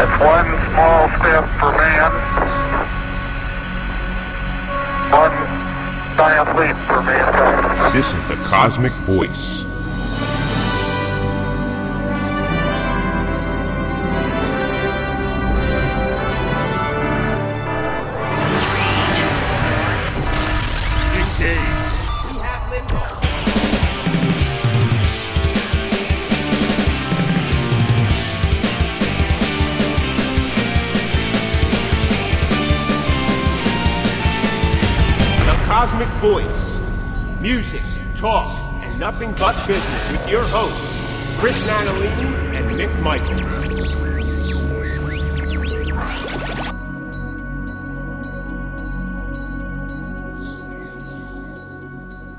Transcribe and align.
It's 0.00 0.20
one 0.22 0.46
small 0.70 1.08
step 1.18 1.44
for 1.58 1.72
man, 1.72 2.12
one 5.10 5.34
giant 6.16 6.56
leap 6.56 6.76
for 6.86 7.02
mankind. 7.02 7.94
This 7.94 8.14
is 8.14 8.28
the 8.28 8.36
Cosmick 8.44 8.92
Voice. 9.04 9.67
Nothing 38.98 39.32
but 39.34 39.54
business 39.66 40.10
with 40.12 40.28
your 40.28 40.42
hosts, 40.44 41.00
Chris 41.38 41.60
Natalini 41.66 42.56
and 42.56 42.66
Mick 42.78 43.00
Michaels. 43.00 43.68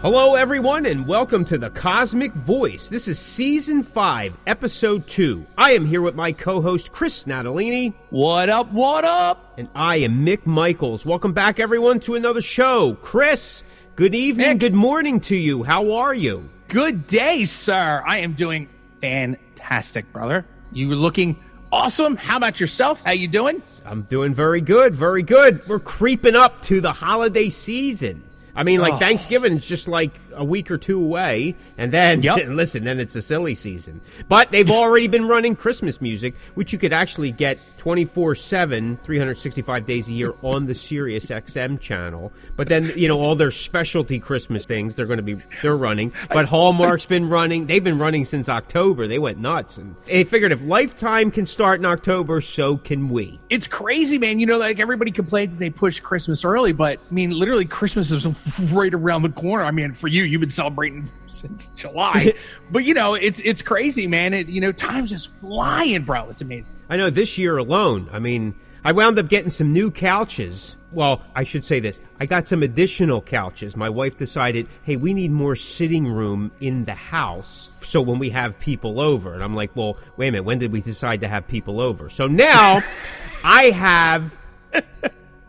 Hello, 0.01 0.35
everyone, 0.35 0.85
and 0.85 1.05
welcome 1.05 1.43
to 1.45 1.57
the 1.57 1.69
Cosmick 1.69 2.31
Voice. 2.33 2.87
This 2.87 3.09
is 3.09 3.19
Season 3.19 3.83
5, 3.83 4.37
Episode 4.47 5.05
2. 5.07 5.45
I 5.57 5.71
am 5.73 5.85
here 5.85 6.01
with 6.01 6.15
my 6.15 6.31
co 6.31 6.61
host, 6.61 6.91
Chris 6.93 7.25
Natalini, 7.25 7.93
What 8.09 8.47
up? 8.49 8.71
What 8.71 9.03
up? 9.03 9.53
and 9.57 9.67
I 9.75 9.97
am 9.97 10.25
Mick 10.25 10.45
Michaels. 10.45 11.05
Welcome 11.05 11.33
back, 11.33 11.59
everyone, 11.59 11.99
to 12.01 12.15
another 12.15 12.41
show. 12.41 12.97
Chris, 13.01 13.65
good 13.97 14.15
evening, 14.15 14.55
Mick. 14.55 14.59
good 14.59 14.73
morning 14.73 15.19
to 15.21 15.35
you. 15.35 15.63
How 15.63 15.91
are 15.91 16.13
you? 16.13 16.49
Good 16.69 17.07
day, 17.07 17.45
sir. 17.45 18.03
I 18.07 18.19
am 18.19 18.33
doing 18.33 18.69
fantastic, 19.01 20.11
brother. 20.13 20.45
You 20.71 20.93
looking 20.93 21.35
awesome. 21.71 22.15
How 22.15 22.37
about 22.37 22.59
yourself? 22.59 23.01
How 23.03 23.11
you 23.11 23.27
doing? 23.27 23.63
I'm 23.85 24.03
doing 24.03 24.35
very 24.35 24.61
good, 24.61 24.93
very 24.93 25.23
good. 25.23 25.67
We're 25.67 25.79
creeping 25.79 26.35
up 26.35 26.61
to 26.63 26.79
the 26.79 26.91
holiday 26.93 27.49
season. 27.49 28.23
I 28.55 28.61
mean, 28.61 28.81
like 28.81 28.93
Oh. 28.93 28.97
Thanksgiving 28.97 29.53
is 29.57 29.65
just 29.65 29.87
like 29.87 30.11
a 30.39 30.43
week 30.43 30.71
or 30.71 30.77
two 30.77 31.03
away, 31.03 31.55
and 31.77 31.91
then 31.91 32.21
Yep. 32.23 32.47
listen, 32.49 32.83
then 32.83 32.99
it's 32.99 33.15
a 33.15 33.21
silly 33.21 33.53
season. 33.53 34.01
But 34.27 34.51
they've 34.51 34.71
already 34.71 35.07
been 35.07 35.27
running 35.27 35.55
Christmas 35.55 36.01
music, 36.01 36.35
which 36.55 36.73
you 36.73 36.79
could 36.79 36.93
actually 36.93 37.31
get 37.31 37.59
24 37.77 38.35
7, 38.35 38.97
365 39.03 39.85
days 39.85 40.09
a 40.09 40.13
year 40.13 40.33
on 40.41 40.65
the 40.65 40.75
Sirius 40.75 41.27
XM 41.27 41.79
channel. 41.79 42.31
But 42.55 42.67
then, 42.67 42.91
you 42.95 43.07
know, 43.07 43.19
all 43.21 43.35
their 43.35 43.51
specialty 43.51 44.19
Christmas 44.19 44.65
things, 44.65 44.95
they're 44.95 45.05
going 45.05 45.17
to 45.17 45.23
be, 45.23 45.37
they're 45.61 45.77
running. 45.77 46.11
But 46.29 46.45
Hallmark's 46.45 47.05
been 47.05 47.29
running. 47.29 47.67
They've 47.67 47.83
been 47.83 47.97
running 47.99 48.25
since 48.25 48.49
October. 48.49 49.07
They 49.07 49.19
went 49.19 49.37
nuts. 49.37 49.77
And 49.77 49.95
they 50.05 50.23
figured 50.23 50.51
if 50.51 50.63
Lifetime 50.63 51.31
can 51.31 51.45
start 51.45 51.79
in 51.79 51.85
October, 51.85 52.41
so 52.41 52.77
can 52.77 53.09
we. 53.09 53.39
It's 53.49 53.67
crazy, 53.67 54.17
man. 54.17 54.39
You 54.39 54.45
know, 54.45 54.57
like 54.57 54.79
everybody 54.79 55.11
complains 55.11 55.55
that 55.55 55.59
they 55.59 55.69
push 55.69 55.99
Christmas 55.99 56.43
early, 56.43 56.73
but 56.73 56.99
I 56.99 57.13
mean, 57.13 57.31
literally, 57.31 57.65
Christmas 57.65 58.11
is 58.11 58.25
right 58.71 58.93
around 58.93 59.23
the 59.23 59.29
corner. 59.29 59.63
I 59.63 59.71
mean, 59.71 59.93
for 59.93 60.07
you, 60.07 60.23
you've 60.29 60.41
been 60.41 60.49
celebrating 60.49 61.07
since 61.27 61.69
July, 61.75 62.33
but 62.71 62.85
you 62.85 62.93
know, 62.93 63.15
it's 63.15 63.39
it's 63.39 63.61
crazy, 63.61 64.07
man. 64.07 64.33
It 64.33 64.47
you 64.47 64.61
know, 64.61 64.71
time's 64.71 65.09
just 65.09 65.31
flying, 65.39 66.03
bro. 66.03 66.29
It's 66.29 66.41
amazing. 66.41 66.73
I 66.89 66.97
know 66.97 67.09
this 67.09 67.37
year 67.37 67.57
alone, 67.57 68.09
I 68.11 68.19
mean, 68.19 68.55
I 68.83 68.93
wound 68.93 69.19
up 69.19 69.27
getting 69.27 69.49
some 69.49 69.73
new 69.73 69.91
couches. 69.91 70.77
Well, 70.91 71.21
I 71.35 71.43
should 71.43 71.65
say 71.65 71.79
this. 71.79 72.01
I 72.19 72.25
got 72.25 72.47
some 72.47 72.63
additional 72.63 73.21
couches. 73.21 73.75
My 73.75 73.89
wife 73.89 74.17
decided, 74.17 74.67
hey, 74.83 74.95
we 74.95 75.13
need 75.13 75.31
more 75.31 75.55
sitting 75.55 76.07
room 76.07 76.51
in 76.61 76.85
the 76.85 76.95
house 76.95 77.69
so 77.75 78.01
when 78.01 78.17
we 78.19 78.29
have 78.31 78.57
people 78.59 78.99
over. 78.99 79.33
And 79.33 79.43
I'm 79.43 79.53
like, 79.53 79.75
well, 79.75 79.97
wait 80.17 80.29
a 80.29 80.31
minute, 80.31 80.43
when 80.45 80.57
did 80.57 80.71
we 80.71 80.81
decide 80.81 81.21
to 81.21 81.27
have 81.27 81.47
people 81.47 81.79
over? 81.79 82.09
So 82.09 82.27
now 82.27 82.81
I 83.43 83.65
have 83.65 84.37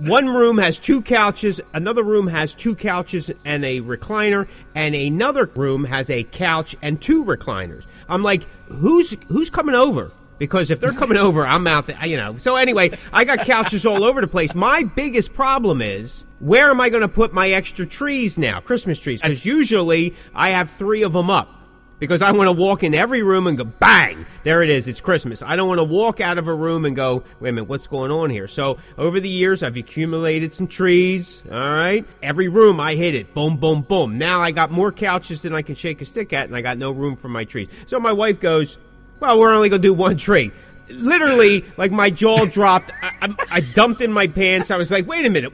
one 0.00 0.28
room 0.28 0.56
has 0.56 0.78
two 0.78 1.02
couches, 1.02 1.60
another 1.74 2.02
room 2.02 2.26
has 2.26 2.54
two 2.54 2.74
couches 2.74 3.30
and 3.44 3.64
a 3.64 3.82
recliner, 3.82 4.48
and 4.74 4.94
another 4.94 5.44
room 5.54 5.84
has 5.84 6.08
a 6.08 6.24
couch 6.24 6.74
and 6.80 7.00
two 7.00 7.22
recliners. 7.24 7.86
I'm 8.08 8.22
like, 8.22 8.44
who's 8.68 9.16
who's 9.28 9.50
coming 9.50 9.74
over? 9.74 10.10
Because 10.38 10.70
if 10.70 10.80
they're 10.80 10.92
coming 10.92 11.18
over, 11.18 11.46
I'm 11.46 11.66
out 11.66 11.86
there, 11.86 12.06
you 12.06 12.16
know. 12.16 12.38
So 12.38 12.56
anyway, 12.56 12.92
I 13.12 13.24
got 13.24 13.40
couches 13.40 13.84
all 13.84 14.02
over 14.02 14.22
the 14.22 14.26
place. 14.26 14.54
My 14.54 14.84
biggest 14.84 15.34
problem 15.34 15.82
is 15.82 16.24
where 16.38 16.70
am 16.70 16.80
I 16.80 16.88
going 16.88 17.02
to 17.02 17.08
put 17.08 17.34
my 17.34 17.50
extra 17.50 17.84
trees 17.84 18.38
now? 18.38 18.60
Christmas 18.60 18.98
trees, 18.98 19.20
because 19.20 19.44
usually 19.44 20.14
I 20.34 20.50
have 20.50 20.70
three 20.70 21.02
of 21.02 21.12
them 21.12 21.28
up 21.28 21.59
because 22.00 22.22
I 22.22 22.32
want 22.32 22.48
to 22.48 22.52
walk 22.52 22.82
in 22.82 22.94
every 22.94 23.22
room 23.22 23.46
and 23.46 23.56
go 23.56 23.64
bang, 23.64 24.26
there 24.42 24.62
it 24.62 24.70
is, 24.70 24.88
it's 24.88 25.00
Christmas. 25.00 25.42
I 25.42 25.54
don't 25.54 25.68
want 25.68 25.78
to 25.78 25.84
walk 25.84 26.20
out 26.20 26.38
of 26.38 26.48
a 26.48 26.54
room 26.54 26.84
and 26.84 26.96
go, 26.96 27.22
wait 27.38 27.50
a 27.50 27.52
minute, 27.52 27.68
what's 27.68 27.86
going 27.86 28.10
on 28.10 28.30
here? 28.30 28.48
So 28.48 28.78
over 28.98 29.20
the 29.20 29.28
years, 29.28 29.62
I've 29.62 29.76
accumulated 29.76 30.52
some 30.52 30.66
trees. 30.66 31.42
All 31.48 31.60
right, 31.60 32.04
every 32.22 32.48
room 32.48 32.80
I 32.80 32.96
hit 32.96 33.14
it, 33.14 33.32
boom, 33.34 33.58
boom, 33.58 33.82
boom. 33.82 34.18
Now 34.18 34.40
I 34.40 34.50
got 34.50 34.72
more 34.72 34.90
couches 34.90 35.42
than 35.42 35.54
I 35.54 35.62
can 35.62 35.76
shake 35.76 36.00
a 36.00 36.04
stick 36.04 36.32
at, 36.32 36.46
and 36.46 36.56
I 36.56 36.62
got 36.62 36.78
no 36.78 36.90
room 36.90 37.14
for 37.14 37.28
my 37.28 37.44
trees. 37.44 37.68
So 37.86 38.00
my 38.00 38.12
wife 38.12 38.40
goes, 38.40 38.78
well, 39.20 39.38
we're 39.38 39.52
only 39.52 39.68
gonna 39.68 39.82
do 39.82 39.94
one 39.94 40.16
tree. 40.16 40.50
Literally, 40.88 41.64
like 41.76 41.92
my 41.92 42.10
jaw 42.10 42.46
dropped. 42.46 42.90
I, 43.02 43.12
I, 43.22 43.34
I 43.50 43.60
dumped 43.60 44.00
in 44.00 44.12
my 44.12 44.26
pants. 44.26 44.72
I 44.72 44.76
was 44.76 44.90
like, 44.90 45.06
wait 45.06 45.24
a 45.24 45.30
minute, 45.30 45.52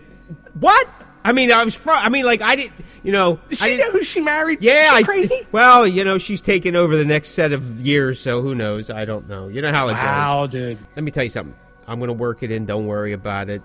what? 0.55 0.89
I 1.27 1.33
mean, 1.33 1.51
I 1.51 1.65
was. 1.65 1.75
Fr- 1.75 1.91
I 1.91 2.09
mean, 2.09 2.25
like 2.25 2.41
I 2.41 2.55
didn't. 2.55 2.86
You 3.07 3.13
know, 3.13 3.39
Does 3.49 3.63
I 3.63 3.69
she 3.71 3.77
know 3.79 3.91
who 3.93 4.03
she 4.03 4.21
married? 4.21 4.59
yeah, 4.63 4.91
I, 4.93 5.05
crazy. 5.05 5.47
Well, 5.53 5.87
you 5.87 6.03
know, 6.03 6.19
she's 6.19 6.41
taking 6.41 6.75
over 6.75 6.97
the 6.97 7.05
next 7.05 7.29
set 7.31 7.53
of 7.53 7.81
years, 7.81 8.19
so 8.19 8.43
who 8.43 8.57
knows? 8.57 8.91
I 8.91 9.05
don't 9.05 9.29
know. 9.29 9.47
You 9.47 9.63
know 9.63 9.71
how 9.71 9.87
it 9.87 9.93
goes. 9.93 10.03
Wow, 10.03 10.47
dude. 10.49 10.77
Let 10.97 11.05
me 11.05 11.13
tell 11.13 11.23
you 11.23 11.29
something. 11.29 11.55
I'm 11.87 12.01
going 12.01 12.09
to 12.09 12.15
work 12.15 12.43
it 12.43 12.51
in. 12.51 12.67
Don't 12.67 12.87
worry 12.89 13.13
about 13.13 13.49
it. 13.49 13.63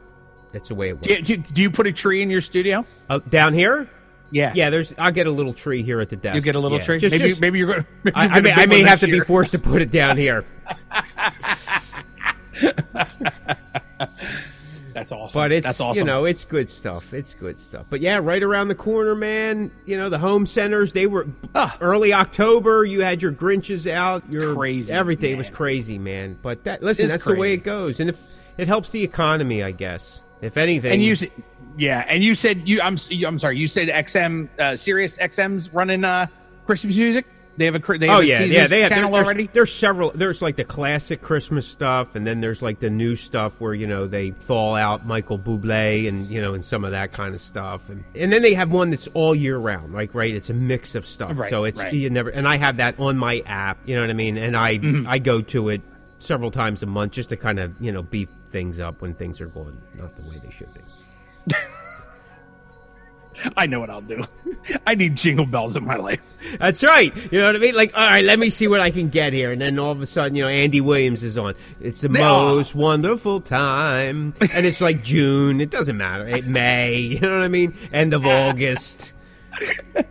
That's 0.51 0.69
the 0.69 0.75
way 0.75 0.89
it 0.89 0.93
works. 0.93 1.07
Do 1.07 1.13
you, 1.15 1.37
do 1.37 1.61
you- 1.63 1.71
put 1.71 1.87
a 1.87 1.91
tree 1.91 2.21
in 2.21 2.29
your 2.29 2.41
studio? 2.41 2.85
Uh, 3.09 3.17
down 3.17 3.55
here? 3.55 3.89
Yeah. 4.29 4.53
Yeah, 4.55 4.69
there's. 4.69 4.93
I'll 4.99 5.11
get 5.11 5.25
a 5.25 5.31
little 5.31 5.55
tree 5.55 5.81
here 5.81 5.99
at 6.01 6.09
the 6.09 6.17
desk. 6.17 6.35
You 6.35 6.41
get 6.41 6.53
a 6.53 6.59
little 6.59 6.77
Yeah, 6.77 6.83
tree. 6.83 6.99
Just, 6.99 7.13
maybe 7.13 7.29
just- 7.29 7.41
maybe 7.41 7.57
you're 7.57 7.67
going. 7.67 7.85
to 8.05 8.11
I, 8.13 8.25
I 8.25 8.41
may, 8.41 8.51
I 8.53 8.65
may 8.67 8.81
have 8.83 8.99
to 8.99 9.07
be 9.07 9.21
forced 9.21 9.53
to 9.53 9.59
put 9.59 9.81
it 9.81 9.89
down 9.89 10.17
here. 10.17 10.45
That's 14.93 15.11
awesome. 15.11 15.39
But 15.39 15.51
it's 15.51 15.65
that's 15.65 15.81
awesome. 15.81 15.97
you 15.99 16.03
know 16.05 16.25
it's 16.25 16.45
good 16.45 16.69
stuff. 16.69 17.13
It's 17.13 17.33
good 17.33 17.59
stuff. 17.59 17.85
But 17.89 18.01
yeah, 18.01 18.17
right 18.21 18.41
around 18.43 18.67
the 18.67 18.75
corner, 18.75 19.15
man. 19.15 19.71
You 19.85 19.97
know 19.97 20.09
the 20.09 20.19
home 20.19 20.45
centers. 20.45 20.93
They 20.93 21.07
were 21.07 21.27
Ah. 21.55 21.77
early 21.81 22.13
October. 22.13 22.85
You 22.85 23.01
had 23.01 23.21
your 23.21 23.31
Grinches 23.31 23.89
out. 23.91 24.23
Your 24.31 24.53
Crazy, 24.55 24.91
Everything 24.93 25.37
was 25.37 25.49
crazy, 25.49 25.97
man. 25.99 26.37
But 26.41 26.63
that 26.65 26.81
listen, 26.83 27.05
It's 27.05 27.13
that's 27.13 27.25
the 27.25 27.35
way 27.35 27.53
it 27.53 27.63
goes, 27.63 27.99
and 27.99 28.09
if 28.09 28.21
it 28.57 28.67
helps 28.67 28.91
the 28.91 29.03
economy, 29.03 29.63
I 29.63 29.71
guess. 29.71 30.23
If 30.41 30.57
anything, 30.57 30.91
and 30.93 31.03
you, 31.03 31.15
said- 31.15 31.31
yeah, 31.77 32.03
and 32.07 32.23
you 32.23 32.33
said 32.35 32.67
you. 32.67 32.81
I'm 32.81 32.97
I'm 33.25 33.37
sorry. 33.39 33.57
You 33.59 33.67
said 33.67 33.89
XM, 33.89 34.49
uh, 34.59 34.75
Sirius 34.75 35.17
XM's 35.17 35.71
running 35.71 36.03
uh, 36.03 36.25
Christmas 36.65 36.97
music. 36.97 37.25
They 37.57 37.65
have 37.65 37.75
a 37.75 37.97
they 37.97 38.07
have 38.07 38.15
Oh 38.17 38.21
a 38.21 38.23
yeah, 38.23 38.37
seasons 38.37 38.53
yeah. 38.53 38.67
They 38.67 38.81
have 38.81 38.89
channel 38.91 39.11
there- 39.11 39.19
there's, 39.19 39.25
already. 39.27 39.49
There's 39.51 39.73
several. 39.73 40.11
There's 40.15 40.41
like 40.41 40.55
the 40.55 40.63
classic 40.63 41.21
Christmas 41.21 41.67
stuff, 41.67 42.15
and 42.15 42.25
then 42.25 42.39
there's 42.39 42.61
like 42.61 42.79
the 42.79 42.89
new 42.89 43.15
stuff 43.17 43.59
where 43.59 43.73
you 43.73 43.87
know 43.87 44.07
they 44.07 44.31
thaw 44.31 44.75
out 44.75 45.05
Michael 45.05 45.37
Bublé 45.37 46.07
and 46.07 46.31
you 46.31 46.41
know 46.41 46.53
and 46.53 46.65
some 46.65 46.85
of 46.85 46.91
that 46.91 47.11
kind 47.11 47.35
of 47.35 47.41
stuff, 47.41 47.89
and 47.89 48.03
and 48.15 48.31
then 48.31 48.41
they 48.41 48.53
have 48.53 48.71
one 48.71 48.89
that's 48.89 49.07
all 49.13 49.35
year 49.35 49.57
round. 49.57 49.93
Like 49.93 50.15
right, 50.15 50.33
it's 50.33 50.49
a 50.49 50.53
mix 50.53 50.95
of 50.95 51.05
stuff. 51.05 51.37
Right, 51.37 51.49
so 51.49 51.65
it's 51.65 51.83
right. 51.83 51.93
you 51.93 52.09
never. 52.09 52.29
And 52.29 52.47
I 52.47 52.55
have 52.57 52.77
that 52.77 52.99
on 52.99 53.17
my 53.17 53.43
app. 53.45 53.79
You 53.85 53.95
know 53.95 54.01
what 54.01 54.09
I 54.09 54.13
mean? 54.13 54.37
And 54.37 54.55
I 54.55 54.77
Mm-hmm. 54.77 55.07
I 55.07 55.19
go 55.19 55.41
to 55.41 55.69
it 55.69 55.81
several 56.19 56.51
times 56.51 56.81
a 56.83 56.85
month 56.85 57.11
just 57.11 57.29
to 57.31 57.35
kind 57.37 57.59
of 57.59 57.73
you 57.81 57.91
know 57.91 58.01
beef 58.01 58.29
things 58.49 58.79
up 58.79 59.01
when 59.01 59.13
things 59.13 59.41
are 59.41 59.47
going 59.47 59.77
not 59.95 60.15
the 60.15 60.21
way 60.23 60.39
they 60.43 60.49
should 60.51 60.73
be. 60.73 61.53
I 63.57 63.65
know 63.67 63.79
what 63.79 63.89
I'll 63.89 64.01
do. 64.01 64.23
I 64.85 64.95
need 64.95 65.15
jingle 65.15 65.45
bells 65.45 65.75
in 65.75 65.85
my 65.85 65.95
life. 65.95 66.19
That's 66.59 66.83
right. 66.83 67.15
You 67.31 67.39
know 67.39 67.47
what 67.47 67.55
I 67.55 67.59
mean? 67.59 67.75
Like, 67.75 67.91
all 67.95 68.07
right, 68.07 68.23
let 68.23 68.39
me 68.39 68.49
see 68.49 68.67
what 68.67 68.79
I 68.79 68.91
can 68.91 69.09
get 69.09 69.33
here. 69.33 69.51
And 69.51 69.61
then 69.61 69.77
all 69.79 69.91
of 69.91 70.01
a 70.01 70.05
sudden, 70.05 70.35
you 70.35 70.43
know, 70.43 70.49
Andy 70.49 70.81
Williams 70.81 71.23
is 71.23 71.37
on. 71.37 71.55
It's 71.79 72.01
the 72.01 72.09
They 72.09 72.21
are. 72.21 72.41
most 72.53 72.75
wonderful 72.75 73.41
time. 73.41 74.33
And 74.53 74.65
it's 74.65 74.81
like 74.81 75.03
June. 75.03 75.61
It 75.61 75.69
doesn't 75.71 75.97
matter. 75.97 76.27
It 76.27 76.45
May. 76.47 76.97
You 76.97 77.19
know 77.21 77.33
what 77.33 77.43
I 77.43 77.47
mean? 77.47 77.75
End 77.91 78.13
of 78.13 78.25
August. 78.25 79.13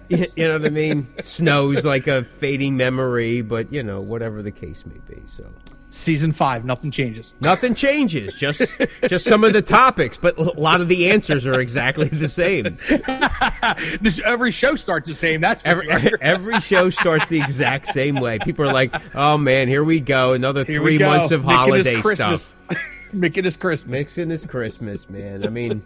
You 0.09 0.27
know 0.37 0.59
what 0.59 0.67
I 0.67 0.71
mean? 0.71 1.07
Snows 1.23 1.85
like 1.85 2.07
a 2.09 2.25
fading 2.25 2.77
memory, 2.77 3.43
but, 3.43 3.73
you 3.73 3.83
know, 3.83 4.01
whatever 4.01 4.43
the 4.43 4.51
case 4.51 4.85
may 4.85 4.99
be. 5.09 5.23
So, 5.27 5.49
Season 5.93 6.31
five, 6.31 6.65
nothing 6.65 6.93
changes. 6.93 7.35
Nothing 7.41 7.75
changes, 7.75 8.35
just 8.35 8.81
just 9.09 9.27
some 9.27 9.43
of 9.43 9.53
the 9.53 9.63
topics, 9.63 10.17
but 10.19 10.39
a 10.39 10.43
lot 10.61 10.81
of 10.81 10.89
the 10.89 11.11
answers 11.11 11.47
are 11.47 11.61
exactly 11.61 12.07
the 12.07 12.29
same. 12.29 12.79
this 14.01 14.21
every 14.25 14.53
show 14.53 14.77
starts 14.77 15.09
the 15.09 15.15
same. 15.17 15.41
That's 15.41 15.65
Every, 15.65 15.91
every 16.21 16.61
show 16.61 16.91
starts 16.91 17.29
the 17.29 17.41
exact 17.41 17.89
same 17.89 18.17
way. 18.17 18.39
People 18.39 18.69
are 18.69 18.73
like, 18.73 18.95
"Oh 19.17 19.37
man, 19.37 19.67
here 19.67 19.83
we 19.83 19.99
go, 19.99 20.33
another 20.33 20.65
Here 20.65 20.81
three 20.81 20.99
go. 20.99 21.09
months 21.09 21.33
of 21.33 21.45
Making 21.45 21.57
holiday 21.57 22.01
stuff." 22.03 22.55
Making 23.13 23.47
us 23.47 23.57
Christmas. 23.57 23.91
Mixing 23.91 24.31
is 24.31 24.47
Christmas, 24.47 25.11
man. 25.11 25.45
I 25.45 25.49
mean, 25.49 25.83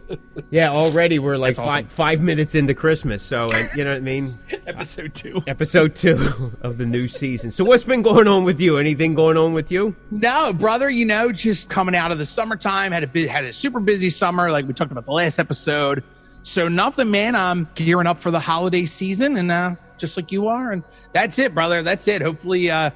yeah, 0.50 0.70
already 0.70 1.18
we're 1.18 1.36
like 1.36 1.58
awesome. 1.58 1.64
five 1.64 1.92
five 1.92 2.20
minutes 2.20 2.54
into 2.54 2.74
Christmas, 2.74 3.22
so 3.22 3.50
and, 3.50 3.70
you 3.76 3.84
know 3.84 3.90
what 3.90 3.98
I 3.98 4.00
mean. 4.00 4.38
Episode 4.66 5.14
two. 5.14 5.42
Episode 5.46 5.94
two 5.96 6.52
of 6.60 6.78
the 6.78 6.86
new 6.86 7.06
season. 7.06 7.50
So, 7.50 7.64
what's 7.64 7.84
been 7.84 8.02
going 8.02 8.28
on 8.28 8.44
with 8.44 8.60
you? 8.60 8.76
Anything 8.76 9.14
going 9.14 9.36
on 9.36 9.52
with 9.52 9.70
you? 9.70 9.96
No, 10.10 10.52
brother, 10.52 10.90
you 10.90 11.04
know, 11.04 11.32
just 11.32 11.70
coming 11.70 11.96
out 11.96 12.12
of 12.12 12.18
the 12.18 12.26
summertime, 12.26 12.92
had 12.92 13.04
a 13.04 13.06
bit, 13.06 13.30
had 13.30 13.44
a 13.44 13.52
super 13.52 13.80
busy 13.80 14.10
summer, 14.10 14.50
like 14.50 14.66
we 14.66 14.74
talked 14.74 14.92
about 14.92 15.06
the 15.06 15.12
last 15.12 15.38
episode. 15.38 16.04
So 16.42 16.68
nothing, 16.68 17.10
man. 17.10 17.34
I'm 17.34 17.68
gearing 17.74 18.06
up 18.06 18.20
for 18.20 18.30
the 18.30 18.40
holiday 18.40 18.84
season, 18.84 19.38
and 19.38 19.50
uh, 19.50 19.76
just 19.96 20.16
like 20.18 20.30
you 20.30 20.48
are, 20.48 20.72
and 20.72 20.82
that's 21.12 21.38
it, 21.38 21.54
brother. 21.54 21.82
That's 21.82 22.06
it. 22.06 22.20
Hopefully, 22.20 22.70
uh, 22.70 22.90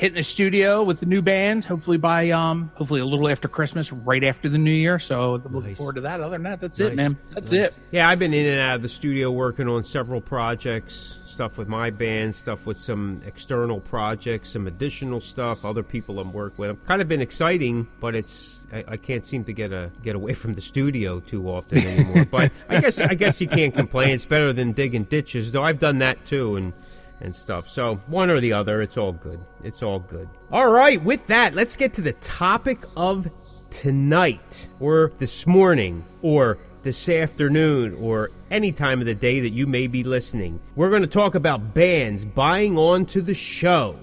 hitting 0.00 0.16
the 0.16 0.22
studio 0.22 0.82
with 0.82 0.98
the 0.98 1.04
new 1.06 1.20
band. 1.20 1.62
Hopefully 1.62 1.98
by 1.98 2.30
um, 2.30 2.70
hopefully 2.74 3.02
a 3.02 3.04
little 3.04 3.28
after 3.28 3.48
Christmas, 3.48 3.92
right 3.92 4.24
after 4.24 4.48
the 4.48 4.56
New 4.56 4.70
Year. 4.72 4.98
So 4.98 5.42
looking 5.50 5.74
forward 5.74 5.96
to 5.96 6.00
that. 6.00 6.20
Other 6.20 6.30
than 6.30 6.44
that, 6.44 6.60
that's 6.62 6.78
Nice. 6.78 6.92
it, 6.92 6.96
man. 6.96 7.18
That's 7.34 7.50
Nice. 7.52 7.76
it. 7.76 7.78
Yeah, 7.90 8.08
I've 8.08 8.18
been 8.18 8.32
in 8.32 8.46
and 8.46 8.58
out 8.60 8.76
of 8.76 8.82
the 8.82 8.88
studio 8.88 9.30
working 9.30 9.68
on 9.68 9.84
several 9.84 10.22
projects, 10.22 11.20
stuff 11.24 11.58
with 11.58 11.68
my 11.68 11.90
band, 11.90 12.34
stuff 12.34 12.64
with 12.64 12.80
some 12.80 13.20
external 13.26 13.78
projects, 13.78 14.48
some 14.48 14.66
additional 14.66 15.20
stuff, 15.20 15.64
other 15.66 15.82
people 15.82 16.18
I'm 16.18 16.32
working 16.32 16.56
with. 16.56 16.70
have 16.70 16.84
Kind 16.86 17.02
of 17.02 17.08
been 17.08 17.20
exciting, 17.20 17.86
but 18.00 18.14
it's 18.14 18.66
I, 18.72 18.84
I 18.88 18.96
can't 18.96 19.26
seem 19.26 19.44
to 19.44 19.52
get 19.52 19.70
a 19.70 19.90
get 20.02 20.16
away 20.16 20.32
from 20.32 20.54
the 20.54 20.62
studio 20.62 21.20
too 21.20 21.46
often 21.46 21.78
anymore. 21.86 22.24
but 22.24 22.52
I 22.70 22.80
guess 22.80 23.00
I 23.02 23.12
guess 23.14 23.38
you 23.40 23.48
can't 23.48 23.74
complain. 23.74 24.08
It's 24.14 24.24
better 24.24 24.54
than 24.54 24.72
digging 24.72 25.04
ditches, 25.04 25.52
though. 25.52 25.62
I've 25.62 25.78
done 25.78 25.98
that 25.98 26.24
too, 26.24 26.56
and 26.56 26.72
and 27.20 27.34
stuff. 27.34 27.68
So 27.68 27.96
one 28.06 28.30
or 28.30 28.40
the 28.40 28.52
other, 28.52 28.82
it's 28.82 28.96
all 28.96 29.12
good. 29.12 29.40
It's 29.62 29.82
all 29.82 30.00
good. 30.00 30.28
All 30.50 30.70
right, 30.70 31.02
with 31.02 31.26
that, 31.28 31.54
let's 31.54 31.76
get 31.76 31.94
to 31.94 32.02
the 32.02 32.14
topic 32.14 32.82
of 32.96 33.30
tonight 33.70 34.68
or 34.80 35.12
this 35.18 35.46
morning 35.46 36.04
or 36.22 36.58
this 36.82 37.08
afternoon 37.08 37.94
or 37.94 38.30
any 38.50 38.72
time 38.72 39.00
of 39.00 39.06
the 39.06 39.14
day 39.14 39.40
that 39.40 39.50
you 39.50 39.66
may 39.66 39.86
be 39.86 40.02
listening. 40.02 40.60
We're 40.74 40.90
going 40.90 41.02
to 41.02 41.08
talk 41.08 41.34
about 41.34 41.74
bands 41.74 42.24
buying 42.24 42.78
onto 42.78 43.20
the 43.20 43.34
show. 43.34 43.98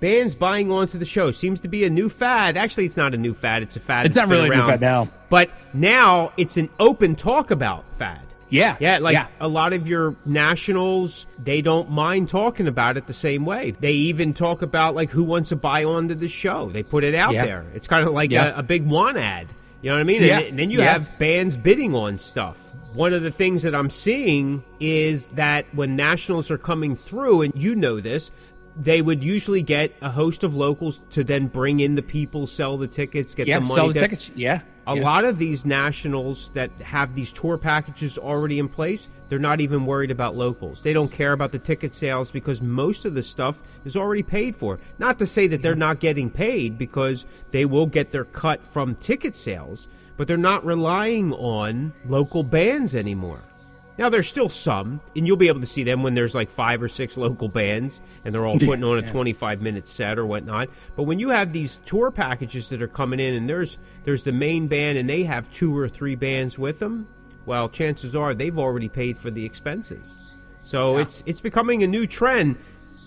Bands 0.00 0.34
buying 0.34 0.70
onto 0.70 0.98
the 0.98 1.04
show 1.04 1.30
seems 1.30 1.60
to 1.62 1.68
be 1.68 1.84
a 1.84 1.90
new 1.90 2.08
fad. 2.08 2.56
Actually, 2.56 2.86
it's 2.86 2.96
not 2.96 3.14
a 3.14 3.16
new 3.16 3.32
fad. 3.32 3.62
It's 3.62 3.76
a 3.76 3.80
fad. 3.80 4.06
It's 4.06 4.14
that's 4.14 4.26
not 4.26 4.34
really 4.34 4.48
a 4.48 4.56
new 4.56 4.66
fad 4.66 4.80
now. 4.80 5.08
But 5.28 5.50
now 5.72 6.32
it's 6.36 6.56
an 6.56 6.68
open 6.78 7.14
talk 7.16 7.50
about 7.50 7.94
fad. 7.94 8.23
Yeah, 8.54 8.76
Yeah, 8.80 8.98
like 8.98 9.14
yeah. 9.14 9.26
a 9.40 9.48
lot 9.48 9.72
of 9.72 9.86
your 9.88 10.14
nationals, 10.24 11.26
they 11.38 11.60
don't 11.60 11.90
mind 11.90 12.28
talking 12.28 12.68
about 12.68 12.96
it 12.96 13.06
the 13.06 13.12
same 13.12 13.44
way. 13.44 13.72
They 13.80 13.92
even 13.92 14.32
talk 14.34 14.62
about 14.62 14.94
like 14.94 15.10
who 15.10 15.24
wants 15.24 15.48
to 15.50 15.56
buy 15.56 15.84
onto 15.84 16.14
the 16.14 16.28
show. 16.28 16.70
They 16.70 16.82
put 16.82 17.04
it 17.04 17.14
out 17.14 17.32
Yeah. 17.34 17.44
there. 17.44 17.66
It's 17.74 17.86
kind 17.86 18.06
of 18.06 18.12
like 18.14 18.30
Yeah. 18.30 18.54
a, 18.56 18.58
a 18.60 18.62
big 18.62 18.84
want 18.86 19.16
ad. 19.18 19.48
You 19.82 19.90
know 19.90 19.96
what 19.96 20.00
I 20.00 20.04
mean? 20.04 20.22
Yeah. 20.22 20.38
And, 20.38 20.46
and 20.48 20.58
then 20.58 20.70
you 20.70 20.80
have 20.80 21.18
bands 21.18 21.56
bidding 21.58 21.94
on 21.94 22.16
stuff. 22.18 22.72
One 22.94 23.12
of 23.12 23.22
the 23.22 23.30
things 23.30 23.64
that 23.64 23.74
I'm 23.74 23.90
seeing 23.90 24.62
is 24.80 25.26
that 25.28 25.66
when 25.74 25.96
nationals 25.96 26.50
are 26.50 26.56
coming 26.56 26.94
through, 26.94 27.42
and 27.42 27.52
you 27.54 27.74
know 27.74 28.00
this, 28.00 28.30
they 28.76 29.02
would 29.02 29.22
usually 29.22 29.62
get 29.62 29.92
a 30.02 30.10
host 30.10 30.44
of 30.44 30.54
locals 30.54 31.00
to 31.10 31.24
then 31.24 31.46
bring 31.46 31.80
in 31.80 31.94
the 31.94 32.02
people, 32.02 32.46
sell 32.46 32.76
the 32.76 32.88
tickets, 32.88 33.34
get 33.34 33.46
yeah, 33.46 33.58
the 33.58 33.66
money. 33.66 33.74
sell 33.74 33.88
the 33.88 34.00
tickets. 34.00 34.30
Yeah, 34.34 34.60
a 34.86 34.96
yeah. 34.96 35.02
lot 35.02 35.24
of 35.24 35.38
these 35.38 35.64
nationals 35.64 36.50
that 36.50 36.70
have 36.80 37.14
these 37.14 37.32
tour 37.32 37.56
packages 37.56 38.18
already 38.18 38.58
in 38.58 38.68
place, 38.68 39.08
they're 39.28 39.38
not 39.38 39.60
even 39.60 39.86
worried 39.86 40.10
about 40.10 40.36
locals. 40.36 40.82
They 40.82 40.92
don't 40.92 41.10
care 41.10 41.32
about 41.32 41.52
the 41.52 41.58
ticket 41.58 41.94
sales 41.94 42.30
because 42.30 42.60
most 42.60 43.04
of 43.04 43.14
the 43.14 43.22
stuff 43.22 43.62
is 43.84 43.96
already 43.96 44.22
paid 44.22 44.54
for. 44.54 44.78
Not 44.98 45.18
to 45.20 45.26
say 45.26 45.46
that 45.46 45.62
they're 45.62 45.74
not 45.74 46.00
getting 46.00 46.30
paid 46.30 46.76
because 46.76 47.26
they 47.50 47.64
will 47.64 47.86
get 47.86 48.10
their 48.10 48.24
cut 48.24 48.64
from 48.64 48.94
ticket 48.96 49.36
sales, 49.36 49.88
but 50.16 50.28
they're 50.28 50.36
not 50.36 50.64
relying 50.64 51.32
on 51.32 51.92
local 52.06 52.42
bands 52.42 52.94
anymore. 52.94 53.42
Now 53.96 54.08
there's 54.08 54.28
still 54.28 54.48
some, 54.48 55.00
and 55.14 55.26
you'll 55.26 55.36
be 55.36 55.48
able 55.48 55.60
to 55.60 55.66
see 55.66 55.84
them 55.84 56.02
when 56.02 56.14
there's 56.14 56.34
like 56.34 56.50
five 56.50 56.82
or 56.82 56.88
six 56.88 57.16
local 57.16 57.48
bands, 57.48 58.00
and 58.24 58.34
they're 58.34 58.46
all 58.46 58.58
putting 58.58 58.84
on 58.84 58.98
a 58.98 59.02
25 59.06 59.62
minute 59.62 59.86
set 59.86 60.18
or 60.18 60.26
whatnot. 60.26 60.68
But 60.96 61.04
when 61.04 61.18
you 61.18 61.28
have 61.28 61.52
these 61.52 61.80
tour 61.84 62.10
packages 62.10 62.68
that 62.70 62.82
are 62.82 62.88
coming 62.88 63.20
in, 63.20 63.34
and 63.34 63.48
there's 63.48 63.78
there's 64.02 64.24
the 64.24 64.32
main 64.32 64.66
band, 64.66 64.98
and 64.98 65.08
they 65.08 65.22
have 65.22 65.50
two 65.52 65.76
or 65.76 65.88
three 65.88 66.16
bands 66.16 66.58
with 66.58 66.80
them, 66.80 67.06
well, 67.46 67.68
chances 67.68 68.16
are 68.16 68.34
they've 68.34 68.58
already 68.58 68.88
paid 68.88 69.18
for 69.18 69.30
the 69.30 69.44
expenses. 69.44 70.18
So 70.62 70.98
it's 70.98 71.22
it's 71.26 71.40
becoming 71.40 71.82
a 71.82 71.86
new 71.86 72.06
trend, 72.06 72.56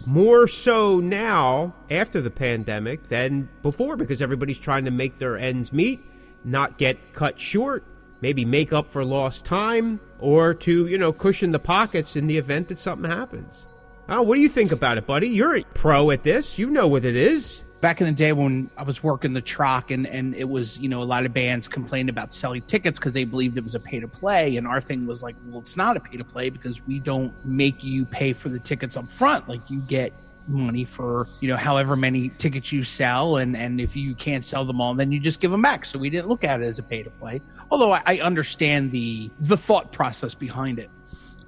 more 0.05 0.47
so 0.47 0.99
now 0.99 1.73
after 1.91 2.21
the 2.21 2.31
pandemic 2.31 3.09
than 3.09 3.49
before, 3.61 3.97
because 3.97 4.21
everybody's 4.21 4.59
trying 4.59 4.85
to 4.85 4.91
make 4.91 5.17
their 5.17 5.37
ends 5.37 5.73
meet, 5.73 5.99
not 6.45 6.77
get 6.77 7.13
cut 7.13 7.37
short 7.39 7.83
maybe 8.21 8.45
make 8.45 8.73
up 8.73 8.87
for 8.91 9.03
lost 9.05 9.45
time 9.45 9.99
or 10.19 10.53
to, 10.53 10.87
you 10.87 10.97
know, 10.97 11.13
cushion 11.13 11.51
the 11.51 11.59
pockets 11.59 12.15
in 12.15 12.27
the 12.27 12.37
event 12.37 12.67
that 12.69 12.79
something 12.79 13.09
happens. 13.09 13.67
Oh, 14.09 14.21
what 14.21 14.35
do 14.35 14.41
you 14.41 14.49
think 14.49 14.71
about 14.71 14.97
it, 14.97 15.05
buddy? 15.05 15.27
You're 15.27 15.57
a 15.57 15.63
pro 15.73 16.11
at 16.11 16.23
this. 16.23 16.57
You 16.57 16.69
know 16.69 16.87
what 16.87 17.05
it 17.05 17.15
is. 17.15 17.63
back 17.81 18.01
in 18.01 18.07
the 18.07 18.13
day 18.13 18.31
when 18.33 18.69
I 18.77 18.83
was 18.83 19.03
working 19.03 19.33
the 19.33 19.41
truck 19.41 19.91
and 19.91 20.07
and 20.07 20.33
it 20.35 20.49
was 20.49 20.79
you 20.79 20.89
know 20.89 21.01
a 21.01 21.05
lot 21.05 21.25
of 21.25 21.33
bands 21.33 21.67
complained 21.67 22.09
about 22.09 22.33
selling 22.33 22.61
tickets 22.63 22.99
because 22.99 23.13
they 23.13 23.23
believed 23.23 23.57
it 23.57 23.63
was 23.63 23.75
a 23.75 23.79
pay 23.79 23.99
to 23.99 24.07
play 24.07 24.57
and 24.57 24.65
our 24.67 24.81
thing 24.81 25.05
was 25.05 25.21
like 25.21 25.35
well 25.45 25.61
it's 25.61 25.77
not 25.77 25.95
a 25.95 25.99
pay 25.99 26.17
to 26.17 26.23
play 26.23 26.49
because 26.49 26.81
we 26.87 26.99
don't 26.99 27.33
make 27.45 27.83
you 27.83 28.05
pay 28.05 28.33
for 28.33 28.49
the 28.49 28.59
tickets 28.59 28.97
up 28.97 29.09
front 29.11 29.47
like 29.47 29.61
you 29.69 29.79
get 29.81 30.11
money 30.47 30.85
for 30.85 31.27
you 31.39 31.47
know 31.47 31.55
however 31.55 31.95
many 31.95 32.29
tickets 32.29 32.71
you 32.71 32.83
sell. 32.83 33.37
And 33.37 33.55
and 33.55 33.79
if 33.79 33.95
you 33.95 34.15
can't 34.15 34.43
sell 34.43 34.65
them 34.65 34.81
all 34.81 34.93
then 34.93 35.11
you 35.11 35.19
just 35.19 35.39
give 35.39 35.51
them 35.51 35.61
back. 35.61 35.85
So 35.85 35.99
we 35.99 36.09
didn't 36.09 36.27
look 36.27 36.43
at 36.43 36.61
it 36.61 36.65
as 36.65 36.79
a 36.79 36.83
pay 36.83 37.03
to 37.03 37.09
play. 37.09 37.41
Although 37.71 37.93
I, 37.93 38.01
I 38.05 38.19
understand 38.19 38.91
the 38.91 39.29
the 39.39 39.57
thought 39.57 39.91
process 39.91 40.35
behind 40.35 40.79
it. 40.79 40.89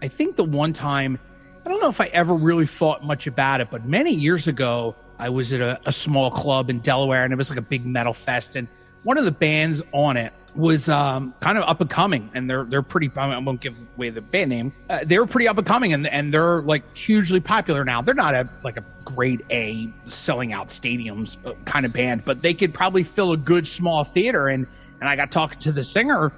I 0.01 0.07
think 0.07 0.35
the 0.35 0.45
one 0.45 0.73
time, 0.73 1.19
I 1.65 1.69
don't 1.69 1.81
know 1.81 1.89
if 1.89 1.99
I 1.99 2.05
ever 2.07 2.33
really 2.33 2.65
thought 2.65 3.03
much 3.03 3.27
about 3.27 3.59
it, 3.61 3.69
but 3.69 3.85
many 3.85 4.13
years 4.13 4.47
ago, 4.47 4.95
I 5.17 5.29
was 5.29 5.51
at 5.51 5.59
a, 5.59 5.79
a 5.85 5.91
small 5.91 6.31
club 6.31 6.69
in 6.69 6.79
Delaware 6.79 7.25
and 7.25 7.33
it 7.33 7.35
was 7.35 7.49
like 7.49 7.59
a 7.59 7.63
big 7.63 7.85
metal 7.85 8.13
fest. 8.13 8.55
And 8.55 8.69
one 9.03 9.17
of 9.17 9.25
the 9.25 9.31
bands 9.31 9.83
on 9.91 10.15
it 10.15 10.33
was 10.55 10.89
um, 10.89 11.33
kind 11.39 11.57
of 11.57 11.63
up 11.63 11.81
and 11.81 11.89
coming. 11.89 12.29
And 12.33 12.49
they're, 12.49 12.63
they're 12.63 12.81
pretty, 12.81 13.11
I 13.15 13.37
won't 13.37 13.61
give 13.61 13.75
away 13.95 14.09
the 14.09 14.21
band 14.21 14.49
name. 14.49 14.73
Uh, 14.89 14.99
they 15.03 15.19
were 15.19 15.27
pretty 15.27 15.47
up 15.47 15.57
and 15.57 15.67
coming 15.67 15.93
and, 15.93 16.07
and 16.07 16.33
they're 16.33 16.61
like 16.61 16.95
hugely 16.97 17.39
popular 17.39 17.85
now. 17.85 18.01
They're 18.01 18.13
not 18.13 18.35
a, 18.35 18.49
like 18.63 18.77
a 18.77 18.83
grade 19.05 19.45
A 19.49 19.89
selling 20.07 20.53
out 20.53 20.69
stadiums 20.69 21.37
uh, 21.45 21.53
kind 21.65 21.85
of 21.85 21.93
band, 21.93 22.25
but 22.25 22.41
they 22.41 22.53
could 22.53 22.73
probably 22.73 23.03
fill 23.03 23.31
a 23.31 23.37
good 23.37 23.67
small 23.67 24.03
theater. 24.03 24.47
And, 24.47 24.67
and 24.99 25.09
I 25.09 25.15
got 25.15 25.31
talking 25.31 25.59
to 25.59 25.71
the 25.71 25.83
singer 25.83 26.31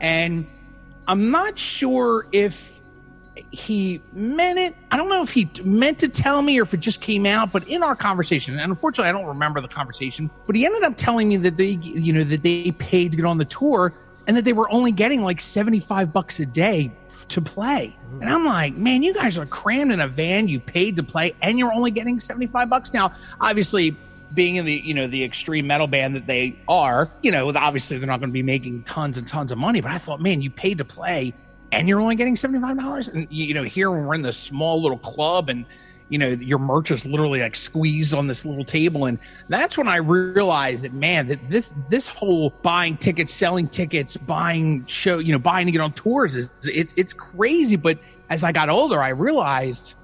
and 0.00 0.46
I'm 1.06 1.30
not 1.30 1.58
sure 1.58 2.26
if 2.32 2.73
he 3.50 4.00
meant 4.12 4.58
it. 4.58 4.76
I 4.90 4.96
don't 4.96 5.08
know 5.08 5.22
if 5.22 5.32
he 5.32 5.50
meant 5.62 5.98
to 6.00 6.08
tell 6.08 6.42
me 6.42 6.58
or 6.58 6.62
if 6.62 6.74
it 6.74 6.80
just 6.80 7.00
came 7.00 7.26
out, 7.26 7.52
but 7.52 7.66
in 7.68 7.82
our 7.82 7.96
conversation, 7.96 8.58
and 8.58 8.70
unfortunately 8.70 9.08
I 9.08 9.12
don't 9.12 9.26
remember 9.26 9.60
the 9.60 9.68
conversation, 9.68 10.30
but 10.46 10.54
he 10.54 10.64
ended 10.64 10.84
up 10.84 10.96
telling 10.96 11.28
me 11.28 11.36
that 11.38 11.56
they, 11.56 11.78
you 11.82 12.12
know, 12.12 12.24
that 12.24 12.42
they 12.42 12.70
paid 12.72 13.10
to 13.12 13.16
get 13.16 13.26
on 13.26 13.38
the 13.38 13.44
tour 13.44 13.92
and 14.26 14.36
that 14.36 14.44
they 14.44 14.52
were 14.52 14.70
only 14.70 14.92
getting 14.92 15.22
like 15.22 15.40
75 15.40 16.12
bucks 16.12 16.40
a 16.40 16.46
day 16.46 16.92
to 17.28 17.40
play. 17.40 17.96
Mm-hmm. 17.96 18.22
And 18.22 18.30
I'm 18.30 18.44
like, 18.44 18.76
man, 18.76 19.02
you 19.02 19.14
guys 19.14 19.38
are 19.38 19.46
crammed 19.46 19.92
in 19.92 20.00
a 20.00 20.08
van, 20.08 20.48
you 20.48 20.60
paid 20.60 20.96
to 20.96 21.02
play, 21.02 21.34
and 21.42 21.58
you're 21.58 21.72
only 21.72 21.90
getting 21.90 22.20
75 22.20 22.70
bucks. 22.70 22.92
Now, 22.92 23.12
obviously, 23.40 23.96
being 24.32 24.56
in 24.56 24.64
the 24.64 24.74
you 24.74 24.94
know 24.94 25.06
the 25.06 25.22
extreme 25.22 25.66
metal 25.66 25.86
band 25.86 26.16
that 26.16 26.26
they 26.26 26.58
are, 26.68 27.10
you 27.22 27.30
know, 27.30 27.52
obviously 27.54 27.98
they're 27.98 28.06
not 28.06 28.18
going 28.20 28.30
to 28.30 28.34
be 28.34 28.42
making 28.42 28.82
tons 28.82 29.16
and 29.16 29.26
tons 29.26 29.52
of 29.52 29.58
money. 29.58 29.80
But 29.80 29.92
I 29.92 29.98
thought, 29.98 30.20
man, 30.20 30.42
you 30.42 30.50
paid 30.50 30.78
to 30.78 30.84
play, 30.84 31.34
and 31.74 31.88
you're 31.88 32.00
only 32.00 32.14
getting 32.14 32.36
seventy 32.36 32.60
five 32.60 32.78
dollars. 32.78 33.08
And 33.08 33.26
you 33.30 33.54
know, 33.54 33.62
here 33.62 33.90
we're 33.90 34.14
in 34.14 34.22
this 34.22 34.36
small 34.36 34.80
little 34.80 34.98
club, 34.98 35.48
and 35.48 35.66
you 36.08 36.18
know 36.18 36.28
your 36.28 36.58
merch 36.58 36.90
is 36.90 37.04
literally 37.04 37.40
like 37.40 37.56
squeezed 37.56 38.14
on 38.14 38.26
this 38.26 38.44
little 38.46 38.64
table, 38.64 39.06
and 39.06 39.18
that's 39.48 39.76
when 39.76 39.88
I 39.88 39.96
realized 39.96 40.84
that 40.84 40.92
man, 40.92 41.28
that 41.28 41.46
this 41.48 41.74
this 41.90 42.08
whole 42.08 42.50
buying 42.62 42.96
tickets, 42.96 43.32
selling 43.32 43.68
tickets, 43.68 44.16
buying 44.16 44.86
show, 44.86 45.18
you 45.18 45.32
know, 45.32 45.38
buying 45.38 45.66
to 45.66 45.72
get 45.72 45.80
on 45.80 45.92
tours 45.92 46.36
is 46.36 46.52
it's 46.62 46.94
it's 46.96 47.12
crazy. 47.12 47.76
But 47.76 47.98
as 48.30 48.44
I 48.44 48.52
got 48.52 48.68
older, 48.68 49.02
I 49.02 49.10
realized 49.10 49.94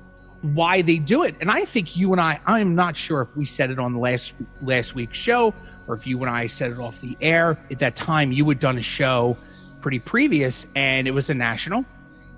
why 0.42 0.82
they 0.82 0.96
do 0.96 1.22
it. 1.22 1.36
And 1.40 1.50
I 1.50 1.64
think 1.64 1.96
you 1.96 2.12
and 2.12 2.20
I, 2.20 2.40
I'm 2.46 2.74
not 2.74 2.96
sure 2.96 3.20
if 3.20 3.36
we 3.36 3.44
said 3.44 3.70
it 3.70 3.78
on 3.78 3.92
the 3.92 3.98
last 3.98 4.34
last 4.62 4.94
week's 4.94 5.18
show 5.18 5.54
or 5.86 5.94
if 5.94 6.06
you 6.06 6.20
and 6.20 6.30
I 6.30 6.46
said 6.46 6.70
it 6.70 6.78
off 6.78 7.00
the 7.00 7.16
air. 7.20 7.58
At 7.70 7.78
that 7.80 7.96
time, 7.96 8.32
you 8.32 8.48
had 8.48 8.58
done 8.58 8.78
a 8.78 8.82
show 8.82 9.36
pretty 9.80 9.98
previous 9.98 10.66
and 10.74 11.08
it 11.08 11.12
was 11.12 11.30
a 11.30 11.34
national. 11.34 11.84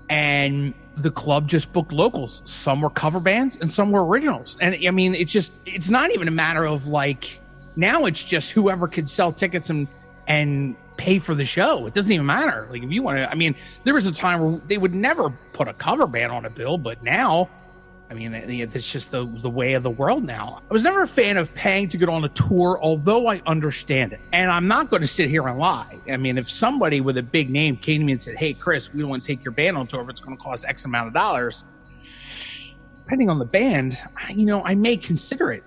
And 0.09 0.73
the 0.95 1.11
club 1.11 1.47
just 1.47 1.73
booked 1.73 1.91
locals. 1.91 2.41
Some 2.45 2.81
were 2.81 2.89
cover 2.89 3.19
bands 3.19 3.57
and 3.59 3.71
some 3.71 3.91
were 3.91 4.05
originals. 4.05 4.57
And 4.61 4.75
I 4.85 4.91
mean, 4.91 5.15
it's 5.15 5.31
just, 5.31 5.51
it's 5.65 5.89
not 5.89 6.11
even 6.11 6.27
a 6.27 6.31
matter 6.31 6.65
of 6.65 6.87
like, 6.87 7.39
Now 7.75 8.05
it's 8.05 8.23
just 8.23 8.51
whoever 8.51 8.87
could 8.87 9.09
sell 9.09 9.31
tickets 9.31 9.69
and 9.69 9.87
and 10.27 10.75
pay 10.97 11.19
for 11.19 11.35
the 11.35 11.45
show. 11.45 11.85
It 11.87 11.93
doesn't 11.93 12.11
even 12.11 12.25
matter. 12.25 12.67
Like 12.69 12.83
if 12.83 12.91
you 12.91 13.03
want 13.03 13.17
to, 13.17 13.29
I 13.29 13.35
mean, 13.35 13.55
there 13.83 13.93
was 13.93 14.05
a 14.05 14.11
time 14.11 14.39
where 14.41 14.61
they 14.67 14.77
would 14.77 14.93
never 14.93 15.29
put 15.51 15.67
a 15.67 15.73
cover 15.73 16.07
band 16.07 16.31
on 16.31 16.45
a 16.45 16.49
bill, 16.49 16.77
but 16.77 17.03
now, 17.03 17.49
I 18.13 18.15
mean, 18.15 18.35
it's 18.35 18.91
just 18.91 19.09
the 19.09 19.25
the 19.25 19.49
way 19.49 19.73
of 19.73 19.81
the 19.81 19.89
world 19.89 20.23
now. 20.23 20.61
I 20.69 20.73
was 20.73 20.83
never 20.83 21.01
a 21.01 21.07
fan 21.07 21.35
of 21.37 21.51
paying 21.55 21.87
to 21.87 21.97
get 21.97 22.09
on 22.09 22.23
a 22.23 22.29
tour, 22.29 22.77
although 22.79 23.25
I 23.25 23.41
understand 23.47 24.13
it. 24.13 24.19
And 24.31 24.51
I'm 24.51 24.67
not 24.67 24.91
going 24.91 25.01
to 25.01 25.07
sit 25.07 25.31
here 25.31 25.47
and 25.47 25.57
lie. 25.57 25.99
I 26.07 26.17
mean, 26.17 26.37
if 26.37 26.47
somebody 26.47 27.01
with 27.01 27.17
a 27.17 27.23
big 27.23 27.49
name 27.49 27.75
came 27.75 28.01
to 28.01 28.05
me 28.05 28.11
and 28.11 28.21
said, 28.21 28.35
"Hey, 28.35 28.53
Chris, 28.53 28.93
we 28.93 29.03
want 29.03 29.23
to 29.23 29.27
take 29.27 29.43
your 29.43 29.51
band 29.51 29.77
on 29.77 29.87
tour, 29.87 30.03
but 30.03 30.11
it's 30.11 30.21
going 30.21 30.37
to 30.37 30.43
cost 30.43 30.63
X 30.67 30.85
amount 30.85 31.07
of 31.07 31.15
dollars," 31.15 31.65
depending 33.03 33.31
on 33.31 33.39
the 33.39 33.45
band, 33.45 33.97
you 34.29 34.45
know, 34.45 34.63
I 34.63 34.75
may 34.75 34.95
consider 34.95 35.51
it. 35.51 35.63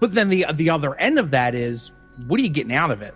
But 0.00 0.14
then 0.14 0.30
the 0.30 0.46
the 0.54 0.70
other 0.70 0.94
end 0.94 1.18
of 1.18 1.30
that 1.32 1.54
is, 1.54 1.92
what 2.26 2.40
are 2.40 2.42
you 2.42 2.48
getting 2.48 2.72
out 2.72 2.90
of 2.90 3.02
it? 3.02 3.14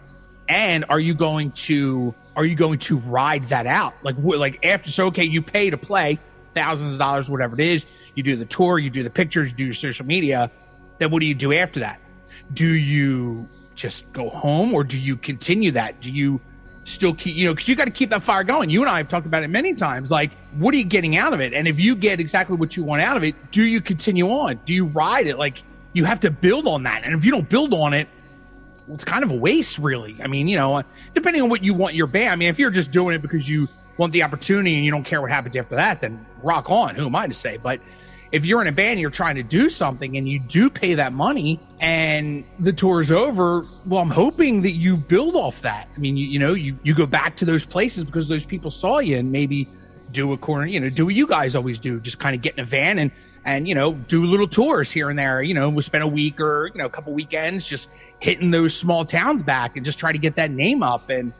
And 0.50 0.84
are 0.90 1.00
you 1.00 1.14
going 1.14 1.52
to 1.52 2.14
are 2.36 2.44
you 2.44 2.56
going 2.56 2.78
to 2.80 2.98
ride 2.98 3.44
that 3.44 3.66
out? 3.66 3.94
Like 4.02 4.16
like 4.18 4.66
after 4.66 4.90
so 4.90 5.06
okay, 5.06 5.24
you 5.24 5.40
pay 5.40 5.70
to 5.70 5.78
play 5.78 6.18
thousands 6.54 6.92
of 6.92 6.98
dollars, 6.98 7.30
whatever 7.30 7.54
it 7.54 7.60
is. 7.60 7.86
You 8.14 8.22
do 8.22 8.36
the 8.36 8.44
tour, 8.44 8.78
you 8.78 8.90
do 8.90 9.02
the 9.02 9.10
pictures, 9.10 9.50
you 9.50 9.56
do 9.56 9.64
your 9.64 9.74
social 9.74 10.06
media. 10.06 10.50
Then 10.98 11.10
what 11.10 11.20
do 11.20 11.26
you 11.26 11.34
do 11.34 11.52
after 11.52 11.80
that? 11.80 12.00
Do 12.52 12.68
you 12.68 13.48
just 13.74 14.12
go 14.12 14.28
home 14.28 14.74
or 14.74 14.84
do 14.84 14.98
you 14.98 15.16
continue 15.16 15.70
that? 15.72 16.00
Do 16.00 16.12
you 16.12 16.40
still 16.84 17.14
keep, 17.14 17.36
you 17.36 17.46
know, 17.46 17.54
because 17.54 17.68
you 17.68 17.76
got 17.76 17.84
to 17.84 17.90
keep 17.90 18.10
that 18.10 18.22
fire 18.22 18.44
going. 18.44 18.70
You 18.70 18.80
and 18.82 18.90
I 18.90 18.98
have 18.98 19.08
talked 19.08 19.26
about 19.26 19.42
it 19.42 19.48
many 19.48 19.74
times. 19.74 20.10
Like, 20.10 20.32
what 20.54 20.74
are 20.74 20.76
you 20.76 20.84
getting 20.84 21.16
out 21.16 21.32
of 21.32 21.40
it? 21.40 21.52
And 21.52 21.68
if 21.68 21.78
you 21.78 21.94
get 21.94 22.20
exactly 22.20 22.56
what 22.56 22.76
you 22.76 22.84
want 22.84 23.02
out 23.02 23.16
of 23.16 23.24
it, 23.24 23.34
do 23.50 23.62
you 23.62 23.80
continue 23.80 24.28
on? 24.30 24.60
Do 24.64 24.74
you 24.74 24.86
ride 24.86 25.26
it? 25.26 25.38
Like, 25.38 25.62
you 25.92 26.04
have 26.04 26.20
to 26.20 26.30
build 26.30 26.66
on 26.66 26.84
that. 26.84 27.04
And 27.04 27.14
if 27.14 27.24
you 27.24 27.30
don't 27.30 27.48
build 27.48 27.74
on 27.74 27.92
it, 27.92 28.08
it's 28.92 29.04
kind 29.04 29.22
of 29.22 29.30
a 29.30 29.36
waste, 29.36 29.78
really. 29.78 30.16
I 30.22 30.26
mean, 30.26 30.48
you 30.48 30.56
know, 30.56 30.82
depending 31.14 31.42
on 31.42 31.48
what 31.48 31.62
you 31.62 31.74
want 31.74 31.94
your 31.94 32.06
band. 32.06 32.30
I 32.30 32.36
mean, 32.36 32.48
if 32.48 32.58
you're 32.58 32.70
just 32.70 32.90
doing 32.90 33.14
it 33.14 33.22
because 33.22 33.48
you 33.48 33.68
want 34.00 34.14
the 34.14 34.22
opportunity 34.22 34.74
and 34.74 34.84
you 34.84 34.90
don't 34.90 35.04
care 35.04 35.20
what 35.20 35.30
happens 35.30 35.54
after 35.54 35.76
that, 35.76 36.00
then 36.00 36.24
rock 36.42 36.70
on. 36.70 36.94
Who 36.94 37.06
am 37.06 37.14
I 37.14 37.26
to 37.26 37.34
say? 37.34 37.58
But 37.58 37.80
if 38.32 38.46
you're 38.46 38.62
in 38.62 38.66
a 38.66 38.72
band 38.72 38.92
and 38.92 39.00
you're 39.00 39.10
trying 39.10 39.34
to 39.34 39.42
do 39.42 39.68
something 39.68 40.16
and 40.16 40.26
you 40.26 40.38
do 40.38 40.70
pay 40.70 40.94
that 40.94 41.12
money 41.12 41.60
and 41.80 42.44
the 42.58 42.72
tour 42.72 43.02
is 43.02 43.12
over, 43.12 43.66
well, 43.84 44.00
I'm 44.00 44.10
hoping 44.10 44.62
that 44.62 44.72
you 44.72 44.96
build 44.96 45.36
off 45.36 45.60
that. 45.62 45.88
I 45.94 45.98
mean, 45.98 46.16
you, 46.16 46.26
you 46.26 46.38
know, 46.38 46.54
you, 46.54 46.78
you 46.82 46.94
go 46.94 47.04
back 47.04 47.36
to 47.36 47.44
those 47.44 47.66
places 47.66 48.04
because 48.04 48.26
those 48.26 48.46
people 48.46 48.70
saw 48.70 49.00
you 49.00 49.18
and 49.18 49.30
maybe 49.30 49.68
do 50.12 50.32
a 50.32 50.38
corner, 50.38 50.66
you 50.66 50.80
know, 50.80 50.88
do 50.88 51.04
what 51.04 51.14
you 51.14 51.26
guys 51.26 51.54
always 51.54 51.78
do, 51.78 52.00
just 52.00 52.18
kind 52.18 52.34
of 52.34 52.40
get 52.40 52.54
in 52.54 52.60
a 52.60 52.64
van 52.64 52.98
and, 52.98 53.10
and, 53.44 53.68
you 53.68 53.74
know, 53.74 53.92
do 53.92 54.24
little 54.24 54.48
tours 54.48 54.90
here 54.90 55.10
and 55.10 55.18
there, 55.18 55.42
you 55.42 55.54
know, 55.54 55.68
we 55.68 55.82
spend 55.82 56.02
a 56.02 56.08
week 56.08 56.40
or, 56.40 56.68
you 56.68 56.78
know, 56.78 56.86
a 56.86 56.90
couple 56.90 57.12
weekends 57.12 57.68
just 57.68 57.90
hitting 58.18 58.50
those 58.50 58.74
small 58.74 59.04
towns 59.04 59.42
back 59.42 59.76
and 59.76 59.84
just 59.84 59.98
try 59.98 60.10
to 60.10 60.18
get 60.18 60.36
that 60.36 60.50
name 60.50 60.82
up. 60.82 61.10
And 61.10 61.32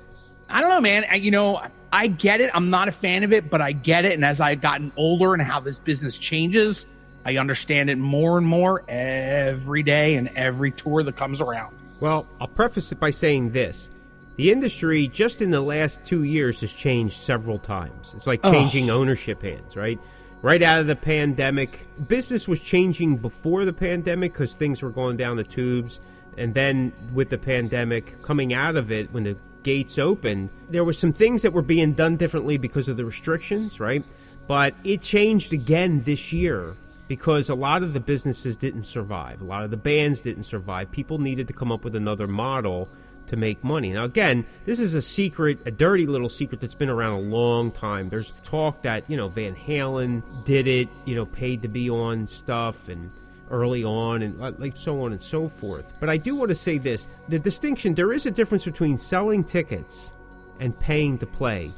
I 0.49 0.61
don't 0.61 0.71
know, 0.71 0.81
man, 0.81 1.05
I, 1.11 1.17
you 1.17 1.31
know, 1.31 1.61
I 1.93 2.07
get 2.07 2.41
it. 2.41 2.51
I'm 2.55 2.71
not 2.71 2.89
a 2.89 2.93
fan 2.93 3.25
of 3.25 3.33
it, 3.33 3.51
but 3.51 3.61
I 3.61 3.73
get 3.73 4.05
it. 4.05 4.13
And 4.13 4.25
as 4.25 4.41
I've 4.41 4.61
gotten 4.61 4.93
older 4.97 5.35
and 5.35 5.43
how 5.43 5.61
this 5.61 5.79
business 5.79 6.19
changes, 6.19 6.87
I 7.25 7.37
understand 7.37 7.91
it 7.91 7.99
more 7.99 8.39
and 8.39 8.47
more 8.47 8.85
every 8.89 9.83
day 9.83 10.15
and 10.15 10.29
every 10.29 10.71
tour 10.71 11.03
that 11.03 11.17
comes 11.17 11.41
around. 11.41 11.77
Well, 12.01 12.27
I'll 12.41 12.49
preface 12.49 12.93
it 12.93 13.01
by 13.01 13.11
saying 13.11 13.51
this. 13.51 13.91
The 14.37 14.51
industry 14.51 15.07
just 15.09 15.43
in 15.43 15.51
the 15.51 15.61
last 15.61 16.05
two 16.05 16.23
years 16.23 16.63
has 16.63 16.73
changed 16.73 17.17
several 17.17 17.59
times. 17.59 18.15
It's 18.15 18.27
like 18.27 18.43
changing 18.43 18.89
oh. 18.89 18.99
ownership 18.99 19.43
hands, 19.43 19.77
right? 19.77 19.99
Right 20.41 20.63
out 20.63 20.81
of 20.81 20.87
the 20.87 20.97
pandemic, 20.97 21.87
business 22.09 22.49
was 22.49 22.61
changing 22.63 23.19
before 23.19 23.67
the 23.67 23.75
pandemic 23.75 24.33
because 24.33 24.55
things 24.55 24.83
were 24.83 24.89
going 24.91 25.19
down 25.19 25.37
the 25.37 25.45
tubes. 25.45 26.01
And 26.39 26.55
then 26.55 26.93
with 27.13 27.29
the 27.29 27.37
pandemic 27.37 28.23
coming 28.23 28.55
out 28.55 28.77
of 28.77 28.91
it, 28.91 29.13
when 29.13 29.25
the 29.25 29.37
gates 29.63 29.99
opened, 29.99 30.51
there 30.69 30.85
were 30.85 30.93
some 30.93 31.13
things 31.13 31.43
that 31.43 31.53
were 31.53 31.63
being 31.63 31.93
done 31.93 32.17
differently 32.17 32.57
because 32.57 32.89
of 32.89 32.97
the 32.97 33.05
restrictions, 33.05 33.81
right? 33.81 34.05
But 34.47 34.75
it 34.85 35.01
changed 35.01 35.53
again 35.53 36.03
this 36.03 36.33
year 36.33 36.77
because 37.09 37.51
a 37.51 37.55
lot 37.55 37.83
of 37.83 37.93
the 37.93 38.01
businesses 38.01 38.57
didn't 38.57 38.85
survive. 38.85 39.41
A 39.41 39.45
lot 39.45 39.65
of 39.65 39.71
the 39.71 39.77
bands 39.77 40.23
didn't 40.23 40.45
survive. 40.45 40.91
People 40.91 41.19
needed 41.19 41.49
to 41.49 41.53
come 41.53 41.73
up 41.73 41.85
with 41.85 41.97
another 41.97 42.27
model 42.27 42.89
to 43.27 43.37
make 43.37 43.63
money. 43.63 43.93
Now, 43.93 44.05
again, 44.05 44.45
this 44.65 44.81
is 44.81 44.95
a 44.95 45.03
secret, 45.03 45.61
a 45.65 45.71
dirty 45.71 46.07
little 46.07 46.29
secret 46.29 46.61
that's 46.61 46.75
been 46.75 46.89
around 46.89 47.13
a 47.13 47.21
long 47.21 47.71
time. 47.71 48.09
There's 48.09 48.33
talk 48.43 48.83
that, 48.83 49.09
you 49.09 49.17
know, 49.17 49.29
Van 49.29 49.55
Halen 49.55 50.23
did 50.45 50.67
it, 50.67 50.89
you 51.05 51.15
know, 51.15 51.27
paid 51.27 51.63
to 51.63 51.69
be 51.69 51.89
on 51.89 52.27
stuff 52.27 52.89
and 52.89 53.11
early 53.51 53.85
on 53.85 54.23
and 54.23 54.39
like 54.59 54.77
so 54.77 55.03
on 55.03 55.13
and 55.13 55.23
so 55.23 55.49
forth. 55.49 55.95
But 56.01 56.09
I 56.09 56.17
do 56.17 56.35
want 56.35 56.51
to 56.51 56.55
say 56.55 56.79
this 56.79 57.09
the 57.29 57.39
distinction 57.39 57.95
there 57.95 58.13
is 58.13 58.27
a 58.27 58.31
difference 58.31 58.65
between 58.65 58.97
selling 58.97 59.45
tickets 59.45 60.13
and 60.61 60.79
paying 60.79 61.19
to 61.19 61.27
play. 61.27 61.73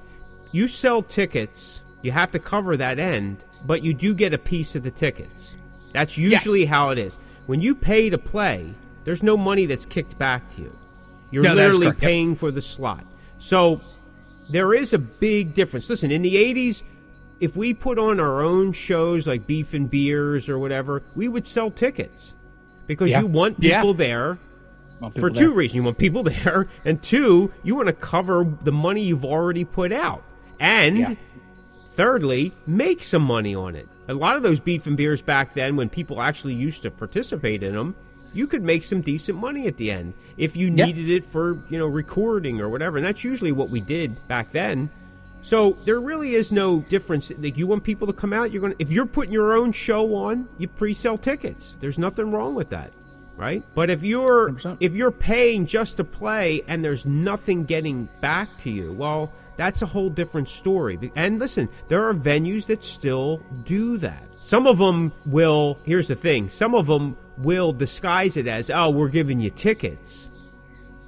You 0.52 0.69
sell 0.69 1.02
tickets, 1.02 1.83
you 2.02 2.12
have 2.12 2.31
to 2.33 2.38
cover 2.38 2.76
that 2.76 2.99
end, 2.99 3.45
but 3.67 3.83
you 3.83 3.95
do 3.95 4.14
get 4.14 4.35
a 4.35 4.38
piece 4.38 4.76
of 4.76 4.83
the 4.83 4.91
tickets. 4.91 5.57
That's 5.93 6.19
usually 6.19 6.61
yes. 6.61 6.69
how 6.69 6.91
it 6.91 6.99
is. 6.99 7.19
When 7.47 7.61
you 7.61 7.75
pay 7.75 8.11
to 8.11 8.19
play, 8.19 8.75
there's 9.05 9.23
no 9.23 9.37
money 9.37 9.67
that's 9.67 9.87
kicked 9.87 10.19
back 10.19 10.49
to 10.50 10.62
you. 10.62 10.76
You're 11.31 11.45
no, 11.45 11.55
literally 11.55 11.93
paying 11.93 12.31
yep. 12.31 12.38
for 12.38 12.50
the 12.50 12.62
slot. 12.62 13.05
So 13.38 13.81
there 14.50 14.75
is 14.75 14.93
a 14.93 14.99
big 14.99 15.55
difference. 15.55 15.88
Listen, 15.88 16.11
in 16.11 16.23
the 16.23 16.35
80s, 16.37 16.83
if 17.43 17.57
we 17.57 17.75
put 17.75 17.99
on 17.99 18.21
our 18.21 18.41
own 18.41 18.73
shows 18.73 19.27
like 19.27 19.49
Beef 19.49 19.75
and 19.75 19.91
Beers 19.91 20.49
or 20.49 20.61
whatever, 20.61 21.03
we 21.17 21.27
would 21.27 21.45
sell 21.45 21.73
tickets 21.73 22.37
because 22.87 23.11
yeah. 23.11 23.21
you 23.21 23.27
want 23.27 23.59
people 23.61 23.89
yeah. 23.89 23.97
there 23.97 24.39
want 25.01 25.15
people 25.17 25.29
for 25.29 25.35
two 25.35 25.49
there. 25.49 25.57
reasons. 25.57 25.75
You 25.75 25.83
want 25.83 25.99
people 25.99 26.23
there, 26.23 26.69
and 26.85 27.03
two, 27.03 27.53
you 27.65 27.75
want 27.75 27.89
to 27.89 27.95
cover 27.95 28.47
the 28.63 28.71
money 28.71 29.03
you've 29.03 29.25
already 29.25 29.65
put 29.65 29.91
out. 29.91 30.23
And 30.61 30.99
yeah. 30.99 31.15
thirdly, 31.89 32.55
make 32.65 33.03
some 33.03 33.23
money 33.23 33.57
on 33.57 33.75
it. 33.75 33.89
A 34.07 34.15
lot 34.15 34.37
of 34.37 34.45
those 34.45 34.61
beef 34.61 34.87
and 34.87 34.97
beers 34.97 35.21
back 35.21 35.55
then, 35.55 35.75
when 35.75 35.89
people 35.89 36.23
actually 36.23 36.55
used 36.55 36.83
to 36.83 36.93
participate 36.93 37.65
in 37.65 37.75
them, 37.75 37.97
you 38.33 38.47
could 38.47 38.63
make 38.63 38.85
some 38.85 39.01
decent 39.01 39.37
money 39.37 39.67
at 39.67 39.79
the 39.79 39.91
end 39.91 40.15
if 40.37 40.57
you 40.57 40.71
needed 40.71 41.11
it 41.11 41.25
for 41.25 41.59
you 41.71 41.79
know 41.79 41.89
recording 41.89 42.61
or 42.61 42.69
whatever. 42.69 42.99
And 42.99 43.05
that's 43.05 43.25
usually 43.25 43.51
what 43.51 43.69
we 43.69 43.81
did 43.81 44.29
back 44.29 44.53
then. 44.53 44.91
So 45.43 45.77
there 45.85 46.01
really 46.01 46.35
is 46.35 46.53
no 46.53 46.81
difference. 46.89 47.33
Like 47.37 47.59
you 47.59 47.67
want 47.67 47.83
people 47.83 48.07
to 48.07 48.13
come 48.13 48.33
out, 48.33 48.53
you're 48.53 48.61
going 48.61 48.75
to 48.75 48.83
if 48.83 48.91
you're 48.91 49.07
putting 49.07 49.33
your 49.33 49.55
own 49.55 49.73
show 49.73 50.15
on, 50.15 50.49
you 50.57 50.69
pre-sell 50.69 51.19
tickets. 51.19 51.77
There's 51.81 51.99
nothing 51.99 52.31
wrong 52.31 52.55
with 52.55 52.71
that, 52.71 52.93
right? 53.37 53.63
But 53.75 53.91
if 53.91 54.03
you're 54.05 54.53
100%. 54.53 54.77
if 54.81 54.95
you're 54.95 55.11
paying 55.11 55.67
just 55.67 55.97
to 55.97 56.05
play 56.05 56.63
and 56.69 56.85
there's 56.85 57.05
nothing 57.07 57.65
getting 57.65 58.09
back 58.21 58.57
to 58.59 58.71
you, 58.71 58.93
well, 58.93 59.33
that's 59.57 59.83
a 59.83 59.87
whole 59.87 60.09
different 60.09 60.49
story. 60.49 61.11
And 61.17 61.39
listen, 61.39 61.69
there 61.89 62.09
are 62.09 62.15
venues 62.15 62.67
that 62.67 62.85
still 62.85 63.43
do 63.65 63.99
that. 63.99 64.23
Some 64.41 64.67
of 64.67 64.79
them 64.79 65.13
will, 65.27 65.79
here's 65.85 66.09
the 66.09 66.15
thing, 66.15 66.49
some 66.49 66.75
of 66.75 66.87
them 66.87 67.17
will 67.39 67.73
disguise 67.73 68.37
it 68.37 68.47
as, 68.47 68.71
"Oh, 68.71 68.91
we're 68.91 69.09
giving 69.09 69.41
you 69.41 69.51
tickets." 69.51 70.31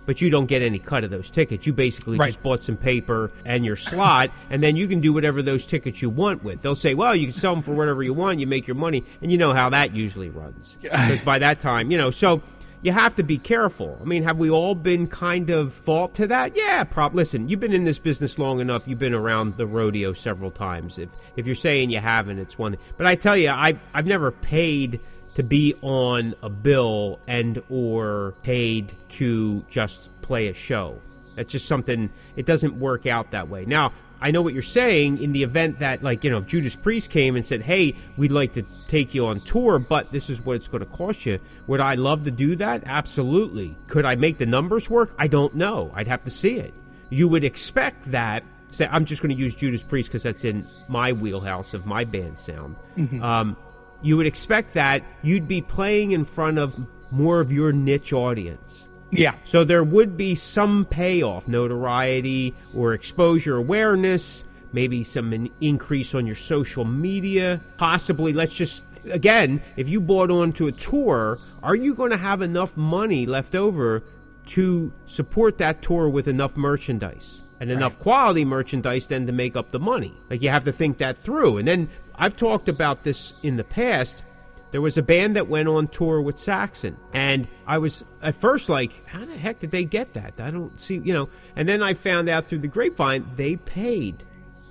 But 0.06 0.20
you 0.20 0.30
don't 0.30 0.46
get 0.46 0.62
any 0.62 0.78
cut 0.78 1.04
of 1.04 1.10
those 1.10 1.30
tickets. 1.30 1.66
You 1.66 1.72
basically 1.72 2.18
right. 2.18 2.26
just 2.26 2.42
bought 2.42 2.62
some 2.62 2.76
paper 2.76 3.30
and 3.44 3.64
your 3.64 3.76
slot, 3.76 4.30
and 4.50 4.62
then 4.62 4.76
you 4.76 4.88
can 4.88 5.00
do 5.00 5.12
whatever 5.12 5.42
those 5.42 5.66
tickets 5.66 6.02
you 6.02 6.10
want 6.10 6.42
with. 6.44 6.62
They'll 6.62 6.74
say, 6.74 6.94
well, 6.94 7.14
you 7.14 7.26
can 7.26 7.32
sell 7.32 7.54
them 7.54 7.62
for 7.62 7.74
whatever 7.74 8.02
you 8.02 8.14
want, 8.14 8.40
you 8.40 8.46
make 8.46 8.66
your 8.66 8.76
money, 8.76 9.04
and 9.22 9.30
you 9.30 9.38
know 9.38 9.52
how 9.52 9.70
that 9.70 9.94
usually 9.94 10.30
runs. 10.30 10.78
Because 10.82 11.22
by 11.22 11.38
that 11.38 11.60
time, 11.64 11.90
you 11.90 11.98
know, 11.98 12.10
so 12.10 12.42
you 12.84 12.92
have 12.92 13.14
to 13.14 13.22
be 13.22 13.38
careful. 13.38 13.98
I 13.98 14.04
mean, 14.04 14.22
have 14.24 14.36
we 14.36 14.50
all 14.50 14.74
been 14.74 15.06
kind 15.06 15.48
of 15.48 15.72
fault 15.72 16.12
to 16.16 16.26
that? 16.26 16.54
Yeah, 16.54 16.84
prob. 16.84 17.14
Listen, 17.14 17.48
you've 17.48 17.58
been 17.58 17.72
in 17.72 17.84
this 17.84 17.98
business 17.98 18.38
long 18.38 18.60
enough. 18.60 18.86
You've 18.86 18.98
been 18.98 19.14
around 19.14 19.56
the 19.56 19.66
rodeo 19.66 20.12
several 20.12 20.50
times. 20.50 20.98
If 20.98 21.08
if 21.34 21.46
you're 21.46 21.54
saying 21.54 21.88
you 21.90 22.00
haven't, 22.00 22.38
it's 22.38 22.58
one. 22.58 22.76
But 22.98 23.06
I 23.06 23.14
tell 23.14 23.38
you, 23.38 23.48
I 23.48 23.78
I've 23.94 24.06
never 24.06 24.30
paid 24.30 25.00
to 25.34 25.42
be 25.42 25.74
on 25.82 26.34
a 26.42 26.48
bill 26.48 27.18
and 27.26 27.62
or 27.68 28.34
paid 28.42 28.94
to 29.10 29.64
just 29.68 30.10
play 30.22 30.48
a 30.48 30.54
show. 30.54 31.00
That's 31.36 31.50
just 31.50 31.66
something 31.66 32.10
it 32.36 32.46
doesn't 32.46 32.78
work 32.78 33.06
out 33.06 33.32
that 33.32 33.48
way. 33.48 33.64
Now, 33.64 33.92
I 34.20 34.30
know 34.30 34.40
what 34.40 34.52
you're 34.54 34.62
saying 34.62 35.22
in 35.22 35.32
the 35.32 35.42
event 35.42 35.80
that 35.80 36.02
like, 36.02 36.24
you 36.24 36.30
know, 36.30 36.38
if 36.38 36.46
Judas 36.46 36.76
Priest 36.76 37.10
came 37.10 37.36
and 37.36 37.44
said, 37.44 37.62
"Hey, 37.62 37.96
we'd 38.16 38.32
like 38.32 38.52
to 38.54 38.62
take 38.86 39.12
you 39.14 39.26
on 39.26 39.40
tour, 39.40 39.78
but 39.78 40.12
this 40.12 40.30
is 40.30 40.40
what 40.40 40.56
it's 40.56 40.68
going 40.68 40.84
to 40.84 40.90
cost 40.90 41.26
you." 41.26 41.40
Would 41.66 41.80
I 41.80 41.96
love 41.96 42.24
to 42.24 42.30
do 42.30 42.56
that? 42.56 42.84
Absolutely. 42.86 43.76
Could 43.88 44.04
I 44.04 44.14
make 44.14 44.38
the 44.38 44.46
numbers 44.46 44.88
work? 44.88 45.14
I 45.18 45.26
don't 45.26 45.54
know. 45.54 45.90
I'd 45.94 46.08
have 46.08 46.24
to 46.24 46.30
see 46.30 46.56
it. 46.56 46.72
You 47.10 47.28
would 47.28 47.44
expect 47.44 48.12
that 48.12 48.44
say 48.74 48.88
I'm 48.90 49.04
just 49.04 49.22
going 49.22 49.34
to 49.34 49.40
use 49.40 49.54
Judas 49.54 49.82
Priest 49.82 50.10
because 50.10 50.22
that's 50.22 50.44
in 50.44 50.66
my 50.88 51.12
wheelhouse 51.12 51.74
of 51.74 51.86
my 51.86 52.04
band 52.04 52.38
sound. 52.38 52.76
Mm-hmm. 52.96 53.22
Um, 53.22 53.56
you 54.04 54.16
would 54.18 54.26
expect 54.26 54.74
that 54.74 55.02
you'd 55.22 55.48
be 55.48 55.62
playing 55.62 56.12
in 56.12 56.24
front 56.24 56.58
of 56.58 56.78
more 57.10 57.40
of 57.40 57.50
your 57.50 57.72
niche 57.72 58.12
audience. 58.12 58.88
Yeah. 59.10 59.34
So 59.44 59.64
there 59.64 59.82
would 59.82 60.16
be 60.16 60.34
some 60.34 60.84
payoff, 60.84 61.48
notoriety 61.48 62.54
or 62.74 62.92
exposure 62.92 63.56
awareness, 63.56 64.44
maybe 64.72 65.02
some 65.04 65.48
increase 65.60 66.14
on 66.14 66.26
your 66.26 66.36
social 66.36 66.84
media. 66.84 67.60
Possibly, 67.78 68.32
let's 68.32 68.54
just 68.54 68.84
again, 69.10 69.62
if 69.76 69.88
you 69.88 70.00
bought 70.00 70.30
onto 70.30 70.66
a 70.66 70.72
tour, 70.72 71.38
are 71.62 71.76
you 71.76 71.94
going 71.94 72.10
to 72.10 72.16
have 72.16 72.42
enough 72.42 72.76
money 72.76 73.24
left 73.24 73.54
over 73.54 74.02
to 74.46 74.92
support 75.06 75.58
that 75.58 75.80
tour 75.80 76.08
with 76.08 76.28
enough 76.28 76.56
merchandise? 76.56 77.42
And 77.60 77.70
enough 77.70 77.98
quality 77.98 78.44
merchandise 78.44 79.06
then 79.06 79.26
to 79.26 79.32
make 79.32 79.56
up 79.56 79.70
the 79.70 79.78
money. 79.78 80.12
Like 80.28 80.42
you 80.42 80.50
have 80.50 80.64
to 80.64 80.72
think 80.72 80.98
that 80.98 81.16
through. 81.16 81.56
And 81.56 81.66
then 81.66 81.88
I've 82.16 82.36
talked 82.36 82.68
about 82.68 83.02
this 83.02 83.34
in 83.42 83.56
the 83.56 83.64
past. 83.64 84.22
There 84.70 84.80
was 84.80 84.98
a 84.98 85.02
band 85.02 85.36
that 85.36 85.48
went 85.48 85.68
on 85.68 85.86
tour 85.88 86.20
with 86.20 86.36
Saxon, 86.38 86.96
and 87.12 87.46
I 87.66 87.78
was 87.78 88.04
at 88.22 88.34
first 88.34 88.68
like, 88.68 89.06
"How 89.06 89.24
the 89.24 89.36
heck 89.36 89.60
did 89.60 89.70
they 89.70 89.84
get 89.84 90.14
that?" 90.14 90.40
I 90.40 90.50
don't 90.50 90.78
see, 90.80 90.98
you 91.04 91.12
know. 91.14 91.28
And 91.54 91.68
then 91.68 91.82
I 91.82 91.94
found 91.94 92.28
out 92.28 92.46
through 92.46 92.58
the 92.58 92.68
grapevine 92.68 93.24
they 93.36 93.54
paid. 93.56 94.24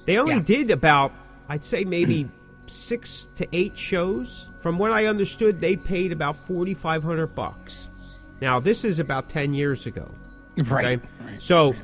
They 0.06 0.18
only 0.18 0.34
Yeah. 0.36 0.42
did 0.42 0.72
about, 0.72 1.14
I'd 1.48 1.64
say 1.64 1.86
maybe 1.86 2.30
six 2.68 3.30
to 3.36 3.48
eight 3.54 3.78
shows. 3.78 4.48
From 4.60 4.78
what 4.78 4.92
I 4.92 5.06
understood, 5.06 5.60
they 5.62 5.78
paid 5.78 6.12
about 6.12 6.36
forty 6.36 6.74
five 6.74 7.02
hundred 7.04 7.28
bucks. 7.36 7.88
Now 8.42 8.60
this 8.60 8.84
is 8.84 9.00
about 9.00 9.30
ten 9.30 9.54
years 9.54 9.86
ago. 9.88 10.12
Right. 10.58 11.00
Okay? 11.22 11.36
So 11.38 11.76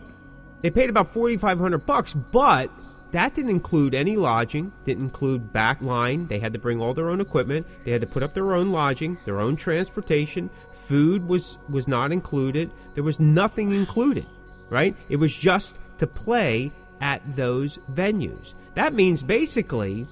they 0.62 0.70
paid 0.72 0.90
about 0.90 1.14
forty 1.14 1.38
five 1.38 1.58
hundred 1.58 1.86
bucks, 1.86 2.14
but 2.14 2.70
that 3.12 3.34
didn't 3.34 3.52
include 3.52 3.96
any 3.96 4.16
lodging, 4.16 4.72
didn't 4.86 5.04
include 5.06 5.52
back 5.52 5.82
line. 5.82 6.28
They 6.28 6.40
had 6.40 6.54
to 6.54 6.60
bring 6.60 6.80
all 6.82 6.94
their 6.94 7.10
own 7.10 7.22
equipment. 7.22 7.66
They 7.84 7.92
had 7.92 8.02
to 8.02 8.08
put 8.08 8.24
up 8.24 8.34
their 8.34 8.54
own 8.54 8.72
lodging, 8.72 9.18
their 9.26 9.40
own 9.40 9.56
transportation. 9.56 10.50
Food 10.72 11.28
was 11.28 11.58
was 11.70 11.88
not 11.88 12.12
included. 12.12 12.72
There 12.94 13.04
was 13.04 13.20
nothing 13.20 13.72
included, 13.72 14.26
right? 14.70 14.96
It 15.10 15.16
was 15.16 15.34
just 15.36 15.80
to 15.98 16.08
play 16.08 16.72
at 17.02 17.22
those 17.36 17.80
venues. 17.92 18.54
That 18.76 18.94
means 18.94 19.24
basically 19.24 20.08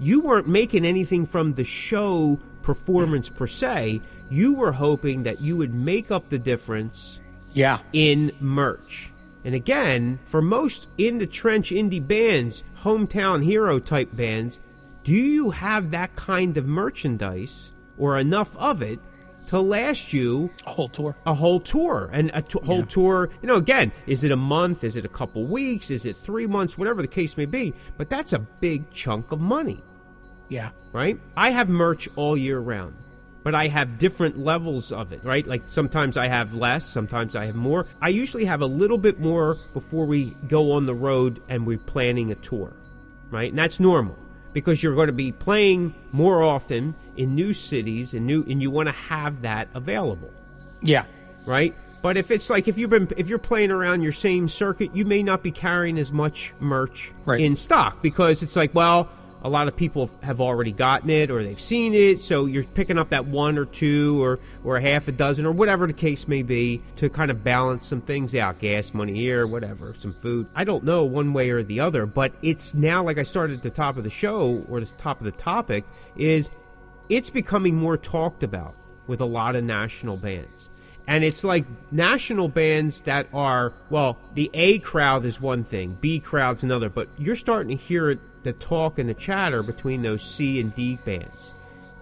you 0.00 0.20
weren't 0.20 0.48
making 0.48 0.84
anything 0.84 1.26
from 1.26 1.52
the 1.52 1.64
show 1.64 2.40
performance 2.62 3.28
per 3.28 3.46
se. 3.46 4.00
You 4.30 4.54
were 4.54 4.72
hoping 4.72 5.22
that 5.24 5.40
you 5.40 5.56
would 5.58 5.74
make 5.74 6.10
up 6.10 6.28
the 6.28 6.38
difference 6.38 7.20
Yeah. 7.52 7.78
in 7.92 8.32
merch. 8.40 9.11
And 9.44 9.54
again, 9.54 10.18
for 10.24 10.40
most 10.40 10.88
in 10.98 11.18
the 11.18 11.26
trench 11.26 11.70
indie 11.70 12.06
bands, 12.06 12.62
hometown 12.78 13.42
hero 13.42 13.78
type 13.80 14.14
bands, 14.14 14.60
do 15.04 15.12
you 15.12 15.50
have 15.50 15.90
that 15.90 16.14
kind 16.14 16.56
of 16.56 16.66
merchandise 16.66 17.72
or 17.98 18.18
enough 18.18 18.56
of 18.56 18.82
it 18.82 19.00
to 19.48 19.60
last 19.60 20.12
you 20.12 20.50
A 20.66 20.70
whole 20.70 20.88
tour. 20.88 21.16
a 21.26 21.34
whole 21.34 21.58
tour. 21.60 22.08
And 22.12 22.30
a 22.32 22.40
t- 22.42 22.58
whole 22.64 22.84
tour 22.86 23.28
you 23.42 23.48
know 23.48 23.56
again 23.56 23.90
is 24.06 24.22
it 24.24 24.30
a 24.30 24.36
month? 24.36 24.84
Is 24.84 24.96
it 24.96 25.04
a 25.04 25.08
couple 25.08 25.44
weeks? 25.44 25.90
Is 25.90 26.06
it 26.06 26.16
3 26.16 26.46
months? 26.46 26.78
Whatever 26.78 27.02
the 27.02 27.08
case 27.08 27.36
may 27.36 27.44
be. 27.46 27.74
But 27.98 28.08
that's 28.08 28.32
a 28.32 28.38
big 28.38 28.90
chunk 28.92 29.32
of 29.32 29.40
money. 29.40 29.80
Yeah. 30.48 30.70
right? 30.92 31.18
I 31.36 31.50
have 31.50 31.68
merch 31.68 32.08
all 32.16 32.36
year 32.36 32.60
round, 32.60 32.94
but 33.42 33.54
I 33.54 33.68
have 33.68 33.98
different 33.98 34.38
levels 34.38 34.92
of 34.92 35.12
it, 35.12 35.20
right? 35.24 35.46
Like 35.46 35.62
sometimes 35.66 36.16
I 36.16 36.28
have 36.28 36.54
less, 36.54 36.84
sometimes 36.86 37.34
I 37.36 37.46
have 37.46 37.54
more. 37.56 37.86
I 38.00 38.08
usually 38.08 38.44
have 38.44 38.60
a 38.60 38.66
little 38.66 38.98
bit 38.98 39.18
more 39.20 39.58
before 39.72 40.06
we 40.06 40.36
go 40.48 40.72
on 40.72 40.86
the 40.86 40.94
road 40.94 41.42
and 41.48 41.66
we're 41.66 41.78
planning 41.78 42.30
a 42.30 42.36
tour, 42.36 42.72
right? 43.30 43.50
And 43.50 43.58
that's 43.58 43.80
normal 43.80 44.16
because 44.52 44.82
you're 44.82 44.94
going 44.94 45.06
to 45.08 45.12
be 45.12 45.32
playing 45.32 45.94
more 46.12 46.42
often 46.42 46.94
in 47.16 47.34
new 47.34 47.52
cities 47.52 48.14
and 48.14 48.26
new 48.26 48.44
and 48.48 48.62
you 48.62 48.70
want 48.70 48.86
to 48.88 48.92
have 48.92 49.42
that 49.42 49.68
available 49.74 50.30
Yeah. 50.82 51.04
right? 51.46 51.74
But 52.02 52.16
if 52.16 52.30
it's 52.30 52.50
like 52.50 52.66
if 52.68 52.78
you've 52.78 52.90
been 52.90 53.08
if 53.16 53.28
you're 53.28 53.38
playing 53.38 53.70
around 53.70 54.02
your 54.02 54.12
same 54.12 54.48
circuit, 54.48 54.90
you 54.94 55.04
may 55.04 55.22
not 55.22 55.42
be 55.42 55.50
carrying 55.52 55.98
as 55.98 56.10
much 56.10 56.52
merch 56.58 57.12
Right. 57.24 57.40
in 57.40 57.54
stock 57.54 58.02
because 58.02 58.42
it's 58.42 58.56
like, 58.56 58.74
well, 58.74 59.08
a 59.44 59.48
lot 59.48 59.68
of 59.68 59.76
people 59.76 60.10
have 60.22 60.40
already 60.40 60.72
gotten 60.72 61.10
it 61.10 61.30
or 61.30 61.42
they've 61.42 61.60
seen 61.60 61.94
it, 61.94 62.22
so 62.22 62.46
you're 62.46 62.64
picking 62.64 62.98
up 62.98 63.10
that 63.10 63.26
one 63.26 63.58
or 63.58 63.64
two 63.64 64.22
or 64.22 64.38
or 64.64 64.76
a 64.76 64.82
half 64.82 65.08
a 65.08 65.12
dozen 65.12 65.44
or 65.44 65.52
whatever 65.52 65.86
the 65.86 65.92
case 65.92 66.28
may 66.28 66.42
be 66.42 66.80
to 66.96 67.10
kind 67.10 67.30
of 67.30 67.42
balance 67.42 67.86
some 67.86 68.00
things 68.00 68.34
out, 68.34 68.58
gas 68.60 68.94
money 68.94 69.14
here, 69.14 69.46
whatever, 69.46 69.94
some 69.98 70.12
food. 70.12 70.46
I 70.54 70.64
don't 70.64 70.84
know 70.84 71.04
one 71.04 71.32
way 71.32 71.50
or 71.50 71.62
the 71.62 71.80
other, 71.80 72.06
but 72.06 72.32
it's 72.42 72.74
now 72.74 73.02
like 73.02 73.18
I 73.18 73.24
started 73.24 73.56
at 73.56 73.62
the 73.62 73.70
top 73.70 73.96
of 73.96 74.04
the 74.04 74.10
show 74.10 74.64
or 74.68 74.80
the 74.80 74.86
top 74.86 75.18
of 75.18 75.24
the 75.24 75.32
topic 75.32 75.84
is 76.16 76.50
it's 77.08 77.30
becoming 77.30 77.74
more 77.74 77.96
talked 77.96 78.42
about 78.42 78.74
with 79.06 79.20
a 79.20 79.26
lot 79.26 79.56
of 79.56 79.64
national 79.64 80.16
bands. 80.16 80.70
And 81.06 81.24
it's 81.24 81.42
like 81.42 81.66
national 81.90 82.48
bands 82.48 83.02
that 83.02 83.26
are, 83.34 83.72
well, 83.90 84.18
the 84.34 84.50
A 84.54 84.78
crowd 84.78 85.24
is 85.24 85.40
one 85.40 85.64
thing, 85.64 85.98
B 86.00 86.20
crowd's 86.20 86.62
another, 86.62 86.88
but 86.88 87.08
you're 87.18 87.36
starting 87.36 87.76
to 87.76 87.82
hear 87.82 88.10
it, 88.10 88.20
the 88.42 88.52
talk 88.52 88.98
and 88.98 89.08
the 89.08 89.14
chatter 89.14 89.62
between 89.62 90.02
those 90.02 90.22
C 90.22 90.60
and 90.60 90.74
D 90.74 90.98
bands. 91.04 91.52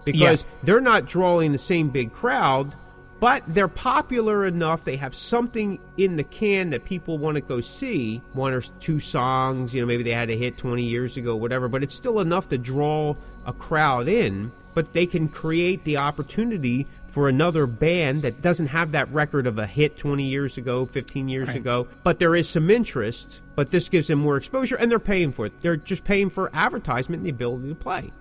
Because 0.05 0.43
Yeah. 0.43 0.49
they're 0.63 0.81
not 0.81 1.05
drawing 1.05 1.51
the 1.51 1.57
same 1.57 1.89
big 1.89 2.11
crowd, 2.11 2.73
but 3.19 3.43
they're 3.47 3.67
popular 3.67 4.47
enough. 4.47 4.83
They 4.83 4.95
have 4.95 5.13
something 5.13 5.77
in 5.97 6.15
the 6.15 6.23
can 6.23 6.71
that 6.71 6.85
people 6.85 7.19
want 7.19 7.35
to 7.35 7.41
go 7.41 7.61
see. 7.61 8.21
One 8.33 8.51
or 8.51 8.61
two 8.79 8.99
songs, 8.99 9.75
you 9.75 9.81
know, 9.81 9.85
maybe 9.85 10.01
they 10.01 10.13
had 10.13 10.31
a 10.31 10.35
hit 10.35 10.57
20 10.57 10.81
years 10.83 11.17
ago, 11.17 11.35
whatever, 11.35 11.67
but 11.67 11.83
it's 11.83 11.93
still 11.93 12.19
enough 12.19 12.49
to 12.49 12.57
draw 12.57 13.15
a 13.45 13.53
crowd 13.53 14.07
in. 14.07 14.51
But 14.73 14.93
they 14.93 15.05
can 15.05 15.27
create 15.27 15.83
the 15.83 15.97
opportunity 15.97 16.87
for 17.11 17.27
another 17.27 17.67
band 17.67 18.21
that 18.21 18.41
doesn't 18.41 18.67
have 18.67 18.93
that 18.93 19.11
record 19.13 19.45
of 19.45 19.59
a 19.59 19.67
hit 19.67 19.97
20 19.97 20.23
years 20.23 20.57
ago, 20.57 20.85
15 20.85 21.27
years 21.27 21.49
Right. 21.49 21.57
ago, 21.57 21.87
but 22.03 22.19
there 22.19 22.35
is 22.35 22.47
some 22.47 22.69
interest. 22.69 23.41
But 23.53 23.69
this 23.69 23.89
gives 23.89 24.07
them 24.07 24.19
more 24.19 24.37
exposure, 24.37 24.77
and 24.77 24.89
they're 24.89 24.97
paying 24.97 25.33
for 25.33 25.45
it. 25.45 25.51
They're 25.61 25.75
just 25.75 26.05
paying 26.05 26.29
for 26.29 26.49
advertisement 26.53 27.19
and 27.19 27.25
the 27.25 27.31
ability 27.31 27.67
to 27.69 27.75
play. 27.75 28.11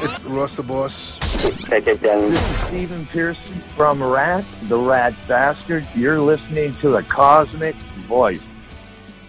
It's 0.00 0.18
Ross 0.24 0.54
the 0.54 0.62
Boss. 0.62 1.18
Take 1.64 1.86
it 1.88 2.00
down. 2.00 2.30
Stephen 2.68 3.04
Pearcy 3.06 3.60
from 3.76 4.02
Ratt, 4.02 4.44
the 4.68 4.78
Rat 4.78 5.12
Bastard. 5.26 5.84
You're 5.94 6.20
listening 6.20 6.72
to 6.76 6.88
the 6.90 7.02
Cosmick 7.02 7.74
Voice. 8.06 8.42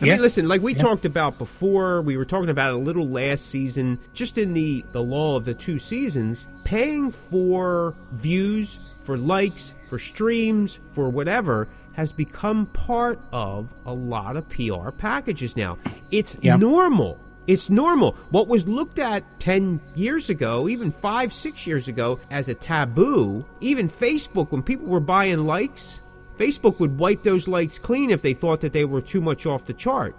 I 0.01 0.05
Yeah. 0.05 0.13
mean, 0.13 0.21
listen, 0.21 0.47
like 0.47 0.61
we 0.61 0.73
talked 0.73 1.03
about 1.05 1.37
before, 1.37 2.01
we 2.01 2.15
were 2.15 2.23
talking 2.25 2.49
about 2.49 2.71
a 2.73 2.77
little 2.77 3.07
last 3.07 3.47
season, 3.47 3.99
just 4.13 4.37
in 4.37 4.53
the, 4.53 4.85
the 4.93 5.03
law 5.03 5.35
of 5.35 5.43
the 5.45 5.53
two 5.53 5.77
seasons, 5.77 6.47
paying 6.63 7.11
for 7.11 7.95
views, 8.13 8.79
for 9.03 9.17
likes, 9.17 9.75
for 9.87 9.99
streams, 9.99 10.79
for 10.93 11.09
whatever, 11.09 11.67
has 11.93 12.13
become 12.13 12.65
part 12.67 13.19
of 13.33 13.73
a 13.85 13.93
lot 13.93 14.37
of 14.37 14.47
PR 14.47 14.91
packages 14.91 15.57
now. 15.57 15.77
It's 16.11 16.37
Yeah. 16.41 16.55
normal. 16.55 17.17
It's 17.47 17.69
normal. 17.69 18.15
What 18.29 18.47
was 18.47 18.67
looked 18.67 18.99
at 18.99 19.23
10 19.39 19.81
years 19.95 20.29
ago, 20.29 20.69
even 20.69 20.91
five, 20.91 21.33
six 21.33 21.65
years 21.67 21.87
ago, 21.89 22.19
as 22.31 22.47
a 22.47 22.53
taboo, 22.53 23.43
even 23.59 23.89
Facebook, 23.89 24.51
when 24.51 24.61
people 24.61 24.85
were 24.87 24.99
buying 24.99 25.39
likes, 25.45 25.99
Facebook 26.39 26.79
would 26.79 26.97
wipe 26.97 27.23
those 27.23 27.47
likes 27.47 27.77
clean 27.77 28.09
if 28.09 28.21
they 28.21 28.33
thought 28.33 28.61
that 28.61 28.73
they 28.73 28.85
were 28.85 29.01
too 29.01 29.21
much 29.21 29.45
off 29.45 29.65
the 29.65 29.73
chart. 29.73 30.15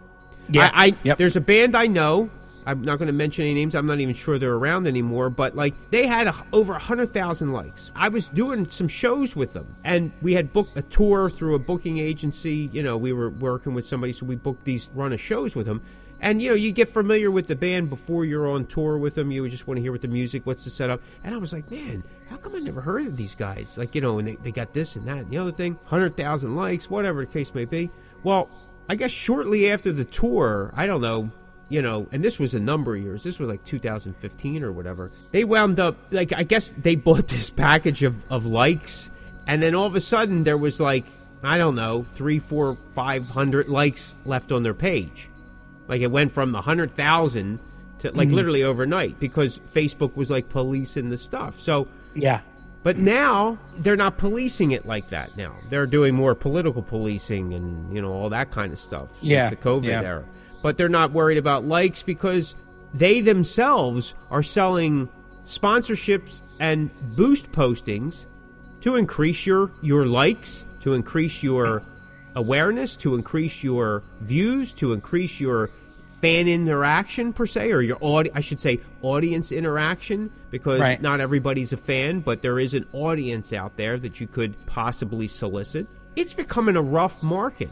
Yeah. 0.49 0.71
I, 0.75 0.87
I 0.87 0.97
Yep. 1.03 1.19
there's 1.19 1.37
a 1.37 1.41
band 1.41 1.75
I 1.77 1.87
know. 1.87 2.31
I'm 2.67 2.83
not 2.83 2.99
going 2.99 3.07
to 3.07 3.13
mention 3.15 3.47
any 3.47 3.55
names. 3.55 3.75
I'm 3.75 3.87
not 3.87 4.01
even 4.01 4.15
sure 4.15 4.39
they're 4.39 4.53
around 4.53 4.87
anymore. 4.87 5.31
But 5.31 5.57
like 5.57 5.75
they 5.91 6.07
had 6.07 6.27
a, 6.27 6.35
over 6.53 6.75
hundred 6.75 7.09
thousand 7.09 7.53
likes. 7.55 7.91
I 7.97 8.11
was 8.11 8.29
doing 8.29 8.69
some 8.69 8.87
shows 8.87 9.35
with 9.35 9.55
them, 9.55 9.75
and 9.83 10.13
we 10.21 10.35
had 10.35 10.53
booked 10.53 10.77
a 10.77 10.83
tour 10.83 11.31
through 11.31 11.55
a 11.55 11.59
booking 11.59 11.99
agency. 11.99 12.69
You 12.71 12.83
know, 12.83 12.99
we 12.99 13.15
were 13.15 13.31
working 13.31 13.73
with 13.73 13.87
somebody, 13.87 14.13
so 14.13 14.27
we 14.27 14.37
booked 14.37 14.65
these 14.65 14.91
run 14.95 15.15
of 15.15 15.21
shows 15.21 15.57
with 15.57 15.67
them. 15.67 15.81
And 16.21 16.43
you 16.43 16.51
know, 16.51 16.55
you 16.55 16.73
get 16.73 16.89
familiar 16.89 17.31
with 17.31 17.47
the 17.47 17.57
band 17.57 17.89
before 17.89 18.25
you're 18.25 18.49
on 18.49 18.67
tour 18.67 18.99
with 18.99 19.15
them. 19.15 19.31
You 19.31 19.49
just 19.49 19.67
want 19.67 19.79
to 19.79 19.83
hear 19.83 19.93
what 19.93 20.03
the 20.03 20.09
music, 20.09 20.45
what's 20.45 20.65
the 20.65 20.71
setup. 20.71 21.01
And 21.25 21.35
I 21.35 21.39
was 21.39 21.53
like, 21.53 21.71
man, 21.71 22.05
how 22.29 22.37
come 22.37 22.55
I 22.55 22.59
never 22.59 22.81
heard 22.81 23.07
of 23.07 23.17
these 23.17 23.35
guys? 23.35 23.79
Like, 23.79 23.95
you 23.95 24.01
know, 24.01 24.19
and 24.19 24.29
they, 24.29 24.37
they 24.37 24.53
got 24.53 24.73
this 24.73 24.97
and 24.97 25.07
that 25.09 25.19
and 25.19 25.31
the 25.31 25.39
other 25.39 25.53
thing, 25.53 25.79
hundred 25.85 26.17
thousand 26.17 26.57
likes, 26.57 26.91
whatever 26.91 27.25
the 27.25 27.33
case 27.33 27.55
may 27.55 27.65
be. 27.65 27.91
Well, 28.23 28.49
I 28.89 28.97
guess 28.97 29.11
shortly 29.11 29.71
after 29.71 29.93
the 29.93 30.05
tour, 30.05 30.73
I 30.77 30.87
don't 30.87 31.01
know, 31.01 31.31
you 31.71 31.81
know, 31.81 32.07
and 32.13 32.23
this 32.23 32.39
was 32.39 32.55
a 32.55 32.61
number 32.61 32.97
of 32.97 33.03
years. 33.03 33.23
This 33.23 33.39
was 33.39 33.49
like 33.49 33.65
2015 33.65 34.63
or 34.63 34.73
whatever. 34.73 35.11
They 35.31 35.45
wound 35.45 35.81
up 35.81 35.97
like 36.11 36.33
I 36.37 36.43
guess 36.43 36.75
they 36.77 36.95
bought 36.97 37.29
this 37.29 37.49
package 37.49 38.03
of 38.03 38.25
of 38.31 38.45
likes, 38.45 39.09
and 39.47 39.63
then 39.63 39.75
all 39.75 39.87
of 39.87 39.95
a 39.95 40.01
sudden 40.01 40.45
there 40.45 40.59
was 40.59 40.81
like 40.81 41.07
I 41.43 41.57
don't 41.57 41.77
know 41.77 42.03
three, 42.03 42.39
four, 42.39 42.77
five 42.95 43.31
hundred 43.31 43.69
likes 43.69 44.17
left 44.27 44.53
on 44.53 44.63
their 44.63 44.75
page. 44.75 45.30
Like 45.91 46.01
it 46.01 46.11
went 46.11 46.33
from 46.33 46.55
a 46.55 46.63
hundred 46.63 46.93
thousand 46.93 47.59
to 47.99 48.13
like 48.13 48.29
mm-hmm. 48.29 48.37
literally 48.37 48.63
overnight 48.63 49.19
because 49.21 49.59
Facebook 49.71 50.17
was 50.17 50.31
like 50.31 50.49
policing 50.49 51.11
the 51.11 51.19
stuff. 51.19 51.61
So 51.61 51.89
Yeah. 52.15 52.41
but 52.85 52.97
now 52.97 53.59
they're 53.79 53.97
not 53.97 54.17
policing 54.17 54.71
it 54.71 54.87
like 54.87 55.11
that. 55.11 55.37
Now 55.37 55.55
they're 55.69 55.87
doing 55.87 56.15
more 56.15 56.35
political 56.37 56.81
policing 56.81 57.53
and 57.53 57.95
you 57.95 58.01
know 58.01 58.13
all 58.13 58.31
that 58.31 58.53
kind 58.53 58.73
of 58.73 58.79
stuff 58.79 59.17
since 59.17 59.29
Yeah, 59.29 59.51
the 59.51 59.57
COVID 59.57 59.85
yeah. 59.85 60.03
era. 60.03 60.25
But 60.63 60.77
they're 60.79 60.89
not 60.89 61.11
worried 61.13 61.39
about 61.39 61.65
likes 61.67 62.03
because 62.03 62.55
they 62.95 63.21
themselves 63.21 64.15
are 64.31 64.43
selling 64.43 65.09
sponsorships 65.45 66.43
and 66.61 66.91
boost 67.17 67.51
postings 67.53 68.27
to 68.83 68.95
increase 68.97 69.45
your 69.45 69.73
your 69.83 70.07
likes, 70.07 70.65
to 70.83 70.95
increase 70.95 71.43
your 71.43 71.83
awareness, 72.37 72.97
to 72.97 73.15
increase 73.17 73.63
your 73.65 74.03
views, 74.21 74.73
to 74.75 74.93
increase 74.93 75.41
your 75.41 75.69
fan 76.21 76.49
interaction 76.49 77.33
per 77.33 77.47
se, 77.47 77.73
or 77.73 77.81
your 77.81 77.97
audi- 78.03 78.31
I 78.35 78.41
should 78.41 78.61
say 78.61 78.81
audience 79.03 79.53
interaction, 79.53 80.31
because 80.51 80.81
Right. 80.81 81.01
not 81.01 81.21
everybody's 81.21 81.73
a 81.73 81.77
fan, 81.77 82.21
but 82.21 82.43
there 82.43 82.59
is 82.59 82.75
an 82.75 82.87
audience 82.93 83.53
out 83.53 83.77
there 83.77 83.99
that 83.99 84.21
you 84.21 84.27
could 84.27 84.55
possibly 84.67 85.29
solicit. 85.29 85.87
It's 86.17 86.35
becoming 86.35 86.77
a 86.77 86.83
rough 86.83 87.23
market. 87.23 87.71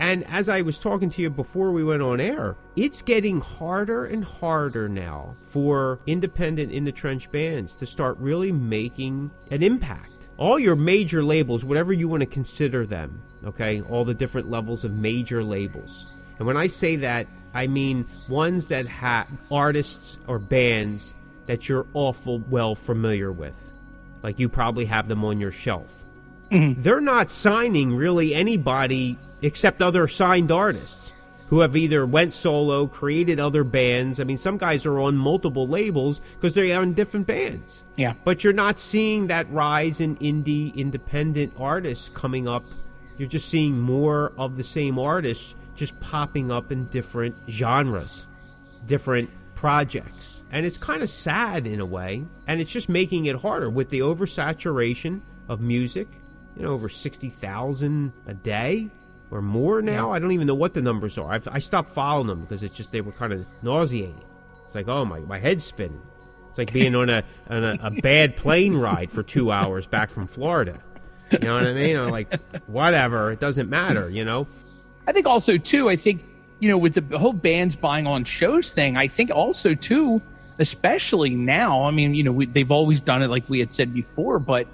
And 0.00 0.24
as 0.26 0.48
I 0.48 0.62
was 0.62 0.78
talking 0.78 1.08
to 1.10 1.22
you 1.22 1.30
before 1.30 1.70
we 1.70 1.84
went 1.84 2.02
on 2.02 2.20
air, 2.20 2.56
it's 2.74 3.00
getting 3.00 3.40
harder 3.40 4.04
and 4.06 4.24
harder 4.24 4.88
now 4.88 5.36
for 5.40 6.00
independent 6.06 6.72
in 6.72 6.84
the 6.84 6.92
trench 6.92 7.30
bands 7.30 7.76
to 7.76 7.86
start 7.86 8.16
really 8.18 8.50
making 8.50 9.30
an 9.52 9.62
impact. 9.62 10.10
All 10.36 10.58
your 10.58 10.74
major 10.74 11.22
labels, 11.22 11.64
whatever 11.64 11.92
you 11.92 12.08
want 12.08 12.22
to 12.22 12.26
consider 12.26 12.84
them, 12.86 13.22
okay, 13.46 13.82
all 13.82 14.04
the 14.04 14.14
different 14.14 14.50
levels 14.50 14.84
of 14.84 14.92
major 14.92 15.44
labels. 15.44 16.08
And 16.38 16.46
when 16.46 16.56
I 16.56 16.66
say 16.66 16.96
that, 16.96 17.28
I 17.54 17.66
mean 17.66 18.06
ones 18.28 18.66
that 18.68 18.86
have 18.86 19.28
artists 19.50 20.18
or 20.26 20.38
bands 20.38 21.14
that 21.46 21.68
you're 21.68 21.86
awful 21.94 22.40
well 22.50 22.74
familiar 22.74 23.32
with. 23.32 23.70
Like 24.22 24.38
you 24.38 24.48
probably 24.48 24.84
have 24.86 25.08
them 25.08 25.24
on 25.24 25.40
your 25.40 25.52
shelf 25.52 26.04
mm-hmm. 26.54 26.80
they're 26.80 27.00
not 27.00 27.30
signing 27.30 27.94
really 27.94 28.34
anybody 28.34 29.18
except 29.42 29.82
other 29.82 30.08
signed 30.08 30.50
artists 30.50 31.14
who 31.48 31.60
have 31.60 31.76
either 31.76 32.06
went 32.06 32.32
solo, 32.32 32.86
created 32.86 33.38
other 33.38 33.64
bands. 33.64 34.18
I 34.18 34.24
mean, 34.24 34.38
some 34.38 34.56
guys 34.56 34.86
are 34.86 34.98
on 34.98 35.16
multiple 35.16 35.68
labels 35.68 36.20
because 36.34 36.54
they're 36.54 36.80
on 36.80 36.94
different 36.94 37.26
bands. 37.26 37.82
Yeah. 37.96 38.14
But 38.24 38.42
you're 38.42 38.54
not 38.54 38.78
seeing 38.78 39.26
that 39.26 39.50
rise 39.52 40.00
in 40.00 40.16
indie 40.16 40.74
independent 40.74 41.52
artists 41.58 42.10
coming 42.14 42.48
up. 42.48 42.64
You're 43.18 43.28
just 43.28 43.48
seeing 43.50 43.78
more 43.78 44.32
of 44.38 44.56
the 44.56 44.64
same 44.64 44.98
artists 44.98 45.54
just 45.74 45.98
popping 46.00 46.50
up 46.50 46.72
in 46.72 46.86
different 46.86 47.36
genres, 47.48 48.26
different 48.86 49.30
projects. 49.54 50.42
And 50.50 50.66
it's 50.66 50.78
kind 50.78 51.02
of 51.02 51.08
sad 51.08 51.66
in 51.66 51.80
a 51.80 51.86
way. 51.86 52.24
And 52.46 52.60
it's 52.60 52.70
just 52.70 52.88
making 52.88 53.26
it 53.26 53.36
harder 53.36 53.70
with 53.70 53.90
the 53.90 54.00
oversaturation 54.00 55.20
of 55.48 55.60
music. 55.60 56.08
You 56.56 56.62
know, 56.62 56.72
over 56.72 56.88
60,000 56.88 58.12
a 58.26 58.34
day 58.34 58.90
or 59.30 59.42
more 59.42 59.82
now. 59.82 60.12
I 60.12 60.18
don't 60.20 60.32
even 60.32 60.46
know 60.46 60.54
what 60.54 60.74
the 60.74 60.82
numbers 60.82 61.18
are. 61.18 61.32
I've, 61.32 61.48
I 61.48 61.58
stopped 61.58 61.90
following 61.90 62.28
them 62.28 62.42
because 62.42 62.62
it's 62.62 62.76
just 62.76 62.92
they 62.92 63.00
were 63.00 63.12
kind 63.12 63.32
of 63.32 63.44
nauseating. 63.62 64.22
It's 64.66 64.74
like, 64.74 64.86
oh 64.88 65.04
my, 65.04 65.18
my 65.20 65.38
head's 65.38 65.64
spinning. 65.64 66.02
It's 66.48 66.58
like 66.58 66.72
being 66.72 66.94
on 66.94 67.10
a 67.10 67.24
on 67.50 67.64
a, 67.64 67.78
a 67.82 67.90
bad 67.90 68.36
plane 68.36 68.76
ride 68.76 69.10
for 69.10 69.24
two 69.24 69.50
hours 69.50 69.86
back 69.86 70.10
from 70.10 70.28
Florida. 70.28 70.78
You 71.32 71.38
know 71.40 71.54
what 71.54 71.66
I 71.66 71.72
mean? 71.72 71.96
I'm 71.96 72.10
like, 72.10 72.40
whatever, 72.68 73.32
it 73.32 73.40
doesn't 73.40 73.68
matter. 73.68 74.08
You 74.08 74.24
know? 74.24 74.46
I 75.06 75.12
think 75.12 75.26
also 75.26 75.58
too. 75.58 75.88
I 75.88 75.96
think 75.96 76.24
you 76.60 76.68
know 76.68 76.78
with 76.78 76.94
the 76.94 77.18
whole 77.18 77.32
bands 77.32 77.76
buying 77.76 78.06
on 78.06 78.24
shows 78.24 78.72
thing. 78.72 78.96
I 78.96 79.08
think 79.08 79.30
also 79.30 79.74
too, 79.74 80.22
especially 80.58 81.30
now. 81.30 81.84
I 81.84 81.90
mean, 81.90 82.14
you 82.14 82.22
know, 82.22 82.32
we, 82.32 82.46
they've 82.46 82.70
always 82.70 83.00
done 83.00 83.22
it 83.22 83.28
like 83.28 83.48
we 83.48 83.60
had 83.60 83.72
said 83.72 83.92
before, 83.92 84.38
but 84.38 84.66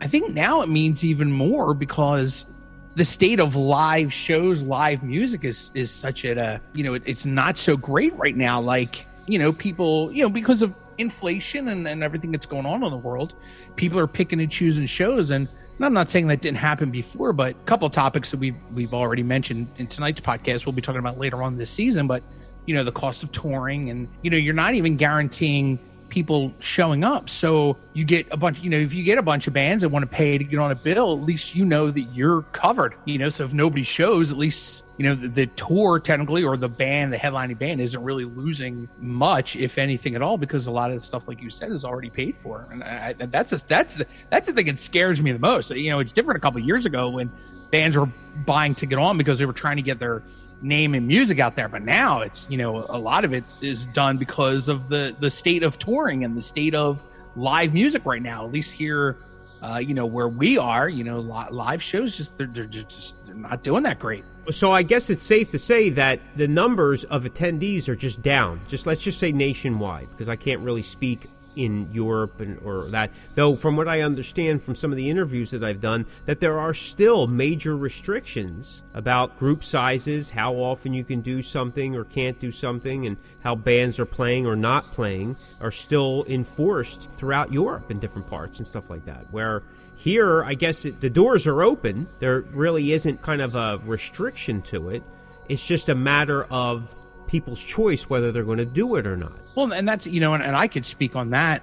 I 0.00 0.06
think 0.06 0.34
now 0.34 0.62
it 0.62 0.68
means 0.68 1.04
even 1.04 1.30
more 1.30 1.74
because 1.74 2.46
the 2.94 3.04
state 3.04 3.40
of 3.40 3.56
live 3.56 4.12
shows, 4.12 4.62
live 4.62 5.02
music 5.02 5.44
is 5.44 5.70
is 5.74 5.90
such 5.90 6.24
at 6.24 6.38
a 6.38 6.60
you 6.74 6.84
know 6.84 6.94
it, 6.94 7.02
it's 7.06 7.24
not 7.24 7.56
so 7.56 7.76
great 7.76 8.14
right 8.16 8.36
now. 8.36 8.60
Like 8.60 9.06
you 9.26 9.38
know 9.38 9.52
people 9.52 10.12
you 10.12 10.22
know 10.22 10.30
because 10.30 10.62
of 10.62 10.74
inflation 10.98 11.68
and, 11.68 11.88
and 11.88 12.02
everything 12.02 12.32
that's 12.32 12.46
going 12.46 12.66
on 12.66 12.82
in 12.82 12.90
the 12.90 12.96
world, 12.96 13.34
people 13.76 13.98
are 13.98 14.06
picking 14.06 14.40
and 14.40 14.50
choosing 14.50 14.86
shows 14.86 15.30
and. 15.30 15.48
And 15.82 15.86
I'm 15.88 15.94
not 15.94 16.10
saying 16.10 16.28
that 16.28 16.40
didn't 16.40 16.58
happen 16.58 16.92
before, 16.92 17.32
but 17.32 17.56
a 17.56 17.64
couple 17.64 17.90
topics 17.90 18.30
that 18.30 18.36
we've 18.36 18.54
we've 18.72 18.94
already 18.94 19.24
mentioned 19.24 19.66
in 19.78 19.88
tonight's 19.88 20.20
podcast, 20.20 20.64
we'll 20.64 20.74
be 20.74 20.80
talking 20.80 21.00
about 21.00 21.18
later 21.18 21.42
on 21.42 21.56
this 21.56 21.70
season. 21.70 22.06
But 22.06 22.22
you 22.66 22.74
know, 22.76 22.84
the 22.84 22.92
cost 22.92 23.24
of 23.24 23.32
touring, 23.32 23.90
and 23.90 24.06
you 24.22 24.30
know, 24.30 24.36
you're 24.36 24.54
not 24.54 24.74
even 24.74 24.96
guaranteeing 24.96 25.80
people 26.12 26.52
showing 26.60 27.02
up. 27.04 27.30
So 27.30 27.78
you 27.94 28.04
get 28.04 28.28
a 28.30 28.36
bunch, 28.36 28.60
you 28.60 28.68
know, 28.68 28.76
if 28.76 28.92
you 28.92 29.02
get 29.02 29.16
a 29.16 29.22
bunch 29.22 29.46
of 29.46 29.54
bands 29.54 29.80
that 29.80 29.88
want 29.88 30.02
to 30.02 30.06
pay 30.06 30.36
to 30.36 30.44
get 30.44 30.58
on 30.60 30.70
a 30.70 30.74
bill, 30.74 31.14
at 31.14 31.24
least 31.24 31.54
you 31.54 31.64
know 31.64 31.90
that 31.90 32.02
you're 32.14 32.42
covered. 32.52 32.94
You 33.06 33.16
know, 33.16 33.30
so 33.30 33.44
if 33.44 33.54
nobody 33.54 33.82
shows, 33.82 34.30
at 34.30 34.36
least 34.36 34.84
you 34.98 35.04
know 35.06 35.14
the, 35.14 35.28
the 35.28 35.46
tour 35.46 35.98
technically 35.98 36.44
or 36.44 36.58
the 36.58 36.68
band, 36.68 37.14
the 37.14 37.16
headlining 37.16 37.58
band, 37.58 37.80
isn't 37.80 38.02
really 38.04 38.26
losing 38.26 38.90
much, 39.00 39.56
if 39.56 39.78
anything 39.78 40.14
at 40.14 40.20
all, 40.20 40.36
because 40.36 40.66
a 40.66 40.70
lot 40.70 40.90
of 40.90 40.96
the 40.98 41.00
stuff, 41.04 41.26
like 41.26 41.40
you 41.40 41.48
said, 41.48 41.72
is 41.72 41.82
already 41.84 42.10
paid 42.10 42.36
for. 42.36 42.68
And 42.70 42.84
I, 42.84 43.14
I- 43.18 43.26
that's 43.26 43.52
a, 43.54 43.66
that's 43.66 43.94
the, 43.96 44.06
that's 44.28 44.46
the 44.46 44.52
thing 44.52 44.66
that 44.66 44.78
scares 44.78 45.20
me 45.22 45.32
the 45.32 45.38
most. 45.38 45.70
You 45.70 45.88
know, 45.90 46.00
it's 46.00 46.12
different 46.12 46.36
a 46.36 46.40
couple 46.40 46.60
years 46.60 46.84
ago 46.84 47.08
when 47.08 47.32
bands 47.70 47.96
were 47.96 48.10
buying 48.44 48.74
to 48.76 48.84
get 48.86 48.98
on 48.98 49.16
because 49.16 49.38
they 49.38 49.46
were 49.46 49.52
trying 49.54 49.76
to 49.76 49.82
get 49.82 49.98
their 49.98 50.22
name 50.62 50.94
and 50.94 51.06
music 51.06 51.38
out 51.38 51.56
there 51.56 51.68
but 51.68 51.82
now 51.82 52.20
it's 52.20 52.48
you 52.48 52.56
know 52.56 52.86
a 52.88 52.98
lot 52.98 53.24
of 53.24 53.32
it 53.34 53.44
is 53.60 53.86
done 53.86 54.16
because 54.16 54.68
of 54.68 54.88
the 54.88 55.14
the 55.20 55.30
state 55.30 55.62
of 55.62 55.78
touring 55.78 56.24
and 56.24 56.36
the 56.36 56.42
state 56.42 56.74
of 56.74 57.02
live 57.36 57.74
music 57.74 58.04
right 58.04 58.22
now 58.22 58.44
at 58.44 58.52
least 58.52 58.72
here 58.72 59.16
uh 59.62 59.76
you 59.76 59.94
know 59.94 60.06
where 60.06 60.28
we 60.28 60.56
are 60.58 60.88
you 60.88 61.02
know 61.04 61.18
live 61.18 61.82
shows 61.82 62.16
just 62.16 62.36
they're, 62.38 62.46
they're 62.46 62.66
just 62.66 63.16
they're 63.26 63.34
not 63.34 63.62
doing 63.62 63.82
that 63.82 63.98
great 63.98 64.24
So 64.50 64.72
I 64.72 64.82
guess 64.82 65.08
it's 65.08 65.22
safe 65.22 65.50
to 65.52 65.58
say 65.58 65.88
that 65.90 66.18
the 66.36 66.48
numbers 66.48 67.04
of 67.04 67.22
attendees 67.22 67.88
are 67.88 67.94
just 67.94 68.22
down. 68.22 68.60
Just 68.66 68.88
let's 68.88 69.00
just 69.00 69.20
say 69.20 69.30
nationwide, 69.30 70.10
because 70.10 70.28
I 70.28 70.34
can't 70.34 70.60
really 70.62 70.82
speak 70.82 71.28
in 71.56 71.88
Europe 71.92 72.40
and 72.40 72.58
or 72.64 72.88
that. 72.90 73.10
Though 73.34 73.56
from 73.56 73.76
what 73.76 73.88
I 73.88 74.00
understand 74.00 74.62
from 74.62 74.74
some 74.74 74.90
of 74.90 74.96
the 74.96 75.10
interviews 75.10 75.50
that 75.50 75.64
I've 75.64 75.80
done, 75.80 76.06
that 76.26 76.40
there 76.40 76.58
are 76.58 76.74
still 76.74 77.26
major 77.26 77.76
restrictions 77.76 78.82
about 78.94 79.38
group 79.38 79.64
sizes, 79.64 80.30
how 80.30 80.54
often 80.54 80.94
you 80.94 81.04
can 81.04 81.20
do 81.20 81.42
something 81.42 81.94
or 81.94 82.04
can't 82.04 82.38
do 82.38 82.50
something, 82.50 83.06
and 83.06 83.16
how 83.42 83.54
bands 83.54 83.98
are 83.98 84.06
playing 84.06 84.46
or 84.46 84.56
not 84.56 84.92
playing 84.92 85.36
are 85.60 85.70
still 85.70 86.24
enforced 86.28 87.08
throughout 87.14 87.52
Europe 87.52 87.90
in 87.90 87.98
different 87.98 88.28
parts 88.28 88.58
and 88.58 88.66
stuff 88.66 88.90
like 88.90 89.04
that. 89.04 89.26
Where 89.30 89.62
here, 89.96 90.42
I 90.44 90.54
guess 90.54 90.84
it, 90.84 91.00
the 91.00 91.10
doors 91.10 91.46
are 91.46 91.62
open. 91.62 92.08
There 92.18 92.40
really 92.52 92.92
isn't 92.92 93.22
kind 93.22 93.40
of 93.40 93.54
a 93.54 93.80
restriction 93.84 94.62
to 94.62 94.88
it. 94.88 95.02
It's 95.48 95.64
just 95.64 95.88
a 95.88 95.94
matter 95.94 96.44
of 96.44 96.94
people's 97.32 97.64
choice 97.64 98.10
whether 98.10 98.30
they're 98.30 98.44
going 98.44 98.58
to 98.58 98.66
do 98.66 98.94
it 98.96 99.06
or 99.06 99.16
not. 99.16 99.32
Well, 99.56 99.72
and 99.72 99.88
that's 99.88 100.06
you 100.06 100.20
know, 100.20 100.34
and, 100.34 100.42
and 100.42 100.54
I 100.54 100.68
could 100.68 100.86
speak 100.86 101.16
on 101.16 101.30
that. 101.30 101.62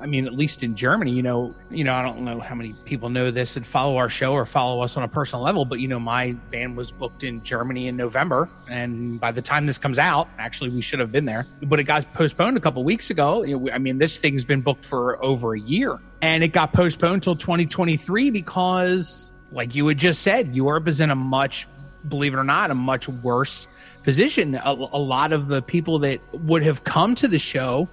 I 0.00 0.06
mean, 0.06 0.26
at 0.26 0.32
least 0.32 0.62
in 0.62 0.76
Germany, 0.76 1.12
you 1.12 1.22
know, 1.22 1.54
you 1.68 1.84
know, 1.84 1.94
I 1.94 2.02
don't 2.02 2.22
know 2.22 2.40
how 2.40 2.54
many 2.54 2.72
people 2.86 3.10
know 3.10 3.30
this 3.30 3.54
and 3.54 3.66
follow 3.66 3.98
our 3.98 4.08
show 4.08 4.32
or 4.32 4.46
follow 4.46 4.80
us 4.80 4.96
on 4.96 5.02
a 5.02 5.08
personal 5.08 5.44
level, 5.44 5.66
but 5.66 5.78
you 5.78 5.88
know, 5.88 6.00
my 6.00 6.32
band 6.50 6.74
was 6.74 6.90
booked 6.90 7.22
in 7.22 7.42
Germany 7.42 7.86
in 7.86 7.98
November, 7.98 8.48
and 8.66 9.20
by 9.20 9.30
the 9.30 9.42
time 9.42 9.66
this 9.66 9.76
comes 9.76 9.98
out, 9.98 10.26
actually, 10.38 10.70
we 10.70 10.80
should 10.80 11.00
have 11.00 11.12
been 11.12 11.26
there, 11.26 11.46
but 11.64 11.78
it 11.78 11.84
got 11.84 12.10
postponed 12.14 12.56
a 12.56 12.60
couple 12.60 12.82
weeks 12.82 13.10
ago. 13.10 13.44
I 13.70 13.76
mean, 13.76 13.98
this 13.98 14.16
thing's 14.16 14.46
been 14.46 14.62
booked 14.62 14.86
for 14.86 15.22
over 15.22 15.54
a 15.54 15.60
year, 15.60 15.98
and 16.22 16.42
it 16.42 16.48
got 16.48 16.72
postponed 16.72 17.22
till 17.22 17.36
2023 17.36 18.30
because, 18.30 19.30
like 19.52 19.74
you 19.74 19.86
had 19.86 19.98
just 19.98 20.22
said, 20.22 20.56
Europe 20.56 20.88
is 20.88 21.02
in 21.02 21.10
a 21.10 21.14
much 21.14 21.68
believe 22.08 22.34
it 22.34 22.38
or 22.38 22.44
not, 22.44 22.70
a 22.70 22.74
much 22.74 23.08
worse 23.08 23.66
position. 24.02 24.54
A, 24.54 24.70
a 24.70 24.98
lot 24.98 25.32
of 25.32 25.48
the 25.48 25.62
people 25.62 26.00
that 26.00 26.20
would 26.32 26.62
have 26.62 26.84
come 26.84 27.14
to 27.16 27.28
the 27.28 27.38
show, 27.38 27.88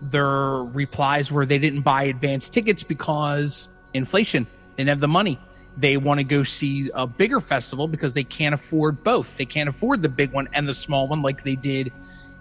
their 0.00 0.26
replies 0.26 1.32
were 1.32 1.46
they 1.46 1.58
didn't 1.58 1.82
buy 1.82 2.04
advance 2.04 2.48
tickets 2.48 2.82
because 2.82 3.68
inflation. 3.94 4.46
They 4.76 4.82
didn't 4.82 4.90
have 4.90 5.00
the 5.00 5.08
money. 5.08 5.38
They 5.76 5.96
want 5.96 6.18
to 6.18 6.24
go 6.24 6.42
see 6.42 6.90
a 6.94 7.06
bigger 7.06 7.40
festival 7.40 7.86
because 7.86 8.14
they 8.14 8.24
can't 8.24 8.54
afford 8.54 9.04
both. 9.04 9.36
They 9.36 9.44
can't 9.44 9.68
afford 9.68 10.02
the 10.02 10.08
big 10.08 10.32
one 10.32 10.48
and 10.52 10.66
the 10.68 10.74
small 10.74 11.06
one 11.08 11.22
like 11.22 11.44
they 11.44 11.56
did, 11.56 11.92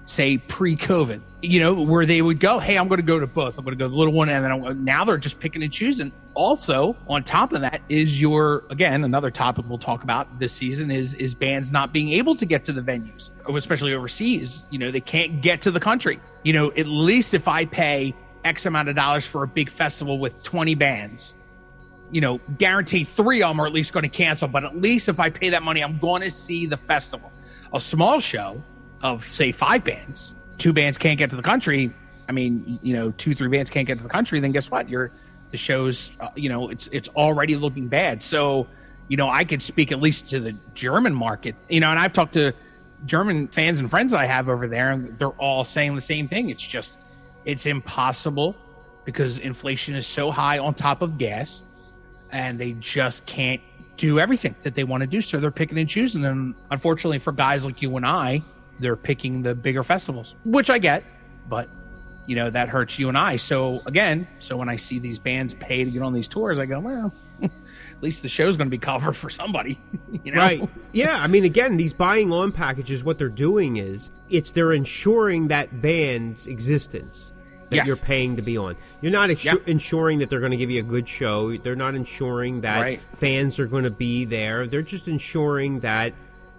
say, 0.06 0.38
pre-COVID. 0.38 1.22
You 1.42 1.60
know, 1.60 1.74
where 1.76 2.08
they 2.08 2.24
would 2.24 2.40
go, 2.40 2.58
"Hey, 2.58 2.76
I'm 2.76 2.88
going 2.88 2.98
to 2.98 3.06
go 3.06 3.20
to 3.20 3.28
both. 3.28 3.60
I'm 3.60 3.66
going 3.66 3.78
to 3.78 3.80
go 3.80 3.86
to 3.86 3.90
the 3.90 3.96
little 3.96 4.14
one," 4.14 4.30
and 4.30 4.44
then 4.44 4.52
I'm, 4.52 4.84
now 4.84 5.04
they're 5.04 5.18
just 5.18 5.40
picking 5.40 5.62
and 5.62 5.72
choosing. 5.72 6.12
Also, 6.34 6.96
on 7.08 7.24
top 7.24 7.54
of 7.54 7.62
that, 7.62 7.82
is 7.88 8.20
your 8.20 8.64
again 8.72 9.04
another 9.04 9.30
topic 9.30 9.66
we'll 9.68 9.78
talk 9.78 10.02
about 10.02 10.40
this 10.40 10.54
season 10.54 10.90
is 10.90 11.14
is 11.14 11.36
bands 11.36 11.72
not 11.72 11.94
being 11.94 12.14
able 12.14 12.36
to 12.36 12.48
get 12.48 12.64
to 12.64 12.74
the 12.74 12.82
venues, 12.82 13.30
especially 13.48 13.94
overseas. 13.94 14.66
You 14.72 14.80
know, 14.80 14.90
they 14.90 15.02
can't 15.02 15.42
get 15.42 15.62
to 15.64 15.72
the 15.72 15.80
country. 15.80 16.20
You 16.44 16.54
know, 16.54 16.72
at 16.72 16.88
least 16.88 17.36
if 17.36 17.48
I 17.48 17.66
pay 17.66 18.16
X 18.44 18.66
amount 18.66 18.90
of 18.90 18.96
dollars 18.96 19.28
for 19.28 19.44
a 19.44 19.48
big 19.48 19.70
festival 19.70 20.18
with 20.18 20.42
20 20.42 20.74
bands, 20.74 21.36
you 22.12 22.22
know, 22.22 22.40
guarantee 22.58 23.04
three 23.04 23.44
of 23.44 23.50
them 23.50 23.60
are 23.60 23.68
at 23.68 23.74
least 23.74 23.94
going 23.94 24.04
to 24.04 24.10
cancel. 24.10 24.48
But 24.48 24.64
at 24.64 24.76
least 24.76 25.10
if 25.10 25.20
I 25.20 25.30
pay 25.30 25.50
that 25.50 25.62
money, 25.62 25.84
I'm 25.84 26.00
going 26.00 26.24
to 26.24 26.32
see 26.32 26.66
the 26.66 26.78
festival. 26.78 27.32
A 27.74 27.80
small 27.80 28.20
show 28.20 28.64
of 29.06 29.26
say 29.26 29.52
five 29.52 29.84
bands, 29.84 30.34
two 30.58 30.74
bands 30.74 30.98
can't 30.98 31.20
get 31.20 31.30
to 31.30 31.36
the 31.36 31.42
country. 31.42 31.94
I 32.28 32.32
mean, 32.32 32.80
you 32.82 32.94
know, 32.94 33.12
two 33.12 33.36
three 33.36 33.50
bands 33.50 33.70
can't 33.70 33.88
get 33.88 33.98
to 33.98 34.04
the 34.04 34.10
country. 34.10 34.40
Then 34.40 34.52
guess 34.52 34.72
what? 34.72 34.90
You're 34.90 35.12
the 35.52 35.58
show's, 35.58 36.12
uh, 36.20 36.30
you 36.36 36.50
know, 36.50 36.70
it's 36.70 36.88
it's 36.92 37.10
already 37.10 37.56
looking 37.56 37.88
bad. 37.88 38.24
So, 38.24 38.68
you 39.08 39.18
know, 39.18 39.30
I 39.30 39.44
could 39.46 39.62
speak 39.62 39.92
at 39.92 40.02
least 40.02 40.30
to 40.32 40.40
the 40.40 40.56
German 40.74 41.14
market. 41.14 41.56
You 41.70 41.80
know, 41.80 41.92
and 41.92 42.00
I've 42.00 42.14
talked 42.14 42.34
to 42.34 42.54
German 43.06 43.48
fans 43.50 43.80
and 43.80 43.90
friends 43.90 44.12
that 44.12 44.20
I 44.20 44.26
have 44.26 44.50
over 44.50 44.68
there, 44.68 44.92
and 44.92 45.18
they're 45.18 45.30
all 45.30 45.64
saying 45.64 45.94
the 45.96 46.02
same 46.02 46.28
thing. 46.28 46.50
It's 46.50 46.66
just 46.66 46.98
it's 47.46 47.66
impossible 47.68 48.56
because 49.06 49.38
inflation 49.38 49.96
is 49.96 50.08
so 50.08 50.32
high 50.32 50.58
on 50.58 50.74
top 50.74 51.04
of 51.04 51.20
gas 51.20 51.64
and 52.32 52.60
they 52.60 52.74
just 52.74 53.26
can't 53.28 53.62
do 53.98 54.20
everything 54.20 54.56
that 54.64 54.76
they 54.76 54.84
want 54.84 55.02
to 55.02 55.08
do. 55.08 55.22
So 55.22 55.40
they're 55.40 55.52
picking 55.52 55.78
and 55.78 55.88
choosing. 55.88 56.26
And 56.26 56.56
unfortunately, 56.72 57.20
for 57.20 57.32
guys 57.32 57.66
like 57.66 57.82
you 57.82 57.96
and 57.96 58.06
I, 58.06 58.44
they're 58.80 58.96
picking 58.96 59.42
the 59.44 59.56
bigger 59.56 59.84
festivals, 59.84 60.36
which 60.46 60.70
I 60.70 60.78
get, 60.80 61.04
but 61.50 61.70
you 62.28 62.36
know 62.36 62.50
that 62.50 62.70
hurts 62.70 62.98
you 63.00 63.08
and 63.10 63.18
I. 63.18 63.36
So 63.36 63.82
again, 63.86 64.28
so 64.40 64.58
when 64.58 64.70
I 64.70 64.76
see 64.78 65.00
these 65.00 65.20
bands 65.20 65.54
pay 65.54 65.84
to 65.86 65.92
get 65.92 66.02
on 66.02 66.14
these 66.14 66.28
tours, 66.28 66.58
I 66.60 66.66
go, 66.66 66.80
well, 66.80 67.14
at 67.44 67.52
least 68.02 68.22
the 68.24 68.30
show's 68.30 68.58
going 68.58 68.68
to 68.68 68.72
be 68.72 68.78
covered 68.80 69.14
for 69.14 69.30
somebody, 69.30 69.80
you 70.24 70.32
know? 70.32 70.40
Right. 70.42 70.70
Yeah. 70.92 71.18
I 71.22 71.28
mean, 71.28 71.44
again, 71.44 71.78
these 71.78 71.94
buying 71.94 72.32
on 72.32 72.52
packages, 72.52 73.04
what 73.04 73.18
they're 73.20 73.30
doing 73.30 73.78
is 73.78 74.12
it's 74.30 74.52
they're 74.52 74.74
ensuring 74.74 75.50
that 75.50 75.82
band's 75.82 76.48
existence 76.48 77.32
that 77.70 77.78
Yes. 77.78 77.88
you're 77.88 77.96
paying 77.98 78.36
to 78.36 78.42
be 78.44 78.58
on. 78.58 78.76
You're 79.02 79.12
not 79.12 79.30
exu- 79.32 79.46
Yep. 79.46 79.68
ensuring 79.68 80.20
that 80.20 80.30
they're 80.30 80.40
going 80.40 80.52
to 80.52 80.58
give 80.58 80.70
you 80.72 80.80
a 80.80 80.84
good 80.84 81.08
show. 81.08 81.56
They're 81.58 81.76
not 81.76 81.94
ensuring 81.96 82.62
that 82.62 82.80
Right. 82.80 83.02
fans 83.14 83.60
are 83.60 83.66
going 83.68 83.84
to 83.86 83.90
be 83.92 84.24
there. 84.26 84.66
They're 84.68 84.82
just 84.84 85.08
ensuring 85.08 85.80
that 85.82 86.14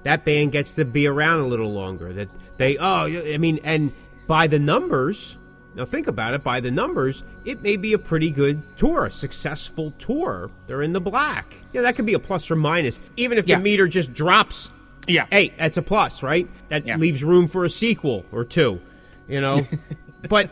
that 0.06 0.24
band 0.24 0.52
gets 0.52 0.74
to 0.74 0.84
be 0.84 1.06
around 1.08 1.40
a 1.40 1.46
little 1.46 1.72
longer. 1.72 2.12
That 2.12 2.28
they, 2.58 2.78
oh, 2.78 3.06
I 3.06 3.36
mean, 3.38 3.58
and 3.64 3.92
by 4.28 4.46
the 4.46 4.58
numbers, 4.60 5.36
now 5.74 5.84
think 5.84 6.06
about 6.06 6.32
it, 6.34 6.42
by 6.44 6.60
the 6.60 6.70
numbers, 6.70 7.24
it 7.44 7.60
may 7.60 7.76
be 7.76 7.92
a 7.92 7.98
pretty 7.98 8.30
good 8.30 8.62
tour, 8.76 9.06
a 9.06 9.10
successful 9.10 9.90
tour. 9.98 10.48
They're 10.68 10.82
in 10.82 10.92
the 10.92 11.00
black. 11.00 11.54
Yeah, 11.72 11.82
that 11.82 11.96
could 11.96 12.06
be 12.06 12.14
a 12.14 12.18
plus 12.20 12.50
or 12.50 12.56
minus. 12.56 13.00
Even 13.16 13.36
if 13.36 13.46
Yeah. 13.48 13.56
the 13.56 13.62
meter 13.64 13.88
just 13.88 14.14
drops 14.14 14.70
Yeah. 15.08 15.26
hey, 15.30 15.52
that's 15.58 15.76
a 15.76 15.82
plus, 15.82 16.22
right? 16.22 16.48
That 16.68 16.86
Yeah. 16.86 16.96
leaves 16.96 17.22
room 17.24 17.48
for 17.48 17.64
a 17.64 17.70
sequel 17.70 18.24
or 18.32 18.44
two, 18.44 18.80
you 19.28 19.40
know? 19.40 19.66
but 20.28 20.50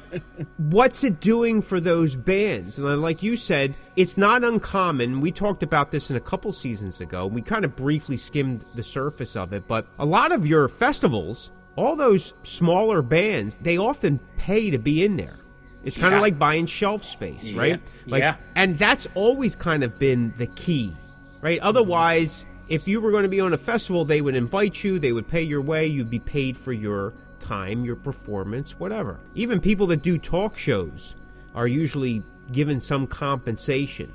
what's 0.57 1.05
it 1.05 1.21
doing 1.21 1.63
for 1.63 1.81
those 1.81 2.15
bands? 2.15 2.79
And 2.79 3.03
like 3.03 3.23
you 3.23 3.37
said, 3.37 3.77
it's 3.97 4.17
not 4.17 4.45
uncommon. 4.45 5.21
We 5.21 5.31
talked 5.33 5.63
about 5.63 5.91
this 5.91 6.11
in 6.11 6.17
a 6.17 6.21
couple 6.21 6.53
seasons 6.53 7.01
ago. 7.01 7.27
We 7.27 7.43
kind 7.43 7.65
of 7.65 7.75
briefly 7.77 8.17
skimmed 8.17 8.65
the 8.75 8.83
surface 8.83 9.37
of 9.37 9.53
it, 9.53 9.67
but 9.67 9.87
a 9.99 10.05
lot 10.07 10.33
of 10.33 10.47
your 10.47 10.69
festivals, 10.69 11.51
all 11.77 11.97
those 11.97 12.35
smaller 12.43 13.03
bands, 13.03 13.57
they 13.57 13.79
often 13.79 14.19
pay 14.37 14.71
to 14.71 14.79
be 14.79 15.05
in 15.05 15.17
there. 15.17 15.39
It's 15.83 15.99
kind 15.99 16.15
of 16.15 16.23
like 16.23 16.39
buying 16.39 16.65
shelf 16.67 17.05
space, 17.05 17.53
right? 17.53 17.81
Like, 18.07 18.21
Yeah. 18.21 18.37
and 18.55 18.79
that's 18.79 19.07
always 19.15 19.55
kind 19.55 19.85
of 19.85 19.99
been 19.99 20.33
the 20.39 20.47
key, 20.47 20.97
right? 21.43 21.61
Otherwise, 21.61 22.47
if 22.69 22.89
you 22.89 23.03
were 23.03 23.11
going 23.11 23.25
to 23.25 23.29
be 23.29 23.41
on 23.41 23.53
a 23.53 23.59
festival, 23.59 24.07
they 24.07 24.23
would 24.23 24.35
invite 24.35 24.83
you, 24.83 24.99
they 24.99 25.13
would 25.13 25.29
pay 25.29 25.43
your 25.43 25.61
way, 25.61 25.87
you'd 25.87 26.09
be 26.09 26.19
paid 26.21 26.57
for 26.57 26.73
your 26.73 27.13
time, 27.45 27.85
your 27.85 27.97
performance, 27.97 28.79
whatever. 28.79 29.19
Even 29.35 29.61
people 29.61 29.87
that 29.89 30.03
do 30.03 30.19
talk 30.19 30.57
shows 30.57 31.15
are 31.55 31.67
usually 31.67 32.23
given 32.53 32.81
some 32.81 33.07
compensation, 33.07 34.11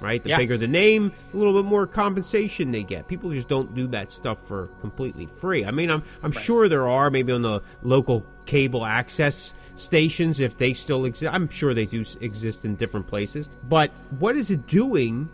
right? 0.00 0.22
The 0.22 0.30
Yeah. 0.30 0.38
bigger 0.38 0.56
the 0.56 0.68
name, 0.68 1.12
a 1.32 1.36
little 1.36 1.52
bit 1.52 1.68
more 1.68 1.86
compensation 1.86 2.70
they 2.70 2.82
get. 2.82 3.08
People 3.08 3.30
just 3.30 3.48
don't 3.48 3.74
do 3.74 3.86
that 3.88 4.12
stuff 4.12 4.46
for 4.46 4.68
completely 4.80 5.26
free. 5.26 5.64
I 5.64 5.70
mean, 5.70 5.90
I'm 5.90 6.02
I'm 6.22 6.32
sure 6.32 6.68
there 6.68 6.88
are 6.88 7.10
maybe 7.10 7.32
on 7.32 7.42
the 7.42 7.60
local 7.82 8.24
cable 8.46 8.84
access 8.84 9.54
stations 9.76 10.40
if 10.40 10.58
they 10.58 10.74
still 10.74 11.04
exist. 11.04 11.32
I'm 11.32 11.48
sure 11.48 11.74
they 11.74 11.86
do 11.86 12.04
exist 12.20 12.64
in 12.64 12.76
different 12.76 13.06
places. 13.06 13.48
But 13.68 13.90
what 14.18 14.36
is 14.36 14.50
it 14.50 14.66
doing 14.66 15.28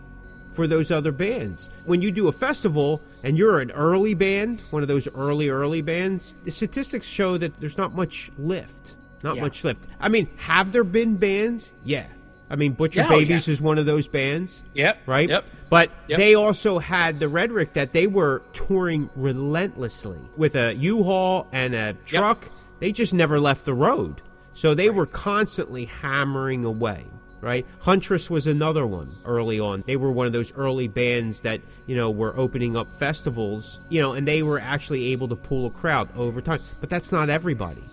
for 0.58 0.66
those 0.66 0.90
other 0.90 1.12
bands. 1.12 1.70
When 1.84 2.02
you 2.02 2.10
do 2.10 2.26
a 2.26 2.32
festival 2.32 3.00
and 3.22 3.36
you're 3.38 3.60
an 3.60 3.70
early 3.72 4.14
band, 4.14 4.62
one 4.70 4.82
of 4.82 4.88
those 4.88 5.08
early, 5.14 5.48
early 5.48 5.82
bands, 5.82 6.34
the 6.44 6.50
statistics 6.50 7.06
show 7.06 7.36
that 7.38 7.58
there's 7.60 7.78
not 7.78 7.94
much 7.94 8.30
lift. 8.38 8.96
Not 9.24 9.36
Yeah. 9.36 9.42
much 9.42 9.64
lift. 9.64 9.84
I 10.00 10.08
mean, 10.08 10.28
have 10.36 10.70
there 10.72 10.84
been 10.84 11.16
bands? 11.16 11.72
Yeah. 11.84 12.06
I 12.50 12.56
mean, 12.56 12.72
Butcher 12.72 13.00
Yeah, 13.00 13.08
Babies 13.08 13.46
yeah. 13.48 13.52
is 13.52 13.60
one 13.60 13.76
of 13.76 13.84
those 13.84 14.08
bands. 14.08 14.62
Yep. 14.74 15.02
Right? 15.06 15.28
Yep. 15.28 15.48
But 15.68 15.90
Yep. 16.08 16.18
they 16.18 16.34
also 16.34 16.78
had 16.78 17.20
the 17.20 17.28
rhetoric 17.28 17.74
that 17.74 17.92
they 17.92 18.06
were 18.06 18.40
touring 18.52 19.10
relentlessly 19.16 20.18
with 20.36 20.54
a 20.56 20.74
U-Haul 20.74 21.46
and 21.52 21.74
a 21.74 21.92
truck. 22.06 22.48
They 22.80 22.92
just 22.92 23.12
never 23.12 23.38
left 23.40 23.64
the 23.64 23.74
road. 23.74 24.22
So 24.54 24.74
they 24.74 24.88
were 24.88 25.04
constantly 25.06 25.84
hammering 25.86 26.64
away, 26.64 27.04
right? 27.40 27.66
Huntress 27.80 28.30
was 28.30 28.46
another 28.46 28.86
one 28.86 29.16
early 29.24 29.60
on. 29.60 29.84
They 29.86 29.96
were 29.96 30.10
one 30.12 30.26
of 30.26 30.32
those 30.32 30.52
early 30.54 30.88
bands 30.88 31.42
that, 31.42 31.60
you 31.86 31.96
know, 31.96 32.10
were 32.10 32.36
opening 32.36 32.76
up 32.76 32.92
festivals, 32.98 33.80
you 33.88 34.00
know, 34.00 34.12
and 34.12 34.26
they 34.26 34.42
were 34.42 34.60
actually 34.60 35.12
able 35.12 35.28
to 35.28 35.36
pull 35.36 35.66
a 35.66 35.70
crowd 35.70 36.08
over 36.16 36.40
time. 36.40 36.62
But 36.80 36.90
that's 36.90 37.12
not 37.12 37.30
everybody. 37.30 37.84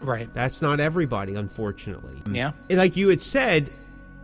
Right. 0.00 0.32
That's 0.32 0.62
not 0.62 0.80
everybody, 0.80 1.34
unfortunately. 1.34 2.22
Mm. 2.24 2.36
Yeah. 2.36 2.52
And 2.68 2.78
like 2.78 2.96
you 2.96 3.08
had 3.08 3.22
said, 3.22 3.72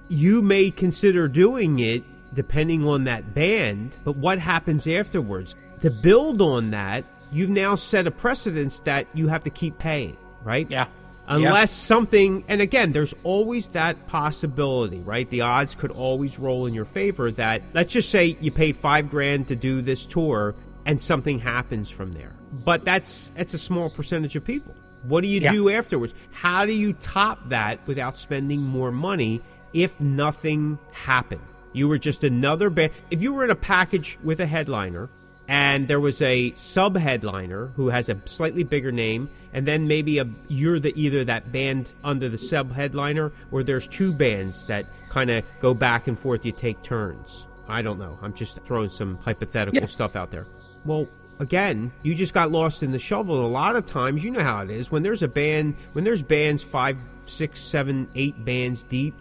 you 0.08 0.42
may 0.42 0.70
consider 0.70 1.28
doing 1.28 1.78
it 1.80 2.04
depending 2.34 2.86
on 2.86 3.04
that 3.04 3.34
band, 3.34 3.96
but 4.04 4.16
what 4.16 4.38
happens 4.38 4.86
afterwards? 4.86 5.56
To 5.80 5.90
build 5.90 6.42
on 6.42 6.70
that, 6.70 7.04
you've 7.32 7.50
now 7.50 7.74
set 7.74 8.06
a 8.06 8.10
precedence 8.10 8.80
that 8.80 9.06
you 9.14 9.28
have 9.28 9.42
to 9.44 9.50
keep 9.50 9.78
paying, 9.78 10.16
right? 10.44 10.70
Yeah. 10.70 10.86
Unless 11.28 11.72
something, 11.72 12.44
and 12.48 12.60
again, 12.60 12.92
there's 12.92 13.14
always 13.24 13.70
that 13.70 14.06
possibility, 14.06 15.00
right? 15.00 15.28
The 15.28 15.40
odds 15.40 15.74
could 15.74 15.90
always 15.90 16.38
roll 16.38 16.66
in 16.66 16.74
your 16.74 16.84
favor 16.84 17.30
that, 17.32 17.62
let's 17.74 17.92
just 17.92 18.10
say 18.10 18.36
you 18.40 18.50
paid 18.50 18.76
five 18.76 19.10
grand 19.10 19.48
to 19.48 19.56
do 19.56 19.82
this 19.82 20.06
tour 20.06 20.54
and 20.84 21.00
something 21.00 21.38
happens 21.40 21.90
from 21.90 22.12
there. 22.12 22.34
But 22.64 22.84
that's, 22.84 23.30
that's 23.36 23.54
a 23.54 23.58
small 23.58 23.90
percentage 23.90 24.36
of 24.36 24.44
people. 24.44 24.74
What 25.02 25.22
do 25.22 25.28
you 25.28 25.40
Yeah. 25.40 25.52
do 25.52 25.68
afterwards? 25.70 26.14
How 26.30 26.64
do 26.64 26.72
you 26.72 26.92
top 26.94 27.48
that 27.48 27.84
without 27.86 28.18
spending 28.18 28.60
more 28.62 28.92
money 28.92 29.42
if 29.72 30.00
nothing 30.00 30.78
happened? 30.92 31.42
You 31.72 31.88
were 31.88 31.98
just 31.98 32.24
another 32.24 32.70
band. 32.70 32.92
If 33.10 33.20
you 33.20 33.32
were 33.34 33.44
in 33.44 33.50
a 33.50 33.56
package 33.56 34.18
with 34.24 34.40
a 34.40 34.46
headliner 34.46 35.10
and 35.48 35.86
there 35.88 36.00
was 36.00 36.20
a 36.22 36.52
sub 36.56 36.96
headliner 36.96 37.68
who 37.76 37.88
has 37.88 38.08
a 38.08 38.20
slightly 38.24 38.64
bigger 38.64 38.90
name, 38.92 39.28
and 39.52 39.66
then 39.66 39.86
maybe 39.86 40.18
a 40.18 40.26
you're 40.48 40.78
the 40.80 40.92
either 41.00 41.24
that 41.24 41.52
band 41.52 41.92
under 42.04 42.28
the 42.28 42.38
sub 42.38 42.72
headliner, 42.72 43.32
or 43.50 43.62
there's 43.62 43.86
two 43.88 44.12
bands 44.12 44.66
that 44.66 44.86
kind 45.08 45.30
of 45.30 45.44
go 45.60 45.72
back 45.74 46.08
and 46.08 46.18
forth. 46.18 46.44
You 46.44 46.52
take 46.52 46.82
turns. 46.82 47.46
I 47.68 47.82
don't 47.82 47.98
know. 47.98 48.18
I'm 48.22 48.32
just 48.34 48.58
throwing 48.64 48.90
some 48.90 49.18
hypothetical 49.18 49.80
Yeah. 49.80 49.86
stuff 49.86 50.14
out 50.16 50.30
there. 50.30 50.46
Well, 50.84 51.08
again, 51.40 51.90
you 52.02 52.14
just 52.14 52.32
got 52.34 52.50
lost 52.50 52.82
in 52.82 52.92
the 52.92 52.98
shovel. 52.98 53.36
And 53.36 53.44
a 53.44 53.48
lot 53.48 53.76
of 53.76 53.86
times, 53.86 54.22
you 54.24 54.30
know 54.30 54.42
how 54.42 54.60
it 54.60 54.70
is 54.70 54.90
when 54.90 55.02
there's 55.02 55.22
a 55.22 55.28
band, 55.28 55.74
when 55.92 56.04
there's 56.04 56.22
bands 56.22 56.62
five, 56.62 56.96
six, 57.24 57.60
seven, 57.60 58.08
eight 58.14 58.44
bands 58.44 58.84
deep. 58.84 59.14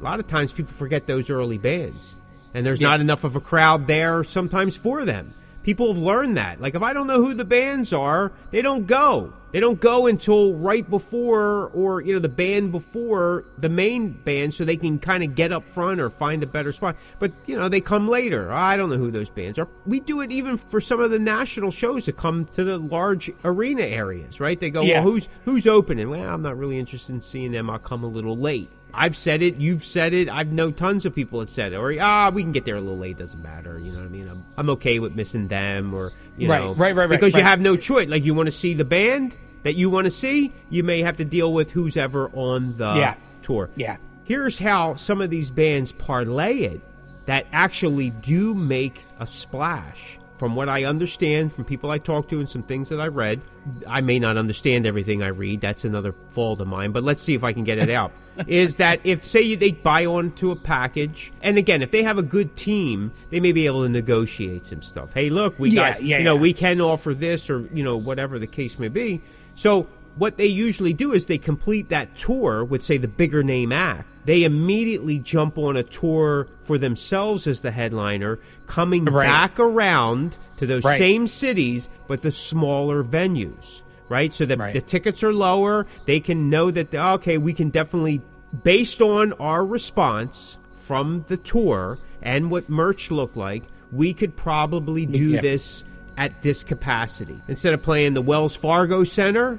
A 0.00 0.02
lot 0.02 0.18
of 0.18 0.26
times, 0.26 0.52
people 0.52 0.72
forget 0.72 1.06
those 1.06 1.28
early 1.28 1.58
bands, 1.58 2.16
and 2.54 2.64
there's 2.64 2.80
not 2.80 3.00
enough 3.00 3.22
of 3.24 3.36
a 3.36 3.40
crowd 3.40 3.86
there 3.86 4.24
sometimes 4.24 4.76
for 4.76 5.04
them. 5.04 5.34
People 5.62 5.88
have 5.92 5.98
learned 6.02 6.36
that. 6.36 6.60
Like, 6.60 6.74
if 6.74 6.82
I 6.82 6.92
don't 6.92 7.06
know 7.06 7.22
who 7.22 7.34
the 7.34 7.44
bands 7.44 7.92
are, 7.92 8.32
they 8.50 8.62
don't 8.62 8.86
go. 8.86 9.34
They 9.52 9.58
don't 9.60 9.80
go 9.80 10.06
until 10.06 10.54
right 10.54 10.88
before, 10.88 11.70
or 11.74 12.00
you 12.00 12.12
know, 12.12 12.20
the 12.20 12.28
band 12.28 12.70
before 12.70 13.44
the 13.58 13.68
main 13.68 14.10
band, 14.10 14.54
so 14.54 14.64
they 14.64 14.76
can 14.76 14.98
kind 15.00 15.24
of 15.24 15.34
get 15.34 15.52
up 15.52 15.68
front 15.68 16.00
or 16.00 16.08
find 16.08 16.42
a 16.42 16.46
better 16.46 16.72
spot. 16.72 16.96
But 17.18 17.32
you 17.46 17.58
know, 17.58 17.68
they 17.68 17.80
come 17.80 18.06
later. 18.06 18.52
I 18.52 18.76
don't 18.76 18.90
know 18.90 18.96
who 18.96 19.10
those 19.10 19.28
bands 19.28 19.58
are. 19.58 19.66
We 19.86 19.98
do 20.00 20.20
it 20.20 20.30
even 20.30 20.56
for 20.56 20.80
some 20.80 21.00
of 21.00 21.10
the 21.10 21.18
national 21.18 21.72
shows 21.72 22.06
that 22.06 22.16
come 22.16 22.44
to 22.54 22.62
the 22.62 22.78
large 22.78 23.30
arena 23.44 23.82
areas, 23.82 24.38
right? 24.38 24.58
They 24.58 24.70
go, 24.70 24.82
Yeah. 24.82 25.00
well, 25.02 25.12
who's 25.12 25.28
who's 25.44 25.66
opening? 25.66 26.10
Well, 26.10 26.28
I'm 26.32 26.42
not 26.42 26.56
really 26.56 26.78
interested 26.78 27.12
in 27.12 27.20
seeing 27.20 27.50
them. 27.50 27.68
I'll 27.68 27.78
come 27.80 28.04
a 28.04 28.08
little 28.08 28.36
late. 28.36 28.70
I've 28.94 29.16
said 29.16 29.42
it. 29.42 29.56
You've 29.56 29.84
said 29.84 30.14
it. 30.14 30.28
I've 30.28 30.52
known 30.52 30.74
tons 30.74 31.06
of 31.06 31.14
people 31.14 31.40
that 31.40 31.48
said 31.48 31.72
it. 31.72 31.76
Or 31.76 31.94
ah, 32.00 32.30
we 32.30 32.42
can 32.42 32.52
get 32.52 32.64
there 32.64 32.76
a 32.76 32.80
little 32.80 32.98
late. 32.98 33.18
Doesn't 33.18 33.42
matter. 33.42 33.78
You 33.78 33.92
know 33.92 33.98
what 33.98 34.06
I 34.06 34.10
mean? 34.10 34.28
I'm, 34.28 34.44
I'm 34.56 34.70
okay 34.70 34.98
with 34.98 35.14
missing 35.14 35.48
them. 35.48 35.94
Or 35.94 36.12
you 36.36 36.48
Right, 36.48 36.60
know, 36.60 36.74
right, 36.74 36.94
right, 36.94 37.08
right, 37.08 37.20
Because 37.20 37.34
you 37.34 37.42
have 37.42 37.60
no 37.60 37.76
choice. 37.76 38.08
Like 38.08 38.24
you 38.24 38.34
want 38.34 38.46
to 38.46 38.52
see 38.52 38.74
the 38.74 38.84
band 38.84 39.36
that 39.62 39.74
you 39.74 39.90
want 39.90 40.06
to 40.06 40.10
see, 40.10 40.52
you 40.70 40.82
may 40.82 41.02
have 41.02 41.16
to 41.18 41.24
deal 41.24 41.52
with 41.52 41.70
who's 41.72 41.96
ever 41.96 42.28
on 42.30 42.76
the 42.78 42.94
Yeah. 42.94 43.14
tour. 43.42 43.68
Yeah. 43.76 43.96
Here's 44.24 44.58
how 44.58 44.94
some 44.94 45.20
of 45.20 45.28
these 45.30 45.50
bands 45.50 45.90
parlay 45.92 46.58
it 46.60 46.80
that 47.26 47.46
actually 47.52 48.10
do 48.10 48.54
make 48.54 49.02
a 49.18 49.26
splash. 49.26 50.18
From 50.40 50.54
what 50.54 50.70
I 50.70 50.84
understand 50.84 51.52
from 51.52 51.66
people 51.66 51.90
I 51.90 51.98
talk 51.98 52.30
to 52.30 52.38
and 52.40 52.48
some 52.48 52.62
things 52.62 52.88
that 52.88 52.98
I 52.98 53.08
read, 53.08 53.42
I 53.86 54.00
may 54.00 54.18
not 54.18 54.38
understand 54.38 54.86
everything 54.86 55.22
I 55.22 55.26
read. 55.26 55.60
That's 55.60 55.84
another 55.84 56.14
fault 56.30 56.62
of 56.62 56.66
mine, 56.66 56.92
but 56.92 57.04
let's 57.04 57.22
see 57.22 57.34
if 57.34 57.44
I 57.44 57.52
can 57.52 57.62
get 57.62 57.76
it 57.76 57.90
out. 57.90 58.10
is 58.46 58.76
that 58.76 59.00
if, 59.04 59.26
say, 59.26 59.54
they 59.54 59.72
buy 59.72 60.06
onto 60.06 60.50
a 60.50 60.56
package, 60.56 61.30
and 61.42 61.58
again, 61.58 61.82
if 61.82 61.90
they 61.90 62.02
have 62.02 62.16
a 62.16 62.22
good 62.22 62.56
team, 62.56 63.12
they 63.28 63.38
may 63.38 63.52
be 63.52 63.66
able 63.66 63.82
to 63.82 63.90
negotiate 63.90 64.64
some 64.64 64.80
stuff. 64.80 65.12
Hey, 65.12 65.28
look, 65.28 65.58
we 65.58 65.68
Yeah, 65.72 65.92
got, 65.92 66.02
yeah, 66.04 66.16
you 66.16 66.24
know, 66.24 66.36
yeah. 66.36 66.40
we 66.40 66.54
can 66.54 66.80
offer 66.80 67.12
this 67.12 67.50
or, 67.50 67.68
you 67.74 67.84
know, 67.84 67.98
whatever 67.98 68.38
the 68.38 68.46
case 68.46 68.78
may 68.78 68.88
be. 68.88 69.20
So 69.56 69.88
what 70.16 70.38
they 70.38 70.46
usually 70.46 70.94
do 70.94 71.12
is 71.12 71.26
they 71.26 71.36
complete 71.36 71.90
that 71.90 72.16
tour 72.16 72.64
with, 72.64 72.82
say, 72.82 72.96
the 72.96 73.08
bigger 73.08 73.42
name 73.42 73.72
act. 73.72 74.08
They 74.24 74.44
immediately 74.44 75.18
jump 75.18 75.56
on 75.58 75.76
a 75.76 75.82
tour 75.82 76.48
for 76.60 76.78
themselves 76.78 77.46
as 77.46 77.60
the 77.60 77.70
headliner, 77.70 78.38
coming 78.66 79.04
Right. 79.06 79.26
back 79.26 79.58
around 79.58 80.36
to 80.58 80.66
those 80.66 80.84
Right. 80.84 80.98
same 80.98 81.26
cities, 81.26 81.88
but 82.06 82.22
the 82.22 82.30
smaller 82.30 83.02
venues, 83.02 83.82
right? 84.08 84.32
So 84.34 84.44
that 84.46 84.58
Right. 84.58 84.72
the 84.74 84.80
tickets 84.80 85.22
are 85.24 85.32
lower. 85.32 85.86
They 86.06 86.20
can 86.20 86.50
know 86.50 86.70
that, 86.70 86.94
okay, 86.94 87.38
we 87.38 87.52
can 87.52 87.70
definitely, 87.70 88.20
based 88.62 89.00
on 89.00 89.32
our 89.34 89.64
response 89.64 90.58
from 90.76 91.24
the 91.28 91.36
tour 91.36 91.98
and 92.22 92.50
what 92.50 92.68
merch 92.68 93.10
looked 93.10 93.36
like, 93.36 93.62
we 93.92 94.12
could 94.12 94.36
probably 94.36 95.06
do 95.06 95.30
Yeah. 95.30 95.40
this 95.40 95.84
at 96.18 96.42
this 96.42 96.62
capacity. 96.62 97.40
Instead 97.48 97.72
of 97.72 97.82
playing 97.82 98.12
the 98.12 98.20
Wells 98.20 98.54
Fargo 98.54 99.02
Center, 99.04 99.58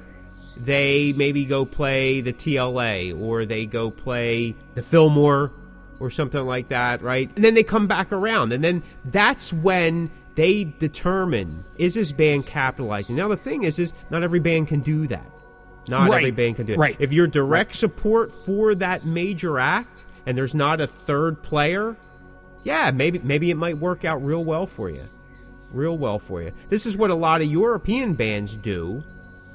they 0.56 1.12
maybe 1.12 1.44
go 1.44 1.64
play 1.64 2.20
the 2.20 2.32
TLA 2.32 3.18
or 3.18 3.44
they 3.44 3.66
go 3.66 3.90
play 3.90 4.54
the 4.74 4.82
Fillmore 4.82 5.50
or 6.00 6.10
something 6.10 6.44
like 6.44 6.68
that, 6.68 7.02
right? 7.02 7.30
And 7.36 7.44
then 7.44 7.54
they 7.54 7.62
come 7.62 7.86
back 7.86 8.12
around. 8.12 8.52
And 8.52 8.62
then 8.62 8.82
that's 9.04 9.52
when 9.52 10.10
they 10.34 10.64
determine 10.64 11.64
is 11.76 11.94
this 11.94 12.12
band 12.12 12.46
capitalizing. 12.46 13.16
Now 13.16 13.28
the 13.28 13.36
thing 13.36 13.62
is 13.64 13.78
is 13.78 13.94
not 14.10 14.22
every 14.22 14.40
band 14.40 14.68
can 14.68 14.80
do 14.80 15.06
that. 15.08 15.26
Not 15.88 16.08
Right. 16.10 16.18
every 16.18 16.30
band 16.30 16.56
can 16.56 16.66
do 16.66 16.74
it. 16.74 16.78
Right. 16.78 16.96
If 16.98 17.12
you're 17.12 17.26
direct 17.26 17.74
support 17.74 18.32
for 18.46 18.74
that 18.76 19.04
major 19.04 19.58
act 19.58 20.04
and 20.26 20.38
there's 20.38 20.54
not 20.54 20.80
a 20.80 20.86
third 20.86 21.42
player, 21.42 21.96
yeah, 22.64 22.90
maybe 22.92 23.18
maybe 23.18 23.50
it 23.50 23.56
might 23.56 23.78
work 23.78 24.04
out 24.04 24.24
real 24.24 24.44
well 24.44 24.66
for 24.66 24.88
you. 24.90 25.04
Real 25.72 25.96
well 25.98 26.18
for 26.18 26.42
you. 26.42 26.52
This 26.68 26.86
is 26.86 26.96
what 26.96 27.10
a 27.10 27.14
lot 27.14 27.40
of 27.42 27.48
European 27.48 28.14
bands 28.14 28.56
do 28.56 29.02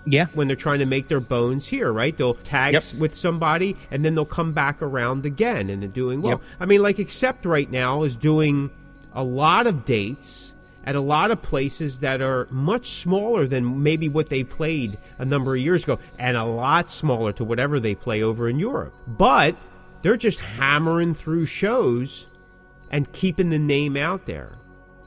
Yeah. 0.09 0.27
when 0.33 0.47
they're 0.47 0.55
trying 0.55 0.79
to 0.79 0.85
make 0.85 1.07
their 1.09 1.19
bones 1.19 1.67
here, 1.67 1.91
right? 1.91 2.15
They'll 2.15 2.33
tag 2.35 2.73
Yep. 2.73 2.83
with 2.97 3.15
somebody 3.15 3.75
and 3.91 4.03
then 4.05 4.15
they'll 4.15 4.25
come 4.25 4.53
back 4.53 4.81
around 4.81 5.25
again 5.25 5.69
and 5.69 5.81
they're 5.81 5.89
doing 5.89 6.21
well. 6.21 6.31
Yep. 6.33 6.41
I 6.61 6.65
mean, 6.65 6.81
like 6.81 6.99
Accept 6.99 7.45
right 7.45 7.69
now 7.69 8.03
is 8.03 8.15
doing 8.15 8.69
a 9.13 9.23
lot 9.23 9.67
of 9.67 9.83
dates 9.85 10.53
at 10.85 10.95
a 10.95 11.01
lot 11.01 11.31
of 11.31 11.41
places 11.41 11.99
that 11.99 12.21
are 12.21 12.47
much 12.49 12.91
smaller 12.91 13.45
than 13.45 13.83
maybe 13.83 14.07
what 14.07 14.29
they 14.29 14.43
played 14.43 14.97
a 15.17 15.25
number 15.25 15.53
of 15.55 15.61
years 15.61 15.83
ago 15.83 15.99
and 16.17 16.37
a 16.37 16.45
lot 16.45 16.89
smaller 16.89 17.33
to 17.33 17.43
whatever 17.43 17.77
they 17.79 17.93
play 17.93 18.23
over 18.23 18.47
in 18.47 18.57
Europe. 18.57 18.93
But 19.05 19.57
they're 20.01 20.15
just 20.15 20.39
hammering 20.39 21.13
through 21.13 21.47
shows 21.47 22.27
and 22.89 23.11
keeping 23.11 23.49
the 23.49 23.59
name 23.59 23.97
out 23.97 24.25
there. 24.27 24.53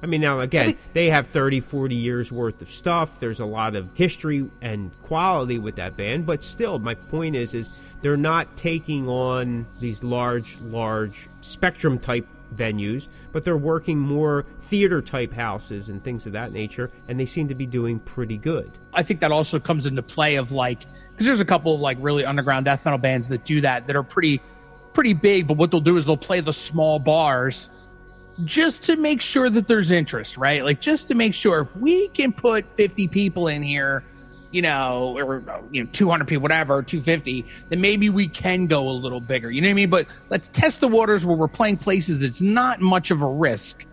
I 0.03 0.07
mean, 0.07 0.21
now 0.21 0.41
again, 0.41 0.77
they 0.93 1.11
have 1.11 1.29
30, 1.29 1.61
40 1.61 1.95
years 1.95 2.33
worth 2.33 2.63
of 2.63 2.71
stuff. 2.71 3.21
There's 3.21 3.41
a 3.41 3.45
lot 3.45 3.77
of 3.77 3.91
history 3.95 4.49
and 4.61 4.91
quality 5.03 5.59
with 5.59 5.77
that 5.77 5.97
band, 5.97 6.27
but 6.27 6.43
still, 6.43 6.79
my 6.79 6.95
point 6.95 7.37
is, 7.37 7.55
is 7.55 7.71
they're 8.01 8.17
not 8.17 8.57
taking 8.57 9.09
on 9.09 9.67
these 9.79 10.03
large, 10.03 10.59
large 10.61 11.29
spectrum 11.43 11.99
type 11.99 12.27
venues, 12.55 13.09
but 13.33 13.45
they're 13.45 13.57
working 13.57 13.99
more 13.99 14.45
theater 14.59 15.03
type 15.03 15.33
houses 15.33 15.89
and 15.89 16.03
things 16.03 16.27
of 16.27 16.33
that 16.33 16.53
nature, 16.53 16.91
and 17.09 17.21
they 17.21 17.27
seem 17.27 17.49
to 17.49 17.55
be 17.55 17.67
doing 17.67 17.99
pretty 18.01 18.39
good. 18.39 18.71
I 18.93 19.03
think 19.03 19.21
that 19.21 19.33
also 19.33 19.61
comes 19.61 19.87
into 19.87 20.03
play 20.03 20.37
of 20.37 20.51
like 20.51 20.81
because 21.13 21.27
there's 21.27 21.41
a 21.41 21.45
couple 21.45 21.75
of 21.75 21.81
like 21.81 21.99
really 22.01 22.25
underground 22.25 22.65
death 22.65 22.85
metal 22.85 22.99
bands 22.99 23.29
that 23.29 23.45
do 23.45 23.61
that 23.61 23.87
that 23.87 23.97
are 23.97 24.03
pretty 24.03 24.41
pretty 24.93 25.13
big, 25.13 25.47
but 25.47 25.57
what 25.57 25.71
they'll 25.71 25.81
do 25.81 25.97
is 25.97 26.07
they'll 26.07 26.17
play 26.17 26.41
the 26.41 26.53
small 26.53 26.99
bars 26.99 27.71
just 28.45 28.83
to 28.85 28.97
make 28.97 29.21
sure 29.21 29.51
that 29.51 29.69
there's 29.69 29.91
interest, 29.91 30.37
right? 30.37 30.65
Like 30.65 30.81
just 30.81 31.09
to 31.09 31.15
make 31.15 31.35
sure 31.35 31.61
if 31.61 31.77
we 31.77 32.09
can 32.09 32.33
put 32.33 32.65
50 32.77 33.09
people 33.09 33.49
in 33.49 33.63
here, 33.63 34.05
you 34.51 34.63
know, 34.63 35.17
or 35.19 35.43
you 35.71 35.85
know 35.85 35.91
200 35.93 36.27
people 36.27 36.43
whatever, 36.43 36.83
250, 36.83 37.47
then 37.69 37.81
maybe 37.81 38.11
we 38.11 38.29
can 38.29 38.67
go 38.67 38.89
a 38.89 38.93
little 38.93 39.21
bigger. 39.21 39.51
You 39.51 39.61
know 39.61 39.69
what 39.69 39.73
I 39.73 39.75
mean? 39.75 39.91
But 39.91 40.07
let's 40.29 40.49
test 40.49 40.81
the 40.81 40.89
waters 40.89 41.25
where 41.25 41.37
we're 41.37 41.49
playing 41.49 41.79
places 41.79 42.21
that's 42.21 42.41
not 42.41 42.81
much 42.81 43.11
of 43.11 43.23
a 43.23 43.29
risk 43.29 43.85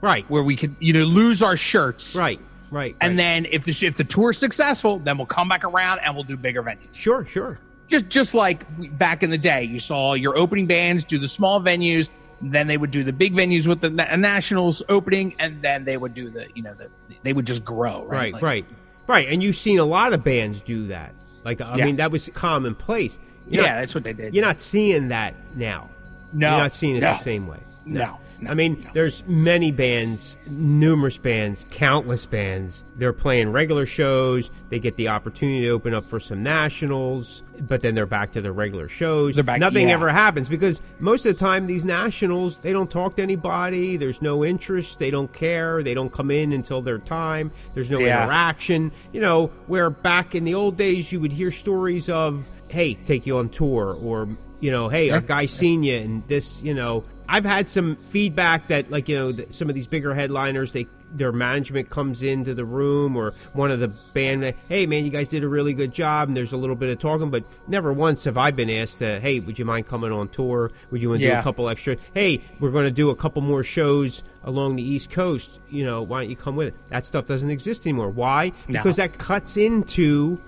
Right, 0.00 0.28
where 0.30 0.44
we 0.44 0.54
could, 0.54 0.76
you 0.78 0.92
know, 0.92 1.04
lose 1.04 1.42
our 1.42 1.56
shirts. 1.56 2.14
right, 2.14 2.40
right. 2.70 2.94
And 3.00 3.10
right. 3.12 3.16
then 3.16 3.46
if 3.46 3.64
the 3.64 3.86
if 3.86 3.96
the 3.96 4.04
tour's 4.04 4.38
successful, 4.38 5.00
then 5.00 5.18
we'll 5.18 5.26
come 5.26 5.48
back 5.48 5.64
around 5.64 5.98
and 6.04 6.14
we'll 6.14 6.24
do 6.24 6.36
bigger 6.36 6.62
venues. 6.62 6.94
sure, 6.94 7.24
sure. 7.24 7.58
Just 7.88 8.08
just 8.08 8.34
like 8.34 8.64
back 8.96 9.22
in 9.22 9.30
the 9.30 9.38
day, 9.38 9.64
you 9.64 9.80
saw 9.80 10.14
your 10.14 10.36
opening 10.36 10.66
bands 10.66 11.04
do 11.04 11.18
the 11.18 11.26
small 11.26 11.60
venues, 11.60 12.10
then 12.40 12.66
they 12.66 12.76
would 12.76 12.90
do 12.90 13.02
the 13.04 13.12
big 13.12 13.34
venues 13.34 13.66
with 13.66 13.80
the 13.80 13.90
na- 13.90 14.06
uh, 14.10 14.16
nationals 14.16 14.82
opening, 14.88 15.34
and 15.38 15.60
then 15.62 15.84
they 15.84 15.96
would 15.96 16.14
do 16.14 16.30
the 16.30 16.46
you 16.54 16.62
know 16.62 16.74
the 16.74 16.88
they 17.22 17.32
would 17.32 17.46
just 17.46 17.64
grow 17.64 18.04
right? 18.04 18.10
Right 18.10 18.34
Like, 18.34 18.42
right. 18.42 18.66
Right 19.06 19.28
and 19.28 19.42
you've 19.42 19.56
seen 19.56 19.78
a 19.78 19.84
lot 19.84 20.12
of 20.12 20.22
bands 20.22 20.62
do 20.62 20.86
that. 20.88 21.14
Like 21.44 21.60
i 21.60 21.76
Yeah. 21.76 21.84
mean 21.86 21.96
that 21.96 22.10
was 22.10 22.30
commonplace. 22.34 23.18
You're 23.48 23.64
yeah 23.64 23.70
not- 23.74 23.80
that's 23.80 23.94
what 23.94 24.04
they 24.04 24.12
did. 24.12 24.34
you're 24.34 24.44
not 24.44 24.58
seeing 24.58 25.08
that 25.08 25.34
now. 25.56 25.88
No, 26.32 26.50
you're 26.50 26.58
not 26.64 26.72
seeing 26.72 26.96
it 26.96 27.00
no. 27.00 27.12
the 27.14 27.18
same 27.18 27.46
way. 27.46 27.58
No, 27.86 28.00
no, 28.04 28.18
i 28.48 28.54
mean 28.54 28.80
no. 28.84 28.90
there's 28.94 29.24
many 29.26 29.72
bands 29.72 30.36
numerous 30.46 31.18
bands 31.18 31.66
countless 31.70 32.26
bands. 32.26 32.84
They're 32.96 33.12
playing 33.12 33.52
regular 33.52 33.86
shows. 33.86 34.50
They 34.70 34.78
get 34.78 34.96
the 34.96 35.08
opportunity 35.08 35.62
to 35.62 35.70
open 35.70 35.94
up 35.94 36.04
for 36.06 36.18
some 36.20 36.42
nationals 36.42 37.42
but 37.60 37.80
then 37.80 37.94
they're 37.94 38.06
back 38.06 38.32
to 38.32 38.40
their 38.40 38.52
regular 38.52 38.88
shows. 38.88 39.34
They're 39.34 39.42
back- 39.44 39.60
nothing 39.60 39.88
yeah. 39.88 39.94
ever 39.94 40.10
happens 40.10 40.48
because 40.48 40.80
most 41.00 41.26
of 41.26 41.34
the 41.34 41.40
time 41.40 41.66
these 41.66 41.84
nationals 41.84 42.58
they 42.58 42.72
don't 42.72 42.90
talk 42.90 43.16
to 43.16 43.22
anybody. 43.22 43.96
There's 43.96 44.22
no 44.22 44.44
interest. 44.44 44.98
They 44.98 45.10
don't 45.10 45.32
care. 45.32 45.82
They 45.82 45.94
don't 45.94 46.12
come 46.12 46.30
in 46.30 46.52
until 46.52 46.80
their 46.82 46.98
time. 46.98 47.50
There's 47.74 47.90
no 47.90 47.98
Yeah. 47.98 48.22
interaction. 48.24 48.92
You 49.12 49.20
know 49.20 49.46
where 49.66 49.90
back 49.90 50.34
in 50.34 50.44
the 50.44 50.54
old 50.54 50.76
days 50.76 51.10
you 51.12 51.20
would 51.20 51.32
hear 51.32 51.50
stories 51.50 52.08
of 52.08 52.48
hey 52.68 52.94
take 52.94 53.26
you 53.26 53.38
on 53.38 53.48
tour 53.48 53.96
or 54.00 54.28
you 54.60 54.70
know 54.70 54.88
hey 54.88 55.10
our 55.10 55.20
guy 55.20 55.46
seen 55.46 55.82
you 55.82 55.96
and 55.96 56.26
this 56.28 56.60
you 56.62 56.74
know 56.74 57.02
i've 57.28 57.44
had 57.44 57.68
some 57.68 57.96
feedback 57.96 58.68
that 58.68 58.90
like 58.90 59.08
you 59.08 59.16
know 59.16 59.44
some 59.50 59.68
of 59.68 59.74
these 59.74 59.86
bigger 59.86 60.14
headliners 60.14 60.72
they 60.72 60.86
their 61.12 61.32
management 61.32 61.88
comes 61.88 62.22
into 62.22 62.52
the 62.54 62.64
room 62.64 63.16
or 63.16 63.32
one 63.54 63.70
of 63.70 63.80
the 63.80 63.88
band 63.88 64.54
hey 64.68 64.86
man 64.86 65.04
you 65.04 65.10
guys 65.10 65.28
did 65.28 65.42
a 65.42 65.48
really 65.48 65.72
good 65.72 65.92
job 65.92 66.28
and 66.28 66.36
there's 66.36 66.52
a 66.52 66.56
little 66.56 66.76
bit 66.76 66.90
of 66.90 66.98
talking 66.98 67.30
but 67.30 67.44
never 67.66 67.92
once 67.92 68.24
have 68.24 68.36
i 68.36 68.50
been 68.50 68.68
asked 68.68 68.98
to 68.98 69.18
hey 69.20 69.40
would 69.40 69.58
you 69.58 69.64
mind 69.64 69.86
coming 69.86 70.12
on 70.12 70.28
tour? 70.28 70.70
Would 70.90 71.00
you 71.00 71.08
want 71.10 71.20
to 71.22 71.28
do 71.28 71.34
a 71.34 71.42
couple 71.42 71.68
extra? 71.68 71.96
Hey 72.14 72.42
we're 72.60 72.70
going 72.70 72.84
to 72.84 72.90
do 72.90 73.10
a 73.10 73.16
couple 73.16 73.40
more 73.42 73.64
shows 73.64 74.22
along 74.44 74.76
the 74.76 74.82
east 74.82 75.10
coast. 75.10 75.60
You 75.70 75.84
know 75.84 76.02
why 76.02 76.22
don't 76.22 76.30
you 76.30 76.36
come 76.36 76.56
with 76.56 76.68
it? 76.68 76.74
That 76.88 77.06
stuff 77.06 77.26
doesn't 77.26 77.50
exist 77.50 77.86
anymore. 77.86 78.10
Why? 78.10 78.52
No. 78.68 78.78
because 78.80 78.96
that 78.96 79.18
cuts 79.18 79.56
into 79.56 80.38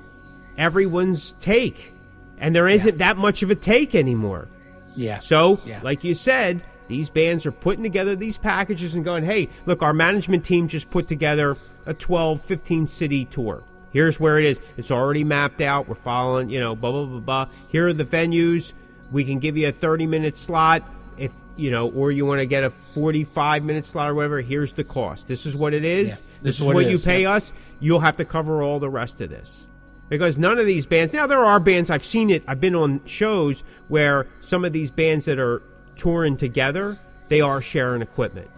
everyone's 0.59 1.33
take 1.40 1.95
and 2.38 2.55
there 2.55 2.69
isn't 2.69 2.99
that 2.99 3.16
much 3.16 3.43
of 3.43 3.51
a 3.51 3.55
take 3.55 3.95
anymore 3.95 4.49
yeah 4.96 5.20
so, 5.20 5.61
Yeah. 5.64 5.81
like 5.83 6.05
you 6.05 6.14
said, 6.14 6.62
these 6.88 7.09
bands 7.09 7.46
are 7.46 7.53
putting 7.53 7.85
together 7.85 8.16
these 8.16 8.37
packages 8.37 8.96
and 8.96 9.05
going, 9.05 9.24
hey, 9.24 9.48
look, 9.64 9.81
our 9.81 9.92
management 9.92 10.44
team 10.44 10.66
just 10.66 10.90
put 10.90 11.07
together 11.07 11.57
a 11.87 11.94
12, 11.94 12.40
15 12.40 12.87
city 12.87 13.24
tour. 13.26 13.62
Here's 13.92 14.18
where 14.18 14.38
it 14.38 14.44
is. 14.44 14.61
It's 14.76 14.90
already 14.90 15.24
mapped 15.24 15.61
out. 15.61 15.88
We're 15.88 15.94
following, 15.94 16.50
you 16.50 16.61
know, 16.61 16.74
blah, 16.74 16.90
blah, 16.90 17.07
blah, 17.07 17.20
blah. 17.20 17.46
Here 17.68 17.88
are 17.88 17.92
the 17.92 18.05
venues. 18.05 18.72
We 19.12 19.24
can 19.24 19.38
give 19.38 19.57
you 19.57 19.68
a 19.68 19.72
30 19.72 20.07
minute 20.07 20.37
slot 20.37 20.83
if, 21.16 21.33
you 21.57 21.70
know, 21.70 21.88
or 21.90 22.11
you 22.11 22.26
want 22.26 22.40
to 22.40 22.46
get 22.46 22.64
a 22.64 22.70
45 22.70 23.64
minute 23.64 23.85
slot 23.85 24.11
or 24.11 24.14
whatever. 24.14 24.40
Here's 24.40 24.72
the 24.72 24.85
cost. 24.85 25.29
This 25.29 25.46
is 25.46 25.57
what 25.57 25.74
it 25.74 25.85
is. 25.85 26.20
Yeah. 26.20 26.38
This, 26.42 26.61
is 26.61 26.66
what, 26.66 26.85
it 26.85 26.88
you 26.88 26.94
is, 26.94 27.05
pay 27.05 27.22
yeah. 27.22 27.33
us. 27.33 27.53
You'll 27.79 28.00
have 28.00 28.16
to 28.16 28.24
cover 28.24 28.62
all 28.62 28.81
the 28.81 28.90
rest 28.90 29.20
of 29.20 29.31
this 29.31 29.68
because 30.11 30.38
none 30.38 30.59
of 30.59 30.66
these 30.66 30.85
bands 30.85 31.12
now 31.14 31.27
there 31.27 31.42
are 31.44 31.59
bands 31.59 31.88
i've 31.88 32.05
seen 32.05 32.29
it 32.29 32.42
i've 32.46 32.61
been 32.61 32.75
on 32.75 33.01
shows 33.07 33.64
where 33.88 34.27
some 34.40 34.64
of 34.66 34.73
these 34.75 34.90
bands 34.90 35.25
that 35.25 35.38
are 35.38 35.62
touring 35.96 36.37
together 36.37 36.99
they 37.29 37.40
are 37.40 37.62
sharing 37.62 38.03
equipment 38.03 38.51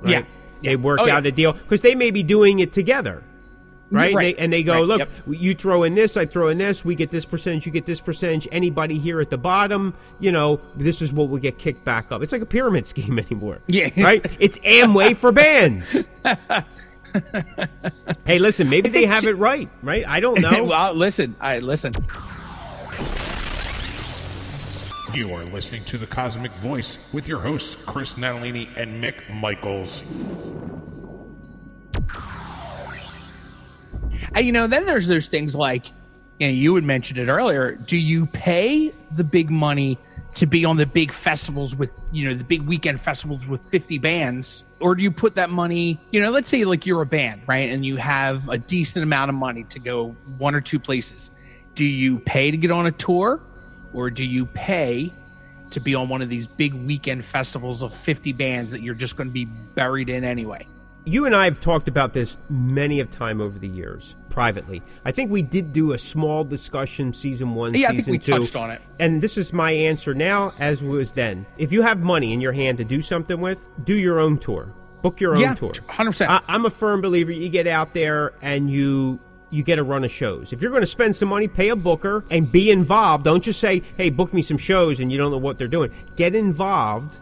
right? 0.00 0.10
Yeah. 0.12 0.24
they 0.62 0.76
work 0.76 1.00
Oh, 1.00 1.06
yeah. 1.06 1.16
out 1.16 1.26
a 1.26 1.32
deal 1.32 1.52
because 1.52 1.82
they 1.82 1.94
may 1.94 2.10
be 2.10 2.22
doing 2.22 2.60
it 2.60 2.72
together 2.72 3.22
right, 3.90 4.14
Right. 4.14 4.36
And, 4.38 4.38
they, 4.38 4.42
and 4.44 4.52
they 4.52 4.62
go 4.62 4.74
Right. 4.74 4.84
look 4.84 4.98
Yep. 5.00 5.10
you 5.28 5.54
throw 5.54 5.82
in 5.82 5.94
this 5.96 6.16
i 6.16 6.24
throw 6.24 6.48
in 6.48 6.58
this 6.58 6.84
we 6.84 6.94
get 6.94 7.10
this 7.10 7.24
percentage 7.24 7.66
you 7.66 7.72
get 7.72 7.86
this 7.86 8.00
percentage 8.00 8.46
anybody 8.52 8.98
here 8.98 9.20
at 9.20 9.30
the 9.30 9.38
bottom 9.38 9.94
you 10.20 10.30
know 10.30 10.60
this 10.76 11.02
is 11.02 11.12
what 11.12 11.28
we 11.28 11.40
get 11.40 11.58
kicked 11.58 11.84
back 11.84 12.12
up 12.12 12.22
it's 12.22 12.30
like 12.32 12.42
a 12.42 12.46
pyramid 12.46 12.86
scheme 12.92 13.18
anymore 13.18 13.58
Yeah. 13.66 13.88
right 13.96 14.24
it's 14.38 14.58
amway 14.58 15.16
for 15.16 15.32
bands 15.32 16.04
hey 18.26 18.38
listen 18.38 18.68
maybe 18.68 18.88
they 18.88 19.04
have 19.04 19.24
it 19.24 19.36
right 19.36 19.68
right 19.82 20.06
i 20.06 20.20
don't 20.20 20.40
know 20.40 20.70
well, 20.70 20.94
listen, 20.94 21.34
I 21.40 21.58
listen. 21.58 21.92
You 25.12 25.34
are 25.34 25.44
listening 25.44 25.82
to 25.86 25.98
The 25.98 26.06
Cosmick 26.06 26.52
Voice 26.58 27.12
with 27.12 27.26
your 27.26 27.40
hosts, 27.40 27.74
Chris 27.74 28.14
Natalini 28.14 28.70
and 28.76 29.02
Mick 29.02 29.28
Michaels. 29.28 30.02
And, 34.32 34.46
you 34.46 34.52
know, 34.52 34.68
then 34.68 34.86
there's 34.86 35.08
there's 35.08 35.28
things 35.28 35.56
like, 35.56 35.88
you 36.38 36.46
know, 36.46 36.52
you 36.52 36.74
had 36.76 36.84
mentioned 36.84 37.18
it 37.18 37.28
earlier. 37.28 37.74
Do 37.74 37.96
you 37.96 38.26
pay 38.26 38.94
the 39.16 39.24
big 39.24 39.50
money 39.50 39.98
to 40.34 40.46
be 40.46 40.64
on 40.64 40.76
the 40.76 40.86
big 40.86 41.12
festivals 41.12 41.74
with, 41.74 42.00
you 42.12 42.28
know, 42.28 42.34
the 42.34 42.44
big 42.44 42.62
weekend 42.62 43.00
festivals 43.00 43.44
with 43.46 43.62
50 43.62 43.98
bands, 43.98 44.64
or 44.78 44.94
do 44.94 45.02
you 45.02 45.10
put 45.10 45.34
that 45.34 45.50
money, 45.50 45.98
you 46.12 46.20
know, 46.20 46.30
let's 46.30 46.48
say 46.48 46.64
like 46.64 46.86
you're 46.86 47.02
a 47.02 47.06
band, 47.06 47.42
right, 47.46 47.70
and 47.70 47.84
you 47.84 47.96
have 47.96 48.48
a 48.48 48.58
decent 48.58 49.02
amount 49.02 49.28
of 49.28 49.34
money 49.34 49.64
to 49.64 49.78
go 49.78 50.10
one 50.38 50.54
or 50.54 50.60
two 50.60 50.78
places. 50.78 51.30
Do 51.74 51.84
you 51.84 52.18
pay 52.20 52.50
to 52.50 52.56
get 52.56 52.70
on 52.70 52.86
a 52.86 52.92
tour, 52.92 53.40
or 53.92 54.10
do 54.10 54.24
you 54.24 54.46
pay 54.46 55.12
to 55.70 55.80
be 55.80 55.94
on 55.94 56.08
one 56.08 56.22
of 56.22 56.28
these 56.28 56.46
big 56.46 56.74
weekend 56.74 57.24
festivals 57.24 57.82
of 57.82 57.94
50 57.94 58.32
bands 58.32 58.72
that 58.72 58.82
you're 58.82 58.94
just 58.94 59.16
going 59.16 59.28
to 59.28 59.32
be 59.32 59.44
buried 59.44 60.08
in 60.08 60.24
anyway? 60.24 60.66
You 61.04 61.26
and 61.26 61.34
I 61.34 61.44
have 61.44 61.60
talked 61.60 61.88
about 61.88 62.12
this 62.12 62.36
many 62.48 63.00
of 63.00 63.10
time 63.10 63.40
over 63.40 63.58
the 63.58 63.68
years 63.68 64.16
privately. 64.28 64.82
I 65.04 65.12
think 65.12 65.30
we 65.30 65.42
did 65.42 65.72
do 65.72 65.92
a 65.92 65.98
small 65.98 66.44
discussion 66.44 67.12
season 67.12 67.54
one, 67.54 67.74
Yeah, 67.74 67.86
I 67.86 67.90
think 67.90 68.00
season 68.00 68.12
we 68.12 68.18
two. 68.18 68.32
touched 68.38 68.56
on 68.56 68.70
it. 68.70 68.80
And 68.98 69.22
this 69.22 69.36
is 69.38 69.52
my 69.52 69.70
answer 69.72 70.14
now, 70.14 70.52
as 70.58 70.82
was 70.82 71.12
then. 71.12 71.46
If 71.58 71.72
you 71.72 71.82
have 71.82 72.00
money 72.00 72.32
in 72.32 72.40
your 72.40 72.52
hand 72.52 72.78
to 72.78 72.84
do 72.84 73.00
something 73.00 73.40
with, 73.40 73.66
do 73.84 73.94
your 73.94 74.20
own 74.20 74.38
tour. 74.38 74.72
Book 75.02 75.20
your 75.20 75.34
own 75.34 75.40
Yeah, 75.40 75.54
tour. 75.54 75.72
100%. 75.72 76.28
I, 76.28 76.42
I'm 76.46 76.66
a 76.66 76.70
firm 76.70 77.00
believer. 77.00 77.32
You 77.32 77.48
get 77.48 77.66
out 77.66 77.94
there 77.94 78.32
and 78.42 78.70
you 78.70 79.18
you 79.52 79.64
get 79.64 79.80
a 79.80 79.82
run 79.82 80.04
of 80.04 80.12
shows. 80.12 80.52
If 80.52 80.62
you're 80.62 80.70
going 80.70 80.82
to 80.82 80.86
spend 80.86 81.16
some 81.16 81.28
money, 81.28 81.48
pay 81.48 81.70
a 81.70 81.74
booker 81.76 82.24
and 82.30 82.52
be 82.52 82.70
involved. 82.70 83.24
Don't 83.24 83.42
just 83.42 83.58
say, 83.58 83.82
"Hey, 83.96 84.08
book 84.08 84.32
me 84.32 84.42
some 84.42 84.58
shows," 84.58 85.00
and 85.00 85.10
you 85.10 85.18
don't 85.18 85.32
know 85.32 85.38
what 85.38 85.58
they're 85.58 85.66
doing. 85.66 85.90
Get 86.14 86.36
involved. 86.36 87.18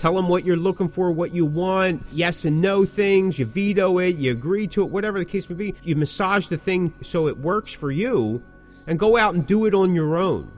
Tell 0.00 0.14
them 0.14 0.28
what 0.28 0.46
you're 0.46 0.56
looking 0.56 0.88
for, 0.88 1.12
what 1.12 1.34
you 1.34 1.44
want, 1.44 2.02
yes 2.10 2.46
and 2.46 2.62
no 2.62 2.86
things. 2.86 3.38
You 3.38 3.44
veto 3.44 3.98
it, 3.98 4.16
you 4.16 4.32
agree 4.32 4.66
to 4.68 4.82
it, 4.82 4.88
whatever 4.88 5.18
the 5.18 5.26
case 5.26 5.50
may 5.50 5.56
be. 5.56 5.74
You 5.82 5.94
massage 5.94 6.48
the 6.48 6.56
thing 6.56 6.94
so 7.02 7.28
it 7.28 7.36
works 7.36 7.70
for 7.70 7.90
you, 7.90 8.42
and 8.86 8.98
go 8.98 9.18
out 9.18 9.34
and 9.34 9.46
do 9.46 9.66
it 9.66 9.74
on 9.74 9.94
your 9.94 10.16
own 10.16 10.50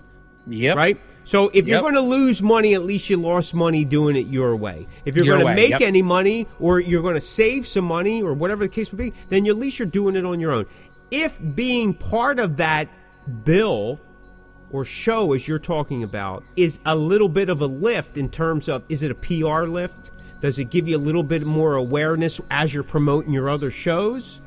Yep. 0.47 0.77
right? 0.77 1.01
So 1.25 1.51
if 1.53 1.67
you're 1.67 1.81
going 1.81 1.95
to 1.95 2.01
lose 2.01 2.41
money, 2.41 2.75
at 2.75 2.83
least 2.83 3.11
you 3.11 3.17
lost 3.17 3.53
money 3.53 3.85
doing 3.85 4.15
it 4.15 4.29
your 4.29 4.55
way. 4.55 4.87
If 5.05 5.17
you're 5.17 5.25
Your 5.25 5.39
going 5.39 5.49
to 5.49 5.55
make 5.61 5.71
yep. 5.71 5.81
any 5.81 6.03
money 6.03 6.47
or 6.61 6.79
you're 6.79 7.03
going 7.03 7.17
to 7.17 7.21
save 7.21 7.67
some 7.67 7.85
money 7.85 8.23
or 8.23 8.35
whatever 8.35 8.65
the 8.65 8.69
case 8.69 8.93
may 8.93 9.11
be, 9.11 9.17
then 9.29 9.45
at 9.49 9.57
least 9.57 9.81
you're 9.81 9.87
doing 9.87 10.15
it 10.15 10.25
on 10.25 10.39
your 10.39 10.53
own. 10.53 10.67
If 11.11 11.41
being 11.57 11.95
part 11.95 12.39
of 12.39 12.59
that 12.59 12.89
bill 13.45 14.01
or 14.73 14.85
show, 14.85 15.33
as 15.33 15.47
you're 15.47 15.59
talking 15.59 16.03
about, 16.03 16.43
is 16.57 16.81
a 16.87 16.97
little 16.97 17.29
bit 17.29 17.49
of 17.49 17.61
a 17.61 17.67
lift 17.67 18.19
in 18.19 18.29
terms 18.29 18.69
of 18.69 18.83
is 18.89 19.03
it 19.03 19.11
a 19.11 19.15
PR 19.15 19.65
lift? 19.67 20.11
Does 20.41 20.59
it 20.59 20.71
give 20.71 20.89
you 20.89 20.97
a 20.97 20.99
little 20.99 21.23
bit 21.23 21.47
more 21.47 21.75
awareness 21.75 22.41
as 22.51 22.75
you're 22.75 22.83
promoting 22.83 23.33
your 23.33 23.49
other 23.49 23.71
shows? 23.71 24.41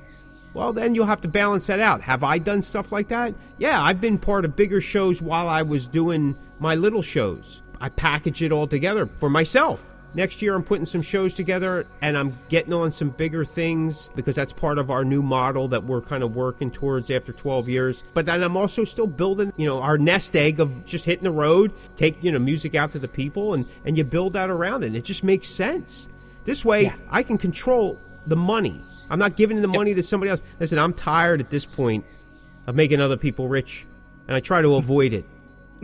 Well, 0.53 0.73
then 0.73 0.95
you'll 0.95 1.05
have 1.05 1.21
to 1.21 1.27
balance 1.27 1.67
that 1.67 1.79
out. 1.79 2.01
Have 2.01 2.23
I 2.23 2.37
done 2.37 2.61
stuff 2.61 2.91
like 2.91 3.07
that? 3.09 3.33
Yeah, 3.57 3.81
I've 3.81 4.01
been 4.01 4.17
part 4.17 4.45
of 4.45 4.55
bigger 4.55 4.81
shows 4.81 5.21
while 5.21 5.47
I 5.47 5.61
was 5.61 5.87
doing 5.87 6.35
my 6.59 6.75
little 6.75 7.01
shows. 7.01 7.61
I 7.79 7.89
package 7.89 8.41
it 8.41 8.51
all 8.51 8.67
together 8.67 9.05
for 9.05 9.29
myself. 9.29 9.93
Next 10.15 10.41
year, 10.41 10.55
I'm 10.55 10.63
putting 10.63 10.85
some 10.85 11.01
shows 11.01 11.33
together 11.33 11.85
and 12.01 12.17
I'm 12.17 12.37
getting 12.47 12.71
on 12.71 12.89
some 12.89 13.09
bigger 13.09 13.43
things 13.43 14.09
because 14.15 14.35
that's 14.35 14.53
part 14.53 14.77
of 14.77 14.89
our 14.89 15.03
new 15.03 15.21
model 15.21 15.67
that 15.67 15.83
we're 15.83 16.01
kind 16.01 16.23
of 16.23 16.35
working 16.35 16.71
towards 16.71 17.11
after 17.11 17.33
12 17.33 17.67
years. 17.67 18.03
But 18.13 18.25
then 18.25 18.41
I'm 18.41 18.55
also 18.55 18.85
still 18.85 19.07
building, 19.07 19.51
you 19.57 19.65
know, 19.65 19.81
our 19.81 19.97
nest 19.97 20.33
egg 20.37 20.61
of 20.61 20.85
just 20.85 21.03
hitting 21.03 21.25
the 21.25 21.31
road, 21.31 21.73
take, 21.97 22.23
you 22.23 22.31
know, 22.31 22.39
music 22.39 22.75
out 22.75 22.91
to 22.91 22.99
the 22.99 23.09
people 23.09 23.53
and, 23.53 23.65
and 23.83 23.97
you 23.97 24.05
build 24.05 24.33
that 24.33 24.49
around 24.49 24.83
it. 24.83 24.87
And 24.87 24.95
it 24.95 25.03
just 25.03 25.23
makes 25.23 25.49
sense. 25.49 26.07
This 26.45 26.63
way, 26.63 26.83
Yeah. 26.83 26.95
I 27.09 27.21
can 27.21 27.37
control 27.37 27.99
the 28.25 28.37
money. 28.37 28.81
I'm 29.09 29.19
not 29.19 29.35
giving 29.35 29.61
the 29.61 29.67
money 29.67 29.93
to 29.93 30.01
somebody 30.01 30.29
else. 30.29 30.41
Listen, 30.61 30.79
I'm 30.79 30.93
tired 30.93 31.41
at 31.41 31.49
this 31.49 31.65
point 31.65 32.05
of 32.67 32.75
making 32.75 33.01
other 33.01 33.17
people 33.17 33.47
rich, 33.47 33.85
and 34.27 34.35
I 34.35 34.39
try 34.39 34.61
to 34.61 34.75
avoid 34.75 35.13
it. 35.13 35.25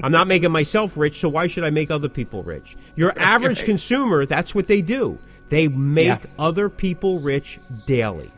I'm 0.04 0.12
not 0.12 0.28
making 0.28 0.52
myself 0.52 0.96
rich, 0.98 1.20
so 1.20 1.30
why 1.30 1.48
should 1.48 1.64
I 1.64 1.70
make 1.70 1.92
other 1.92 2.10
people 2.10 2.44
rich? 2.44 2.76
Your 2.96 3.14
average 3.20 3.60
Right. 3.60 3.66
consumer, 3.66 4.26
that's 4.26 4.56
what 4.56 4.68
they 4.68 4.82
do. 4.82 5.18
They 5.50 5.68
make 5.68 6.06
Yeah. 6.08 6.18
other 6.40 6.70
people 6.70 7.20
rich 7.20 7.60
daily. 7.86 8.32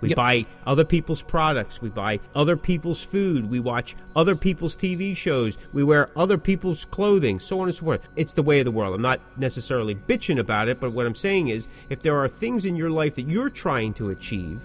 We 0.00 0.08
Yep. 0.10 0.16
buy 0.16 0.46
other 0.66 0.84
people's 0.84 1.22
products. 1.22 1.80
We 1.80 1.88
buy 1.88 2.20
other 2.34 2.56
people's 2.56 3.02
food. 3.02 3.48
We 3.50 3.58
watch 3.60 3.96
other 4.14 4.34
people's 4.36 4.76
TV 4.76 5.14
shows. 5.14 5.56
We 5.72 5.82
wear 5.82 6.10
other 6.16 6.36
people's 6.36 6.84
clothing, 6.84 7.38
so 7.40 7.60
on 7.60 7.68
and 7.68 7.74
so 7.74 7.84
forth. 7.84 8.00
It's 8.16 8.34
the 8.34 8.42
way 8.42 8.58
of 8.58 8.64
the 8.66 8.70
world. 8.70 8.94
I'm 8.94 9.00
not 9.02 9.20
necessarily 9.38 9.94
bitching 9.94 10.38
about 10.38 10.68
it, 10.68 10.78
but 10.80 10.92
what 10.92 11.06
I'm 11.06 11.14
saying 11.14 11.48
is 11.48 11.68
if 11.88 12.02
there 12.02 12.18
are 12.18 12.28
things 12.28 12.64
in 12.66 12.76
your 12.76 12.90
life 12.90 13.14
that 13.14 13.28
you're 13.28 13.48
trying 13.50 13.94
to 13.94 14.10
achieve, 14.10 14.60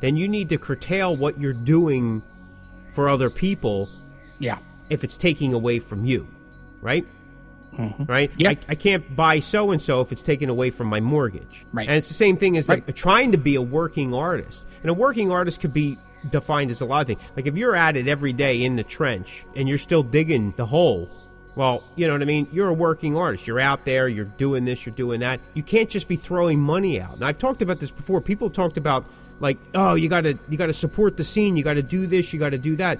then 0.00 0.16
you 0.16 0.26
need 0.26 0.48
to 0.48 0.58
curtail 0.58 1.14
what 1.14 1.38
you're 1.40 1.52
doing 1.52 2.22
for 2.90 3.08
other 3.08 3.30
people 3.30 3.88
Yeah. 4.40 4.58
If 4.90 5.04
it's 5.04 5.16
taking 5.16 5.54
away 5.54 5.78
from 5.78 6.04
you, 6.04 6.26
right? 6.82 7.06
Mm-hmm. 7.72 8.04
Right? 8.04 8.30
Yeah. 8.36 8.50
I, 8.50 8.58
I 8.70 8.74
can't 8.74 9.14
buy 9.14 9.38
so 9.38 9.70
and 9.70 9.80
so 9.80 10.00
if 10.00 10.10
it's 10.12 10.22
taken 10.24 10.48
away 10.48 10.70
from 10.70 10.88
my 10.88 11.00
mortgage. 11.00 11.64
Right. 11.72 11.88
And 11.88 11.96
it's 11.96 12.08
the 12.08 12.14
same 12.14 12.36
thing 12.36 12.56
as 12.56 12.68
Right. 12.68 12.84
like, 12.86 12.96
trying 12.96 13.32
to 13.32 13.38
be 13.38 13.54
a 13.54 13.62
working 13.62 14.12
artist. 14.12 14.66
And 14.82 14.90
a 14.90 14.94
working 14.94 15.30
artist 15.30 15.60
could 15.60 15.72
be 15.72 15.96
defined 16.30 16.70
as 16.72 16.80
a 16.80 16.84
lot 16.84 17.02
of 17.02 17.06
things. 17.06 17.20
Like 17.36 17.46
if 17.46 17.56
you're 17.56 17.76
at 17.76 17.96
it 17.96 18.08
every 18.08 18.32
day 18.32 18.62
in 18.62 18.76
the 18.76 18.82
trench 18.82 19.46
and 19.54 19.68
you're 19.68 19.78
still 19.78 20.02
digging 20.02 20.52
the 20.56 20.66
hole, 20.66 21.08
well, 21.54 21.84
you 21.94 22.06
know 22.06 22.12
what 22.14 22.22
I 22.22 22.26
mean? 22.26 22.48
You're 22.52 22.68
a 22.68 22.74
working 22.74 23.16
artist. 23.16 23.46
You're 23.46 23.60
out 23.60 23.84
there, 23.84 24.08
you're 24.08 24.24
doing 24.24 24.64
this, 24.64 24.84
you're 24.84 24.94
doing 24.94 25.20
that. 25.20 25.40
You 25.54 25.62
can't 25.62 25.88
just 25.88 26.08
be 26.08 26.16
throwing 26.16 26.60
money 26.60 27.00
out. 27.00 27.14
And 27.14 27.24
I've 27.24 27.38
talked 27.38 27.62
about 27.62 27.80
this 27.80 27.90
before. 27.90 28.20
People 28.20 28.50
talked 28.50 28.76
about 28.78 29.04
like, 29.40 29.58
oh, 29.74 29.94
you 29.94 30.08
got 30.08 30.22
to 30.22 30.38
you 30.48 30.58
got 30.58 30.66
to 30.66 30.72
support 30.72 31.16
the 31.16 31.24
scene, 31.24 31.56
you 31.56 31.64
got 31.64 31.74
to 31.74 31.82
do 31.82 32.06
this, 32.06 32.32
you 32.32 32.38
got 32.40 32.50
to 32.50 32.58
do 32.58 32.76
that. 32.76 32.98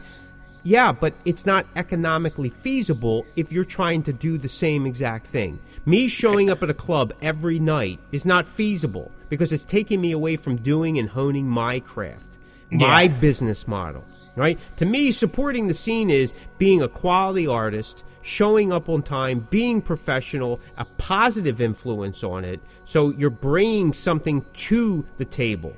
Yeah, 0.63 0.93
but 0.93 1.15
it's 1.25 1.47
not 1.47 1.67
economically 1.77 2.51
feasible 2.51 3.25
if 3.37 3.51
you're 3.51 3.65
trying 3.65 4.03
to 4.05 4.13
do 4.13 4.37
the 4.37 4.49
same 4.49 4.87
exact 4.87 5.27
thing. 5.27 5.59
Me 5.87 6.07
showing 6.09 6.51
up 6.51 6.63
at 6.63 6.71
a 6.71 6.75
club 6.75 7.13
every 7.23 7.59
night 7.59 7.99
is 8.13 8.27
not 8.27 8.47
feasible 8.47 9.11
because 9.31 9.53
it's 9.53 9.65
taking 9.65 10.01
me 10.01 10.13
away 10.13 10.37
from 10.37 10.57
doing 10.57 10.99
and 10.99 11.09
honing 11.09 11.49
my 11.49 11.81
craft, 11.81 12.37
my 12.71 13.03
Yeah. 13.03 13.09
business 13.09 13.67
model, 13.67 14.05
right? 14.37 14.59
To 14.77 14.85
me, 14.85 15.13
supporting 15.13 15.67
the 15.69 15.75
scene 15.75 16.11
is 16.11 16.35
being 16.59 16.83
a 16.83 16.89
quality 16.89 17.47
artist, 17.47 18.05
showing 18.23 18.71
up 18.71 18.91
on 18.91 19.03
time, 19.03 19.47
being 19.49 19.81
professional, 19.81 20.61
a 20.77 20.85
positive 20.99 21.63
influence 21.63 22.23
on 22.23 22.45
it. 22.45 22.61
So 22.85 23.11
you're 23.17 23.31
bringing 23.31 23.95
something 23.95 24.45
to 24.69 25.07
the 25.17 25.25
table, 25.25 25.73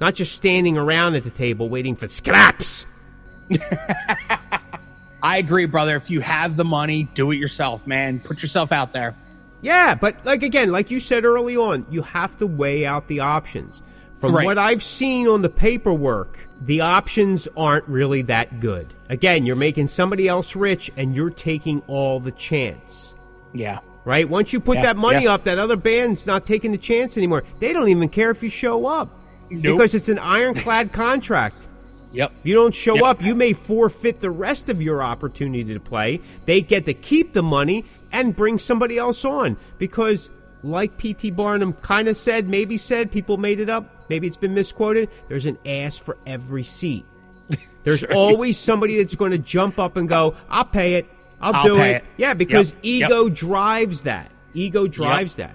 not 0.00 0.14
just 0.14 0.34
standing 0.34 0.78
around 0.78 1.16
at 1.16 1.22
the 1.24 1.30
table 1.30 1.68
waiting 1.68 1.96
for 1.96 2.08
scraps. 2.08 2.86
I 5.22 5.36
agree, 5.38 5.66
brother. 5.66 5.96
If 5.96 6.10
you 6.10 6.20
have 6.20 6.56
the 6.56 6.64
money, 6.64 7.04
do 7.14 7.30
it 7.30 7.36
yourself, 7.36 7.86
man. 7.86 8.20
Put 8.20 8.42
yourself 8.42 8.72
out 8.72 8.92
there. 8.92 9.14
Yeah, 9.60 9.94
but 9.94 10.24
like 10.24 10.42
again, 10.42 10.72
like 10.72 10.90
you 10.90 10.98
said 11.00 11.24
early 11.24 11.56
on, 11.56 11.84
you 11.90 12.02
have 12.02 12.36
to 12.38 12.46
weigh 12.46 12.86
out 12.86 13.08
the 13.08 13.20
options. 13.20 13.82
From 14.14 14.34
Right. 14.34 14.44
what 14.46 14.58
I've 14.58 14.82
seen 14.82 15.28
on 15.28 15.42
the 15.42 15.48
paperwork, 15.48 16.38
the 16.60 16.80
options 16.82 17.48
aren't 17.56 17.86
really 17.88 18.22
that 18.22 18.60
good. 18.60 18.92
Again, 19.08 19.46
you're 19.46 19.56
making 19.56 19.88
somebody 19.88 20.28
else 20.28 20.54
rich 20.56 20.90
and 20.96 21.14
you're 21.16 21.30
taking 21.30 21.82
all 21.86 22.20
the 22.20 22.32
chance. 22.32 23.14
Yeah. 23.54 23.78
Right? 24.04 24.28
Once 24.28 24.52
you 24.52 24.60
put 24.60 24.76
Yeah, 24.76 24.82
that 24.84 24.96
money 24.96 25.24
yeah. 25.24 25.34
up, 25.34 25.44
that 25.44 25.58
other 25.58 25.76
band's 25.76 26.26
not 26.26 26.46
taking 26.46 26.72
the 26.72 26.78
chance 26.78 27.16
anymore. 27.18 27.44
They 27.60 27.72
don't 27.72 27.88
even 27.88 28.08
care 28.10 28.30
if 28.30 28.42
you 28.42 28.48
show 28.50 28.86
up. 28.86 29.08
Nope. 29.50 29.62
Because 29.78 29.94
it's 29.94 30.08
an 30.08 30.18
ironclad 30.18 30.92
contract. 30.92 31.66
Yep. 32.12 32.32
If 32.40 32.46
you 32.46 32.54
don't 32.54 32.74
show 32.74 32.94
Yep. 32.96 33.04
up, 33.04 33.22
you 33.22 33.34
may 33.34 33.52
forfeit 33.52 34.20
the 34.20 34.30
rest 34.30 34.68
of 34.68 34.82
your 34.82 35.02
opportunity 35.02 35.72
to 35.72 35.80
play. 35.80 36.20
They 36.46 36.60
get 36.60 36.86
to 36.86 36.94
keep 36.94 37.32
the 37.32 37.42
money 37.42 37.84
and 38.12 38.34
bring 38.34 38.58
somebody 38.58 38.98
else 38.98 39.24
on 39.24 39.56
because, 39.78 40.30
like 40.64 40.96
P.T. 40.98 41.30
Barnum 41.30 41.72
kind 41.74 42.08
of 42.08 42.16
said, 42.16 42.48
maybe 42.48 42.76
said, 42.76 43.12
people 43.12 43.36
made 43.36 43.60
it 43.60 43.70
up, 43.70 44.06
maybe 44.08 44.26
it's 44.26 44.36
been 44.36 44.54
misquoted. 44.54 45.08
There's 45.28 45.46
an 45.46 45.56
ass 45.64 45.96
for 45.96 46.16
every 46.26 46.64
seat. 46.64 47.04
There's 47.84 48.02
always 48.04 48.58
somebody 48.58 48.96
that's 48.98 49.14
going 49.14 49.30
to 49.32 49.38
jump 49.38 49.78
up 49.78 49.96
and 49.96 50.08
go, 50.08 50.34
"I'll 50.50 50.64
pay 50.64 50.94
it. 50.94 51.06
I'll, 51.40 51.54
I'll 51.54 51.64
do 51.64 51.76
it." 51.80 51.96
it. 51.96 52.04
Yeah, 52.16 52.34
because 52.34 52.72
Yep. 52.74 52.80
ego 52.82 53.28
drives 53.28 54.02
that. 54.02 54.30
Ego 54.52 54.86
drives 54.86 55.36
that. 55.36 55.54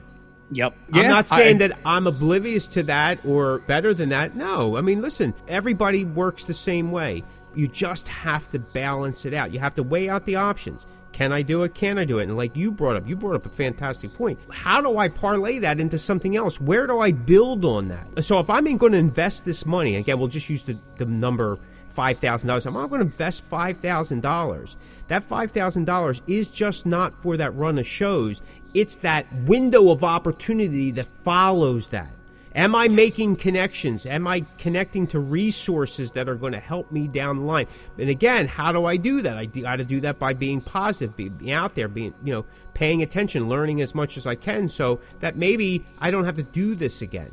Yep. 0.51 0.75
I'm 0.93 1.07
not 1.07 1.27
saying 1.27 1.55
I- 1.57 1.67
that 1.67 1.77
I'm 1.85 2.07
oblivious 2.07 2.67
to 2.69 2.83
that 2.83 3.19
or 3.25 3.59
better 3.59 3.93
than 3.93 4.09
that. 4.09 4.35
No. 4.35 4.77
I 4.77 4.81
mean, 4.81 5.01
listen, 5.01 5.33
everybody 5.47 6.05
works 6.05 6.45
the 6.45 6.53
same 6.53 6.91
way. 6.91 7.23
You 7.55 7.67
just 7.67 8.07
have 8.09 8.49
to 8.51 8.59
balance 8.59 9.25
it 9.25 9.33
out. 9.33 9.51
You 9.53 9.59
have 9.59 9.75
to 9.75 9.83
weigh 9.83 10.09
out 10.09 10.25
the 10.25 10.35
options. 10.35 10.85
Can 11.13 11.31
I 11.31 11.43
do 11.43 11.63
it? 11.63 11.73
Can 11.73 11.97
I 11.97 12.03
do 12.03 12.19
it? 12.19 12.23
And 12.23 12.35
like 12.35 12.57
you 12.57 12.69
brought 12.69 12.97
up, 12.97 13.07
you 13.07 13.15
brought 13.15 13.35
up 13.35 13.45
a 13.45 13.49
fantastic 13.49 14.13
point. 14.13 14.37
How 14.49 14.81
do 14.81 14.97
I 14.97 15.07
parlay 15.07 15.59
that 15.59 15.79
into 15.79 15.97
something 15.97 16.35
else? 16.35 16.59
Where 16.59 16.85
do 16.87 16.99
I 16.99 17.13
build 17.13 17.63
on 17.63 17.87
that? 17.87 18.25
So 18.25 18.39
if 18.39 18.49
I'm 18.49 18.65
going 18.77 18.91
to 18.91 18.97
invest 18.97 19.45
this 19.45 19.65
money, 19.65 19.95
again, 19.95 20.19
we'll 20.19 20.27
just 20.27 20.49
use 20.49 20.63
the, 20.63 20.77
the 20.97 21.05
number 21.05 21.57
five 21.87 22.17
thousand 22.19 22.49
dollars. 22.49 22.65
I'm 22.65 22.73
not 22.73 22.89
going 22.89 22.99
to 22.99 23.05
invest 23.05 23.45
five 23.45 23.77
thousand 23.77 24.23
dollars. 24.23 24.75
That 25.07 25.23
five 25.23 25.51
thousand 25.51 25.85
dollars 25.85 26.21
is 26.27 26.49
just 26.49 26.85
not 26.85 27.13
for 27.13 27.37
that 27.37 27.55
run 27.55 27.77
of 27.79 27.87
shows. 27.87 28.41
It's 28.75 28.97
that 28.97 29.25
window 29.45 29.89
of 29.89 30.03
opportunity 30.03 30.91
that 30.91 31.05
follows 31.05 31.87
that. 31.87 32.09
Am 32.53 32.75
I 32.75 32.87
making 32.87 33.37
connections? 33.37 34.05
Am 34.05 34.27
I 34.27 34.41
connecting 34.57 35.07
to 35.07 35.19
resources 35.19 36.11
that 36.11 36.29
are 36.29 36.35
going 36.35 36.53
to 36.53 36.59
help 36.59 36.91
me 36.91 37.07
down 37.07 37.37
the 37.37 37.43
line? 37.43 37.67
And 37.97 38.09
again, 38.09 38.47
how 38.47 38.71
do 38.71 38.85
I 38.85 38.97
do 38.97 39.21
that? 39.21 39.37
I 39.37 39.45
got 39.45 39.77
to 39.77 39.85
do 39.85 40.01
that 40.01 40.19
by 40.19 40.33
being 40.33 40.61
positive, 40.61 41.15
being 41.15 41.51
out 41.51 41.75
there, 41.75 41.87
being 41.87 42.13
you 42.23 42.33
know, 42.33 42.45
paying 42.73 43.01
attention, 43.01 43.49
learning 43.49 43.81
as 43.81 43.95
much 43.95 44.17
as 44.17 44.27
I 44.27 44.35
can, 44.35 44.69
so 44.69 44.99
that 45.21 45.37
maybe 45.37 45.85
I 45.99 46.11
don't 46.11 46.25
have 46.25 46.35
to 46.35 46.43
do 46.43 46.75
this 46.75 47.01
again. 47.01 47.31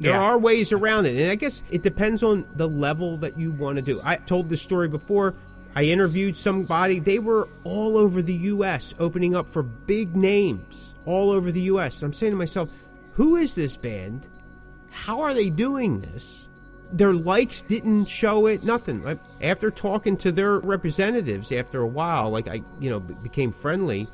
There 0.00 0.12
Yeah. 0.12 0.20
are 0.22 0.38
ways 0.38 0.72
around 0.72 1.06
it, 1.06 1.16
and 1.20 1.30
I 1.30 1.36
guess 1.36 1.62
it 1.70 1.82
depends 1.82 2.24
on 2.24 2.44
the 2.56 2.68
level 2.68 3.16
that 3.18 3.38
you 3.38 3.52
want 3.52 3.76
to 3.76 3.82
do. 3.82 4.00
I 4.02 4.16
told 4.16 4.48
this 4.48 4.60
story 4.60 4.88
before. 4.88 5.34
I 5.74 5.84
interviewed 5.84 6.36
somebody. 6.36 7.00
They 7.00 7.18
were 7.18 7.48
all 7.64 7.96
over 7.96 8.22
the 8.22 8.34
U.S., 8.34 8.94
opening 8.98 9.34
up 9.34 9.50
for 9.50 9.62
big 9.62 10.14
names 10.14 10.94
all 11.04 11.30
over 11.30 11.50
the 11.50 11.62
U.S. 11.62 12.00
And 12.00 12.08
I'm 12.08 12.12
saying 12.12 12.32
to 12.32 12.36
myself, 12.36 12.68
who 13.14 13.36
is 13.36 13.54
this 13.54 13.76
band? 13.76 14.26
How 14.90 15.20
are 15.20 15.34
they 15.34 15.50
doing 15.50 16.00
this? 16.00 16.48
Their 16.92 17.12
likes 17.12 17.62
didn't 17.62 18.06
show 18.06 18.46
it. 18.46 18.62
Nothing. 18.62 19.18
After 19.40 19.70
talking 19.70 20.16
to 20.18 20.30
their 20.30 20.60
representatives, 20.60 21.50
after 21.50 21.80
a 21.80 21.86
while, 21.88 22.30
like 22.30 22.48
I, 22.48 22.62
you 22.78 22.90
know, 22.90 23.00
became 23.00 23.50
friendly. 23.50 24.08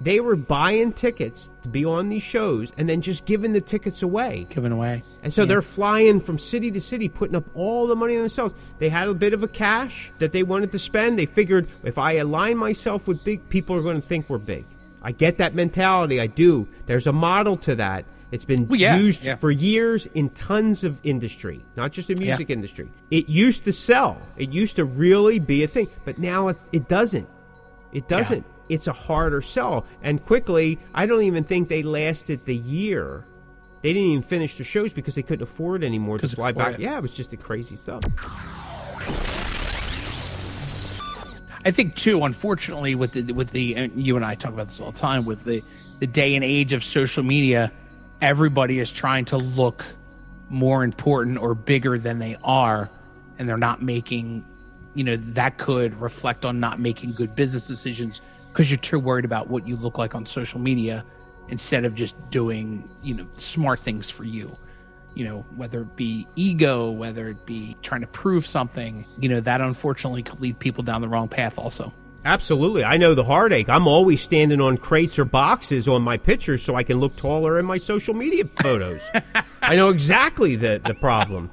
They 0.00 0.20
were 0.20 0.36
buying 0.36 0.92
tickets 0.92 1.52
to 1.62 1.68
be 1.68 1.84
on 1.84 2.08
these 2.08 2.22
shows 2.22 2.72
and 2.76 2.88
then 2.88 3.00
just 3.00 3.24
giving 3.24 3.52
the 3.52 3.60
tickets 3.60 4.02
away. 4.02 4.46
Giving 4.50 4.72
away. 4.72 5.02
And 5.22 5.32
so 5.32 5.44
they're 5.44 5.62
flying 5.62 6.20
from 6.20 6.38
city 6.38 6.70
to 6.72 6.80
city, 6.80 7.08
putting 7.08 7.36
up 7.36 7.44
all 7.54 7.86
the 7.86 7.96
money 7.96 8.16
themselves. 8.16 8.54
They 8.78 8.88
had 8.88 9.08
a 9.08 9.14
bit 9.14 9.32
of 9.32 9.42
a 9.42 9.48
cash 9.48 10.12
that 10.18 10.32
they 10.32 10.42
wanted 10.42 10.72
to 10.72 10.78
spend. 10.78 11.18
They 11.18 11.26
figured 11.26 11.68
if 11.84 11.96
I 11.96 12.12
align 12.14 12.58
myself 12.58 13.08
with 13.08 13.24
big, 13.24 13.48
people 13.48 13.76
are 13.76 13.82
going 13.82 14.00
to 14.00 14.06
think 14.06 14.28
we're 14.28 14.38
big. 14.38 14.66
I 15.02 15.12
get 15.12 15.38
that 15.38 15.54
mentality. 15.54 16.20
I 16.20 16.26
do. 16.26 16.66
There's 16.86 17.06
a 17.06 17.12
model 17.12 17.56
to 17.58 17.74
that. 17.76 18.04
It's 18.32 18.44
been 18.44 18.66
Well, 18.66 18.80
yeah, 18.80 18.96
used 18.96 19.24
yeah. 19.24 19.36
for 19.36 19.50
years 19.50 20.06
in 20.14 20.28
tons 20.30 20.82
of 20.82 20.98
industry, 21.04 21.64
not 21.76 21.92
just 21.92 22.08
the 22.08 22.16
music 22.16 22.50
industry. 22.50 22.88
It 23.10 23.28
used 23.28 23.64
to 23.64 23.72
sell. 23.72 24.20
It 24.36 24.50
used 24.50 24.76
to 24.76 24.84
really 24.84 25.38
be 25.38 25.62
a 25.62 25.68
thing, 25.68 25.88
but 26.04 26.18
now 26.18 26.48
it, 26.48 26.58
it 26.72 26.88
doesn't. 26.88 27.28
It 27.92 28.08
doesn't. 28.08 28.44
It's 28.68 28.86
a 28.86 28.92
harder 28.92 29.42
sell. 29.42 29.84
And 30.02 30.24
quickly, 30.24 30.78
I 30.94 31.06
don't 31.06 31.22
even 31.22 31.44
think 31.44 31.68
they 31.68 31.82
lasted 31.82 32.44
the 32.46 32.56
year. 32.56 33.24
They 33.82 33.92
didn't 33.92 34.08
even 34.08 34.22
finish 34.22 34.56
the 34.56 34.64
shows 34.64 34.94
because 34.94 35.14
they 35.14 35.22
couldn't 35.22 35.42
afford 35.42 35.84
anymore 35.84 36.18
to 36.18 36.28
fly 36.28 36.52
back. 36.52 36.74
it. 36.74 36.80
Yeah, 36.80 36.96
it 36.96 37.02
was 37.02 37.14
just 37.14 37.32
a 37.34 37.36
crazy 37.36 37.76
stuff. 37.76 38.02
I 41.66 41.70
think 41.70 41.94
too, 41.94 42.22
unfortunately, 42.24 42.94
with 42.94 43.12
the 43.12 43.32
with 43.32 43.50
the 43.50 43.74
and 43.76 44.06
you 44.06 44.16
and 44.16 44.24
I 44.24 44.34
talk 44.34 44.52
about 44.52 44.68
this 44.68 44.80
all 44.80 44.90
the 44.90 44.98
time 44.98 45.24
with 45.24 45.44
the 45.44 45.62
the 45.98 46.06
day 46.06 46.34
and 46.34 46.44
age 46.44 46.72
of 46.72 46.84
social 46.84 47.22
media, 47.22 47.72
everybody 48.20 48.78
is 48.78 48.92
trying 48.92 49.26
to 49.26 49.38
look 49.38 49.84
more 50.48 50.84
important 50.84 51.38
or 51.38 51.54
bigger 51.54 51.98
than 51.98 52.18
they 52.18 52.36
are, 52.44 52.90
and 53.38 53.48
they're 53.48 53.56
not 53.56 53.82
making, 53.82 54.44
you 54.94 55.04
know, 55.04 55.16
that 55.16 55.56
could 55.56 55.98
reflect 56.00 56.44
on 56.44 56.60
not 56.60 56.80
making 56.80 57.12
good 57.12 57.34
business 57.34 57.66
decisions 57.66 58.20
because 58.54 58.70
you're 58.70 58.78
too 58.78 58.98
worried 58.98 59.26
about 59.26 59.48
what 59.48 59.68
you 59.68 59.76
look 59.76 59.98
like 59.98 60.14
on 60.14 60.24
social 60.24 60.58
media 60.58 61.04
instead 61.48 61.84
of 61.84 61.94
just 61.94 62.16
doing, 62.30 62.88
you 63.02 63.12
know, 63.12 63.26
smart 63.36 63.80
things 63.80 64.10
for 64.10 64.24
you 64.24 64.56
you 65.14 65.24
know, 65.24 65.44
whether 65.56 65.82
it 65.82 65.96
be 65.96 66.26
ego, 66.34 66.90
whether 66.90 67.28
it 67.28 67.46
be 67.46 67.76
trying 67.82 68.00
to 68.00 68.06
prove 68.08 68.46
something, 68.46 69.04
you 69.18 69.28
know, 69.28 69.40
that 69.40 69.60
unfortunately 69.60 70.22
could 70.22 70.40
lead 70.40 70.58
people 70.58 70.82
down 70.82 71.00
the 71.00 71.08
wrong 71.08 71.28
path 71.28 71.58
also. 71.58 71.92
Absolutely. 72.24 72.84
I 72.84 72.96
know 72.96 73.14
the 73.14 73.24
heartache. 73.24 73.68
I'm 73.68 73.86
always 73.86 74.20
standing 74.20 74.60
on 74.60 74.78
crates 74.78 75.18
or 75.18 75.24
boxes 75.24 75.86
on 75.86 76.02
my 76.02 76.16
pictures 76.16 76.62
so 76.62 76.74
I 76.74 76.82
can 76.82 76.98
look 76.98 77.16
taller 77.16 77.58
in 77.58 77.66
my 77.66 77.78
social 77.78 78.14
media 78.14 78.44
photos. 78.60 79.02
I 79.62 79.76
know 79.76 79.90
exactly 79.90 80.56
the, 80.56 80.80
the 80.84 80.94
problem. 80.94 81.50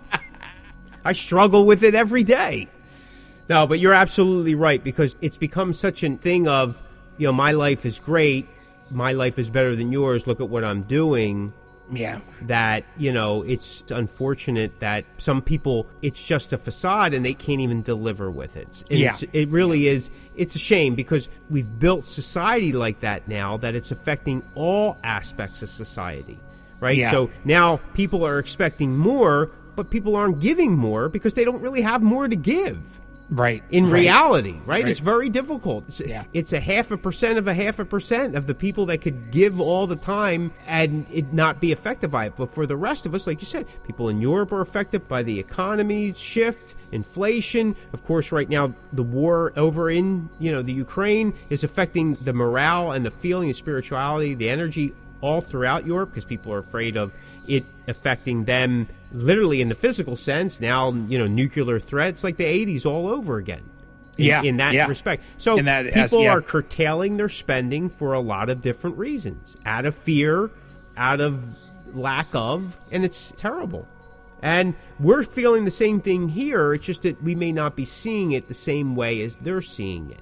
I 1.04 1.12
struggle 1.12 1.66
with 1.66 1.84
it 1.84 1.94
every 1.94 2.24
day. 2.24 2.70
No, 3.50 3.68
but 3.68 3.80
you're 3.80 3.94
absolutely 3.94 4.56
right 4.56 4.82
because 4.82 5.18
it's 5.20 5.38
become 5.38 5.74
such 5.74 6.04
a 6.04 6.16
thing 6.16 6.48
of, 6.48 6.82
you 7.22 7.28
know, 7.28 7.34
my 7.34 7.52
life 7.52 7.86
is 7.86 8.00
great. 8.00 8.48
My 8.90 9.14
life 9.14 9.38
is 9.38 9.50
better 9.52 9.76
than 9.76 9.92
yours. 9.92 10.26
Look 10.26 10.42
at 10.42 10.50
what 10.50 10.64
I'm 10.64 10.82
doing 10.82 11.54
Yeah. 11.94 12.20
that 12.48 12.84
you 12.98 13.12
know 13.12 13.44
it's 13.44 13.84
unfortunate 13.92 14.72
that 14.80 15.04
some 15.18 15.42
people 15.42 15.86
it's 16.02 16.24
just 16.34 16.54
a 16.54 16.58
facade 16.58 17.14
and 17.14 17.24
they 17.26 17.34
can't 17.34 17.60
even 17.62 17.82
deliver 17.84 18.32
with 18.32 18.56
it 18.56 18.84
and 18.90 18.98
Yeah. 19.00 19.12
it's, 19.12 19.24
it 19.34 19.50
really 19.50 19.88
is 19.88 20.10
it's 20.38 20.56
a 20.56 20.60
shame 20.60 20.96
because 20.96 21.28
we've 21.50 21.68
built 21.80 22.08
society 22.08 22.72
like 22.72 23.02
that 23.02 23.28
now 23.28 23.58
that 23.58 23.76
it's 23.76 23.92
affecting 23.92 24.42
all 24.56 24.98
aspects 25.04 25.62
of 25.64 25.70
society 25.70 26.40
right 26.80 26.98
Yeah. 26.98 27.12
so 27.12 27.30
now 27.44 27.82
people 27.94 28.26
are 28.26 28.40
expecting 28.40 28.98
more 28.98 29.50
but 29.76 29.90
people 29.90 30.16
aren't 30.16 30.40
giving 30.40 30.72
more 30.78 31.10
because 31.10 31.34
they 31.34 31.44
don't 31.44 31.62
really 31.62 31.82
have 31.82 32.02
more 32.02 32.26
to 32.30 32.38
give 32.38 33.02
Right. 33.34 33.64
in 33.72 33.86
Right. 33.86 33.94
reality, 34.02 34.56
right? 34.66 34.84
Right. 34.84 34.88
It's 34.92 35.00
very 35.00 35.30
difficult. 35.30 35.86
It's, 35.88 36.02
Yeah. 36.02 36.26
it's 36.34 36.52
a 36.52 36.60
half 36.60 36.92
a 36.92 36.98
percent 36.98 37.38
of 37.38 37.48
a 37.48 37.54
half 37.54 37.80
a 37.80 37.86
percent 37.86 38.36
of 38.36 38.46
the 38.46 38.54
people 38.54 38.86
that 38.88 39.00
could 39.00 39.32
give 39.32 39.62
all 39.62 39.88
the 39.88 39.96
time 39.96 40.52
and 40.68 41.06
it 41.10 41.32
not 41.32 41.62
be 41.62 41.72
affected 41.72 42.12
by 42.12 42.26
it. 42.26 42.34
But 42.36 42.54
for 42.54 42.66
the 42.66 42.76
rest 42.76 43.06
of 43.06 43.16
us, 43.16 43.26
like 43.28 43.40
you 43.40 43.46
said, 43.46 43.66
people 43.88 44.10
in 44.10 44.20
Europe 44.20 44.52
are 44.52 44.60
affected 44.60 45.08
by 45.08 45.24
the 45.24 45.40
economy 45.40 46.14
shift, 46.14 46.76
inflation. 46.92 47.76
Of 47.94 48.04
course, 48.04 48.34
right 48.34 48.50
now 48.50 48.74
the 48.92 49.04
war 49.04 49.54
over 49.56 49.90
in 49.90 50.30
you 50.40 50.52
know 50.52 50.62
the 50.62 50.74
Ukraine 50.74 51.34
is 51.50 51.64
affecting 51.64 52.16
the 52.22 52.34
morale 52.34 52.92
and 52.92 53.06
the 53.06 53.12
feeling 53.12 53.48
and 53.48 53.56
spirituality, 53.56 54.34
the 54.34 54.50
energy 54.50 54.94
all 55.22 55.40
throughout 55.40 55.86
Europe 55.86 56.10
because 56.10 56.26
people 56.26 56.52
are 56.52 56.58
afraid 56.58 56.98
of 56.98 57.14
it 57.48 57.64
affecting 57.88 58.44
them 58.46 58.88
literally 59.14 59.62
in 59.62 59.70
the 59.70 59.76
physical 59.76 60.16
sense. 60.16 60.60
Now, 60.62 60.92
you 60.92 61.18
know, 61.18 61.28
nuclear 61.28 61.80
threats 61.80 62.24
like 62.24 62.38
the 62.38 62.46
80s 62.46 62.86
all 62.86 63.08
over 63.10 63.38
again. 63.38 63.64
In, 64.18 64.26
Yeah, 64.26 64.42
in 64.44 64.58
that 64.58 64.74
yeah. 64.74 64.88
respect. 64.88 65.24
So 65.38 65.58
In 65.58 65.66
that 65.66 65.88
as- 65.88 66.10
people 66.12 66.24
yeah. 66.24 66.32
are 66.34 66.42
curtailing 66.42 67.18
their 67.18 67.30
spending 67.30 67.90
for 67.90 68.14
a 68.14 68.20
lot 68.20 68.50
of 68.50 68.62
different 68.62 68.98
reasons 68.98 69.58
out 69.66 69.86
of 69.86 69.96
fear, 69.96 70.52
out 70.98 71.22
of 71.22 71.58
lack 71.94 72.28
of, 72.34 72.78
and 72.92 73.04
it's 73.06 73.34
terrible. 73.38 73.88
And 74.44 74.74
we're 75.00 75.24
feeling 75.24 75.66
the 75.66 75.72
same 75.72 76.02
thing 76.02 76.30
here. 76.30 76.74
It's 76.74 76.86
just 76.86 77.04
that 77.04 77.22
we 77.24 77.36
may 77.36 77.52
not 77.52 77.76
be 77.76 77.86
seeing 77.86 78.32
it 78.32 78.48
the 78.48 78.54
same 78.54 78.96
way 78.96 79.22
as 79.22 79.36
they're 79.38 79.62
seeing 79.62 80.10
it. 80.12 80.20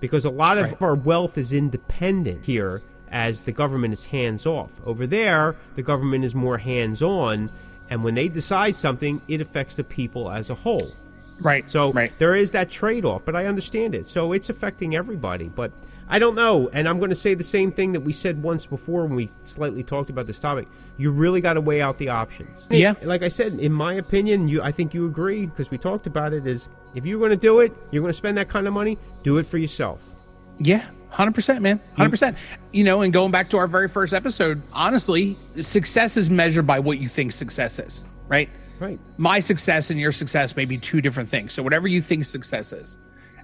Because 0.00 0.24
a 0.24 0.30
lot 0.30 0.56
of 0.56 0.64
Right. 0.64 0.82
our 0.82 0.94
wealth 0.94 1.36
is 1.36 1.52
independent 1.52 2.46
here 2.46 2.80
as 3.12 3.42
the 3.42 3.52
government 3.52 3.92
is 3.92 4.06
hands 4.06 4.46
off. 4.46 4.80
Over 4.86 5.06
there, 5.06 5.56
the 5.76 5.82
government 5.82 6.24
is 6.24 6.34
more 6.34 6.58
hands 6.58 7.02
on. 7.02 7.50
And 7.90 8.02
when 8.04 8.14
they 8.14 8.28
decide 8.28 8.76
something, 8.76 9.20
it 9.28 9.40
affects 9.40 9.76
the 9.76 9.84
people 9.84 10.30
as 10.30 10.48
a 10.48 10.54
whole. 10.54 10.94
Right. 11.40 11.68
So 11.68 11.92
right. 11.92 12.16
there 12.18 12.36
is 12.36 12.52
that 12.52 12.70
trade 12.70 13.04
off, 13.04 13.24
but 13.24 13.34
I 13.34 13.46
understand 13.46 13.94
it. 13.94 14.06
So 14.06 14.32
it's 14.32 14.48
affecting 14.48 14.94
everybody. 14.94 15.48
But 15.48 15.72
I 16.08 16.18
don't 16.18 16.34
know. 16.34 16.68
And 16.72 16.88
I'm 16.88 16.98
going 16.98 17.10
to 17.10 17.16
say 17.16 17.34
the 17.34 17.44
same 17.44 17.72
thing 17.72 17.92
that 17.92 18.00
we 18.00 18.12
said 18.12 18.42
once 18.42 18.66
before 18.66 19.02
when 19.04 19.16
we 19.16 19.28
slightly 19.40 19.82
talked 19.82 20.10
about 20.10 20.26
this 20.26 20.38
topic. 20.38 20.68
You 20.98 21.12
really 21.12 21.40
got 21.40 21.54
to 21.54 21.60
weigh 21.60 21.80
out 21.80 21.98
the 21.98 22.10
options. 22.10 22.66
Yeah. 22.70 22.94
Like 23.02 23.22
I 23.22 23.28
said, 23.28 23.58
in 23.58 23.72
my 23.72 23.94
opinion, 23.94 24.48
you 24.48 24.62
I 24.62 24.70
think 24.70 24.92
you 24.92 25.06
agree 25.06 25.46
because 25.46 25.70
we 25.70 25.78
talked 25.78 26.06
about 26.06 26.32
it 26.32 26.46
is 26.46 26.68
if 26.94 27.06
you're 27.06 27.18
going 27.18 27.30
to 27.30 27.36
do 27.36 27.60
it, 27.60 27.72
you're 27.90 28.02
going 28.02 28.10
to 28.12 28.16
spend 28.16 28.36
that 28.36 28.48
kind 28.48 28.66
of 28.66 28.74
money, 28.74 28.98
do 29.22 29.38
it 29.38 29.46
for 29.46 29.56
yourself. 29.56 30.10
Yeah, 30.58 30.90
hundred 31.10 31.34
percent, 31.34 31.62
man, 31.62 31.80
hundred 31.96 32.10
percent. 32.10 32.36
You 32.72 32.84
know, 32.84 33.02
and 33.02 33.12
going 33.12 33.30
back 33.30 33.50
to 33.50 33.56
our 33.58 33.66
very 33.66 33.88
first 33.88 34.14
episode, 34.14 34.62
honestly, 34.72 35.36
success 35.60 36.16
is 36.16 36.30
measured 36.30 36.66
by 36.66 36.78
what 36.78 36.98
you 36.98 37.08
think 37.08 37.32
success 37.32 37.78
is, 37.78 38.04
right? 38.28 38.48
Right. 38.78 38.98
My 39.18 39.40
success 39.40 39.90
and 39.90 40.00
your 40.00 40.12
success 40.12 40.56
may 40.56 40.64
be 40.64 40.78
two 40.78 41.02
different 41.02 41.28
things. 41.28 41.52
So 41.52 41.62
whatever 41.62 41.86
you 41.86 42.00
think 42.00 42.24
success 42.24 42.72
is, 42.72 42.96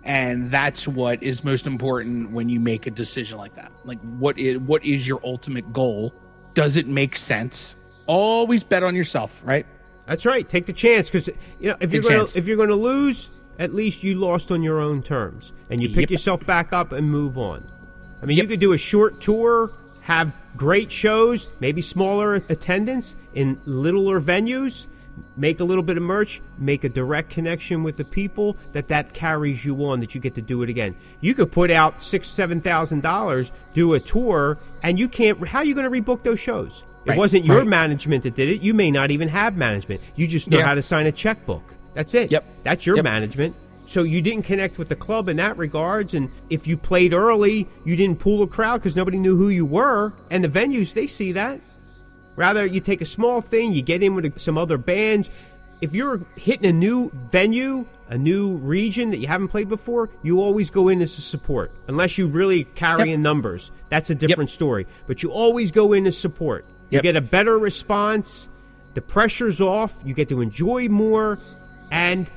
and 0.02 0.50
that's 0.50 0.88
what 0.88 1.22
is 1.22 1.44
most 1.44 1.66
important 1.66 2.30
when 2.30 2.48
you 2.48 2.58
make 2.58 2.86
a 2.86 2.90
decision 2.90 3.36
like 3.36 3.54
that. 3.56 3.70
Like, 3.84 4.00
what 4.00 4.38
is 4.38 4.58
what 4.58 4.84
is 4.84 5.06
your 5.06 5.20
ultimate 5.24 5.72
goal? 5.72 6.14
Does 6.54 6.76
it 6.76 6.86
make 6.86 7.16
sense? 7.16 7.74
Always 8.06 8.64
bet 8.64 8.82
on 8.82 8.94
yourself, 8.94 9.42
right? 9.44 9.66
That's 10.06 10.24
right. 10.24 10.48
Take 10.48 10.66
the 10.66 10.72
chance 10.72 11.10
because 11.10 11.28
you 11.58 11.68
know 11.68 11.76
if 11.80 11.92
you're 11.92 12.02
gonna, 12.02 12.26
if 12.34 12.46
you're 12.46 12.56
going 12.56 12.68
to 12.68 12.76
lose, 12.76 13.30
at 13.58 13.74
least 13.74 14.02
you 14.04 14.14
lost 14.16 14.50
on 14.50 14.62
your 14.62 14.80
own 14.80 15.02
terms 15.02 15.52
and 15.70 15.80
you 15.80 15.88
pick 15.88 16.02
Yep. 16.02 16.10
yourself 16.10 16.46
back 16.46 16.72
up 16.72 16.92
and 16.92 17.10
move 17.10 17.38
on. 17.38 17.64
I 18.22 18.26
mean, 18.26 18.36
you 18.36 18.46
could 18.46 18.60
do 18.60 18.72
a 18.72 18.78
short 18.78 19.20
tour, 19.20 19.70
have 20.00 20.38
great 20.56 20.90
shows, 20.90 21.48
maybe 21.60 21.82
smaller 21.82 22.34
attendance 22.34 23.14
in 23.34 23.58
littler 23.66 24.20
venues, 24.20 24.86
make 25.36 25.60
a 25.60 25.64
little 25.64 25.82
bit 25.82 25.96
of 25.96 26.02
merch, 26.02 26.40
make 26.58 26.84
a 26.84 26.88
direct 26.88 27.30
connection 27.30 27.82
with 27.82 27.96
the 27.96 28.04
people 28.04 28.56
that 28.72 28.88
that 28.88 29.12
carries 29.14 29.64
you 29.64 29.84
on 29.86 30.00
that 30.00 30.14
you 30.14 30.20
get 30.20 30.34
to 30.34 30.42
do 30.42 30.62
it 30.62 30.68
again. 30.70 30.94
You 31.20 31.34
could 31.34 31.50
put 31.52 31.70
out 31.70 32.02
six, 32.02 32.28
seven 32.28 32.60
thousand 32.60 33.02
dollars, 33.02 33.52
do 33.74 33.94
a 33.94 34.00
tour, 34.00 34.58
and 34.82 34.98
you 34.98 35.08
can't. 35.08 35.46
How 35.46 35.58
are 35.60 35.64
you 35.64 35.74
going 35.74 35.90
to 35.90 36.00
rebook 36.02 36.22
those 36.22 36.40
shows? 36.40 36.84
It 37.06 37.16
wasn't 37.16 37.44
your 37.44 37.58
right. 37.58 37.66
management 37.68 38.24
that 38.24 38.34
did 38.34 38.48
it. 38.48 38.62
You 38.62 38.74
may 38.74 38.90
not 38.90 39.10
even 39.12 39.28
have 39.28 39.56
management. 39.56 40.00
You 40.16 40.26
just 40.26 40.50
know 40.50 40.58
Yeah. 40.58 40.64
how 40.66 40.74
to 40.74 40.82
sign 40.82 41.06
a 41.06 41.12
checkbook. 41.12 41.62
That's 41.96 42.14
it. 42.14 42.30
Yep. 42.30 42.44
That's 42.62 42.86
your 42.86 42.96
Yep. 42.96 43.04
management. 43.04 43.56
So 43.86 44.02
you 44.02 44.20
didn't 44.20 44.44
connect 44.44 44.78
with 44.78 44.88
the 44.88 44.96
club 44.96 45.28
in 45.28 45.36
that 45.38 45.56
regards, 45.56 46.12
and 46.12 46.28
if 46.50 46.66
you 46.66 46.76
played 46.76 47.12
early, 47.12 47.68
you 47.84 47.96
didn't 47.96 48.18
pull 48.18 48.42
a 48.42 48.46
crowd 48.46 48.78
because 48.78 48.96
nobody 48.96 49.16
knew 49.16 49.36
who 49.36 49.48
you 49.48 49.64
were. 49.64 50.12
And 50.30 50.44
the 50.44 50.48
venues 50.48 50.92
they 50.92 51.06
see 51.06 51.32
that. 51.32 51.60
Rather, 52.36 52.66
you 52.66 52.80
take 52.80 53.00
a 53.00 53.04
small 53.06 53.40
thing, 53.40 53.72
you 53.72 53.80
get 53.82 54.02
in 54.02 54.14
with 54.14 54.38
some 54.40 54.58
other 54.58 54.76
bands. 54.76 55.30
If 55.80 55.94
you're 55.94 56.20
hitting 56.36 56.66
a 56.68 56.72
new 56.72 57.10
venue, 57.30 57.86
a 58.10 58.18
new 58.18 58.56
region 58.56 59.10
that 59.10 59.18
you 59.18 59.26
haven't 59.26 59.48
played 59.48 59.68
before, 59.68 60.10
you 60.22 60.40
always 60.40 60.68
go 60.68 60.88
in 60.88 61.00
as 61.00 61.16
a 61.16 61.22
support. 61.22 61.70
Unless 61.88 62.18
you 62.18 62.26
really 62.26 62.64
carry 62.74 63.08
Yep. 63.10 63.14
in 63.14 63.22
numbers. 63.22 63.70
That's 63.88 64.10
a 64.10 64.14
different 64.14 64.50
story. 64.50 64.86
But 65.06 65.22
you 65.22 65.30
always 65.30 65.70
go 65.70 65.92
in 65.92 66.06
as 66.06 66.16
support. 66.18 66.64
You 66.90 66.96
Yep. 66.96 67.02
get 67.02 67.16
a 67.16 67.20
better 67.20 67.58
response, 67.58 68.48
the 68.94 69.00
pressure's 69.02 69.60
off, 69.60 69.94
you 70.04 70.14
get 70.14 70.28
to 70.30 70.40
enjoy 70.40 70.88
more, 70.88 71.38
and 71.90 72.30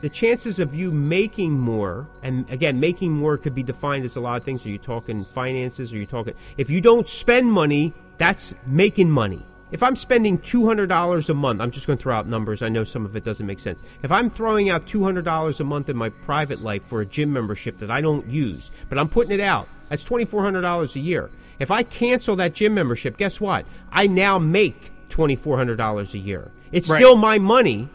the 0.00 0.08
chances 0.10 0.58
of 0.58 0.74
you 0.74 0.90
making 0.92 1.52
more, 1.58 2.06
and 2.22 2.48
again, 2.50 2.78
making 2.78 3.12
more 3.12 3.38
could 3.38 3.54
be 3.54 3.62
defined 3.62 4.04
as 4.04 4.16
a 4.16 4.20
lot 4.20 4.36
of 4.36 4.44
things. 4.44 4.66
Are 4.66 4.68
you 4.68 4.78
talking 4.78 5.24
finances? 5.24 5.92
Are 5.94 5.96
you 5.96 6.04
talking. 6.06 6.34
If 6.58 6.68
you 6.68 6.80
don't 6.82 7.08
spend 7.08 7.50
money, 7.50 7.94
that's 8.18 8.54
making 8.66 9.10
money. 9.10 9.44
if 9.72 9.82
I'm 9.82 9.96
spending 9.96 10.38
$200 10.38 11.28
a 11.30 11.34
month, 11.34 11.60
I'm 11.60 11.70
just 11.72 11.86
going 11.88 11.96
to 11.98 12.02
throw 12.02 12.14
out 12.14 12.28
numbers. 12.28 12.62
I 12.62 12.68
know 12.68 12.84
some 12.84 13.04
of 13.04 13.16
it 13.16 13.24
doesn't 13.24 13.44
make 13.46 13.58
sense. 13.58 13.82
If 14.04 14.12
I'm 14.12 14.30
throwing 14.30 14.70
out 14.70 14.86
$200 14.86 15.58
a 15.60 15.64
month 15.64 15.88
in 15.88 15.96
my 15.96 16.10
private 16.10 16.62
life 16.62 16.84
for 16.84 17.00
a 17.00 17.06
gym 17.06 17.32
membership 17.32 17.78
that 17.78 17.90
I 17.90 18.00
don't 18.00 18.24
use, 18.28 18.70
but 18.88 18.98
I'm 18.98 19.08
putting 19.08 19.32
it 19.32 19.40
out, 19.40 19.66
that's 19.88 20.04
$2,400 20.04 20.94
a 20.94 21.00
year. 21.00 21.28
If 21.58 21.72
I 21.72 21.82
cancel 21.82 22.36
that 22.36 22.52
gym 22.54 22.74
membership, 22.74 23.16
guess 23.16 23.40
what? 23.40 23.66
I 23.90 24.06
now 24.06 24.38
make 24.38 24.92
$2,400 25.08 26.14
a 26.14 26.18
year. 26.18 26.50
It's 26.70 26.88
Right. 26.88 26.98
still 26.98 27.16
my 27.16 27.38
money, 27.38 27.88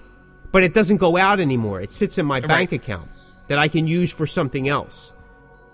but 0.52 0.64
it 0.64 0.74
doesn't 0.74 0.97
go 0.97 1.18
out 1.18 1.39
anymore. 1.39 1.82
It 1.82 1.91
sits 1.91 2.18
in 2.18 2.26
my 2.26 2.36
Right. 2.39 2.47
bank 2.47 2.72
account 2.72 3.10
that 3.47 3.58
I 3.60 3.68
can 3.68 3.88
use 3.88 4.12
for 4.12 4.26
something 4.26 4.68
else 4.70 5.14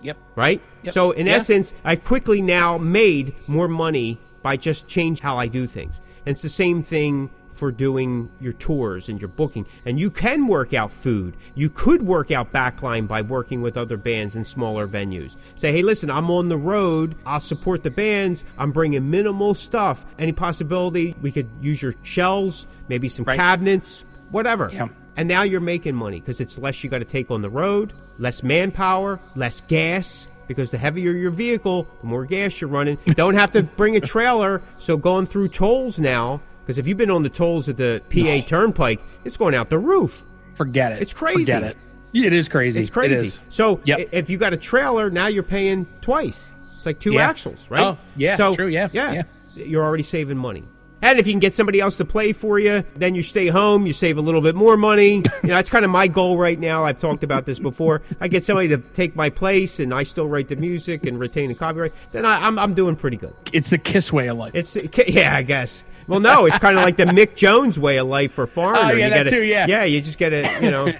Yep. 0.02 0.16
right? 0.34 0.60
Yep. 0.82 0.92
So 0.94 1.10
in 1.12 1.26
Yeah. 1.26 1.34
essence, 1.34 1.74
I've 1.84 2.04
quickly 2.04 2.40
now 2.42 2.78
made 2.78 3.34
more 3.46 3.68
money 3.68 4.18
by 4.42 4.56
just 4.56 4.86
change 4.86 5.20
how 5.20 5.36
I 5.38 5.46
do 5.48 5.66
things. 5.66 6.00
And 6.24 6.32
it's 6.32 6.42
the 6.42 6.48
same 6.48 6.82
thing 6.82 7.30
for 7.50 7.72
doing 7.72 8.28
your 8.38 8.52
tours 8.52 9.08
and 9.08 9.18
your 9.18 9.28
booking. 9.28 9.64
And 9.86 9.98
you 9.98 10.10
can 10.10 10.46
work 10.46 10.74
out 10.74 10.92
food. 10.92 11.34
You 11.54 11.70
could 11.70 12.02
work 12.02 12.30
out 12.30 12.52
backline 12.52 13.08
by 13.08 13.22
working 13.22 13.62
with 13.62 13.78
other 13.78 13.96
bands 13.96 14.36
in 14.36 14.44
smaller 14.44 14.86
venues. 14.86 15.36
Say, 15.54 15.72
hey, 15.72 15.80
listen, 15.82 16.10
I'm 16.10 16.30
on 16.30 16.50
the 16.50 16.58
road. 16.58 17.14
I'll 17.24 17.40
support 17.40 17.82
the 17.82 17.90
bands. 17.90 18.44
I'm 18.58 18.72
bringing 18.72 19.10
minimal 19.10 19.54
stuff. 19.54 20.04
Any 20.18 20.32
possibility 20.32 21.14
we 21.22 21.32
could 21.32 21.48
use 21.62 21.80
your 21.80 21.94
shelves, 22.02 22.66
maybe 22.90 23.08
some 23.08 23.24
Right. 23.24 23.38
cabinets, 23.38 24.04
whatever. 24.30 24.70
Yeah. 24.72 24.88
And 25.16 25.28
now 25.28 25.42
you're 25.42 25.60
making 25.60 25.94
money 25.94 26.20
because 26.20 26.40
it's 26.40 26.58
less 26.58 26.82
you 26.84 26.90
got 26.90 26.98
to 26.98 27.04
take 27.04 27.30
on 27.30 27.40
the 27.42 27.48
road, 27.50 27.92
less 28.18 28.42
manpower, 28.42 29.18
less 29.34 29.60
gas. 29.62 30.28
Because 30.46 30.70
the 30.70 30.78
heavier 30.78 31.10
your 31.10 31.32
vehicle, 31.32 31.88
the 32.00 32.06
more 32.06 32.24
gas 32.24 32.60
you're 32.60 32.70
running. 32.70 32.98
Don't 33.08 33.34
have 33.34 33.50
to 33.52 33.64
bring 33.64 33.96
a 33.96 34.00
trailer. 34.00 34.62
So 34.78 34.96
going 34.96 35.26
through 35.26 35.48
tolls 35.48 35.98
now, 35.98 36.40
because 36.60 36.78
if 36.78 36.86
you've 36.86 36.98
been 36.98 37.10
on 37.10 37.24
the 37.24 37.28
tolls 37.28 37.68
at 37.68 37.76
the 37.76 38.00
PA 38.10 38.46
Turnpike, 38.46 39.00
it's 39.24 39.36
going 39.36 39.56
out 39.56 39.70
the 39.70 39.78
roof. 39.78 40.24
Forget 40.54 40.92
it. 40.92 41.02
It's 41.02 41.12
crazy. 41.12 41.40
Forget 41.52 41.62
it. 41.64 41.76
It 42.12 42.32
is 42.32 42.48
crazy. 42.48 42.80
It's 42.80 42.90
crazy. 42.90 43.14
It 43.14 43.18
is. 43.26 43.40
So 43.48 43.80
Yep. 43.84 44.10
if 44.12 44.30
you 44.30 44.38
got 44.38 44.52
a 44.52 44.56
trailer, 44.56 45.10
now 45.10 45.26
you're 45.26 45.42
paying 45.42 45.86
twice. 46.00 46.54
It's 46.76 46.86
like 46.86 47.00
two 47.00 47.14
Yeah. 47.14 47.28
axles, 47.28 47.66
right? 47.68 47.82
Oh, 47.82 47.98
yeah, 48.16 48.36
So, 48.36 48.54
true, 48.54 48.68
yeah, 48.68 48.88
yeah, 48.92 49.12
yeah. 49.12 49.22
You're 49.56 49.82
already 49.84 50.04
saving 50.04 50.38
money. 50.38 50.62
And 51.02 51.18
if 51.20 51.26
you 51.26 51.32
can 51.34 51.40
get 51.40 51.52
somebody 51.52 51.78
else 51.80 51.98
to 51.98 52.04
play 52.06 52.32
for 52.32 52.58
you, 52.58 52.82
then 52.96 53.14
you 53.14 53.22
stay 53.22 53.48
home, 53.48 53.86
you 53.86 53.92
save 53.92 54.16
a 54.16 54.20
little 54.22 54.40
bit 54.40 54.54
more 54.54 54.76
money. 54.76 55.22
You 55.42 55.50
know, 55.50 55.56
that's 55.56 55.70
kind 55.70 55.84
of 55.84 55.90
my 55.92 56.08
goal 56.08 56.36
right 56.38 56.58
now. 56.58 56.84
I've 56.84 56.98
talked 56.98 57.22
about 57.22 57.46
this 57.46 57.60
before. 57.60 58.02
I 58.20 58.26
get 58.26 58.42
somebody 58.42 58.66
to 58.68 58.78
take 58.78 59.14
my 59.14 59.30
place 59.30 59.78
and 59.78 59.94
I 59.94 60.02
still 60.02 60.26
write 60.26 60.48
the 60.48 60.56
music 60.56 61.06
and 61.06 61.20
retain 61.20 61.50
the 61.50 61.54
copyright, 61.54 61.92
then 62.10 62.24
I, 62.24 62.38
I'm, 62.46 62.58
I'm 62.58 62.74
doing 62.74 62.96
pretty 62.96 63.16
good. 63.16 63.32
It's 63.52 63.70
the 63.70 63.78
kiss 63.78 64.12
way 64.12 64.26
of 64.28 64.38
life. 64.38 64.52
It's 64.54 64.76
yeah, 65.06 65.36
I 65.36 65.42
guess. 65.42 65.84
Well, 66.08 66.18
no, 66.20 66.46
it's 66.46 66.58
kind 66.58 66.76
of 66.78 66.82
like 66.84 66.96
the 66.96 67.04
Mick 67.06 67.36
Jones 67.36 67.78
way 67.78 67.98
of 67.98 68.08
life 68.08 68.32
for 68.32 68.42
oh, 68.42 68.46
foreigner. 68.46 68.80
Oh, 68.80 68.88
yeah, 68.92 69.04
you 69.04 69.10
that 69.10 69.16
gotta- 69.24 69.30
too, 69.30 69.42
yeah. 69.42 69.66
yeah. 69.68 69.84
You 69.84 70.00
just 70.00 70.18
get 70.18 70.30
to 70.30 70.58
you 70.62 70.70
know. 70.70 70.92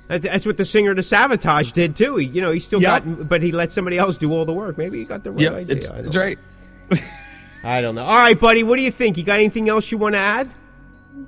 That's, 0.08 0.24
that's 0.24 0.46
what 0.46 0.56
the 0.56 0.64
singer 0.64 0.96
to 0.96 1.04
Sabotage 1.04 1.74
did 1.74 1.98
too. 1.98 2.16
He, 2.16 2.28
you 2.28 2.42
know, 2.42 2.52
he 2.52 2.62
still 2.62 2.82
Yep. 2.82 3.04
got, 3.04 3.28
but 3.28 3.44
he 3.44 3.52
let 3.52 3.74
somebody 3.74 3.98
else 3.98 4.18
do 4.18 4.32
all 4.32 4.46
the 4.46 4.54
work. 4.54 4.78
Maybe 4.78 5.00
he 5.00 5.04
got 5.06 5.26
the 5.26 5.32
right 5.32 5.42
Yep, 5.42 5.54
idea. 5.54 5.76
it's, 5.76 5.86
it's 6.08 6.16
right. 6.16 6.40
I 7.64 7.82
don't 7.82 7.96
know. 7.96 8.06
All 8.06 8.18
right, 8.18 8.40
buddy, 8.40 8.64
what 8.64 8.78
do 8.78 8.84
you 8.84 8.92
think? 8.92 9.18
You 9.18 9.24
got 9.24 9.36
anything 9.40 9.70
else 9.70 9.92
you 9.92 9.98
want 9.98 10.14
to 10.14 10.20
add? 10.20 10.50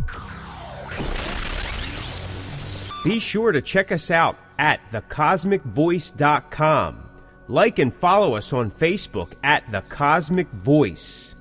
Be 3.05 3.18
sure 3.18 3.50
to 3.50 3.61
check 3.61 3.90
us 3.90 4.12
out 4.12 4.36
at 4.59 4.80
thecosmickvoice.com. 4.90 7.09
Like 7.48 7.78
and 7.78 7.92
follow 7.92 8.34
us 8.34 8.53
on 8.53 8.70
Facebook 8.70 9.32
at 9.42 9.68
The 9.70 9.82
Cosmick 9.82 10.48
Voice. 10.50 11.34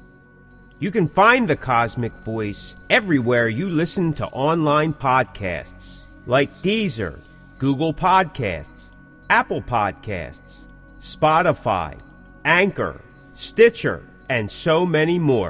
You 0.79 0.91
can 0.91 1.07
find 1.07 1.47
The 1.47 1.55
Cosmick 1.55 2.17
Voice 2.19 2.75
everywhere 2.89 3.47
you 3.47 3.69
listen 3.69 4.13
to 4.13 4.25
online 4.27 4.93
podcasts, 4.93 6.01
like 6.25 6.61
Deezer, 6.63 7.19
Google 7.59 7.93
Podcasts, 7.93 8.89
Apple 9.29 9.61
Podcasts, 9.61 10.65
Spotify, 10.99 11.97
Anchor, 12.43 12.99
Stitcher, 13.33 14.03
and 14.29 14.49
so 14.49 14.85
many 14.85 15.19
more. 15.19 15.49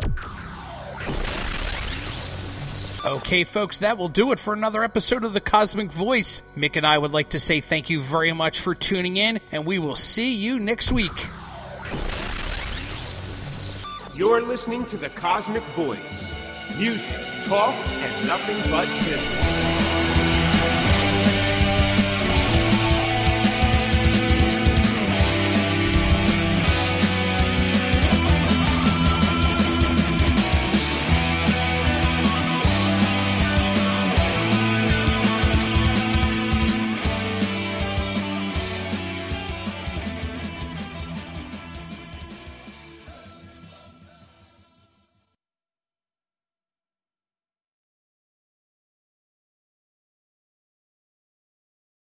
Okay, 3.04 3.46
folks, 3.46 3.80
that 3.80 3.98
will 3.98 4.10
do 4.10 4.32
it 4.32 4.38
for 4.38 4.54
another 4.54 4.84
episode 4.84 5.24
of 5.24 5.34
The 5.34 5.42
Cosmick 5.42 5.92
Voice. 5.92 6.44
Mick 6.56 6.76
and 6.76 6.86
I 6.86 6.96
would 6.96 7.12
like 7.12 7.30
to 7.30 7.40
say 7.40 7.60
thank 7.60 7.90
you 7.90 8.00
very 8.00 8.32
much 8.32 8.60
for 8.60 8.76
tuning 8.76 9.18
in, 9.18 9.40
and 9.52 9.66
we 9.66 9.80
will 9.80 9.96
see 9.96 10.36
you 10.36 10.60
next 10.60 10.92
week. 10.92 11.28
You're 14.14 14.42
listening 14.44 14.86
to 14.86 14.98
The 14.98 15.10
Cosmick 15.10 15.64
Voice. 15.74 16.78
Music, 16.78 17.48
talk, 17.48 17.74
and 17.74 18.28
nothing 18.28 18.58
but 18.70 18.88
business. 19.04 19.71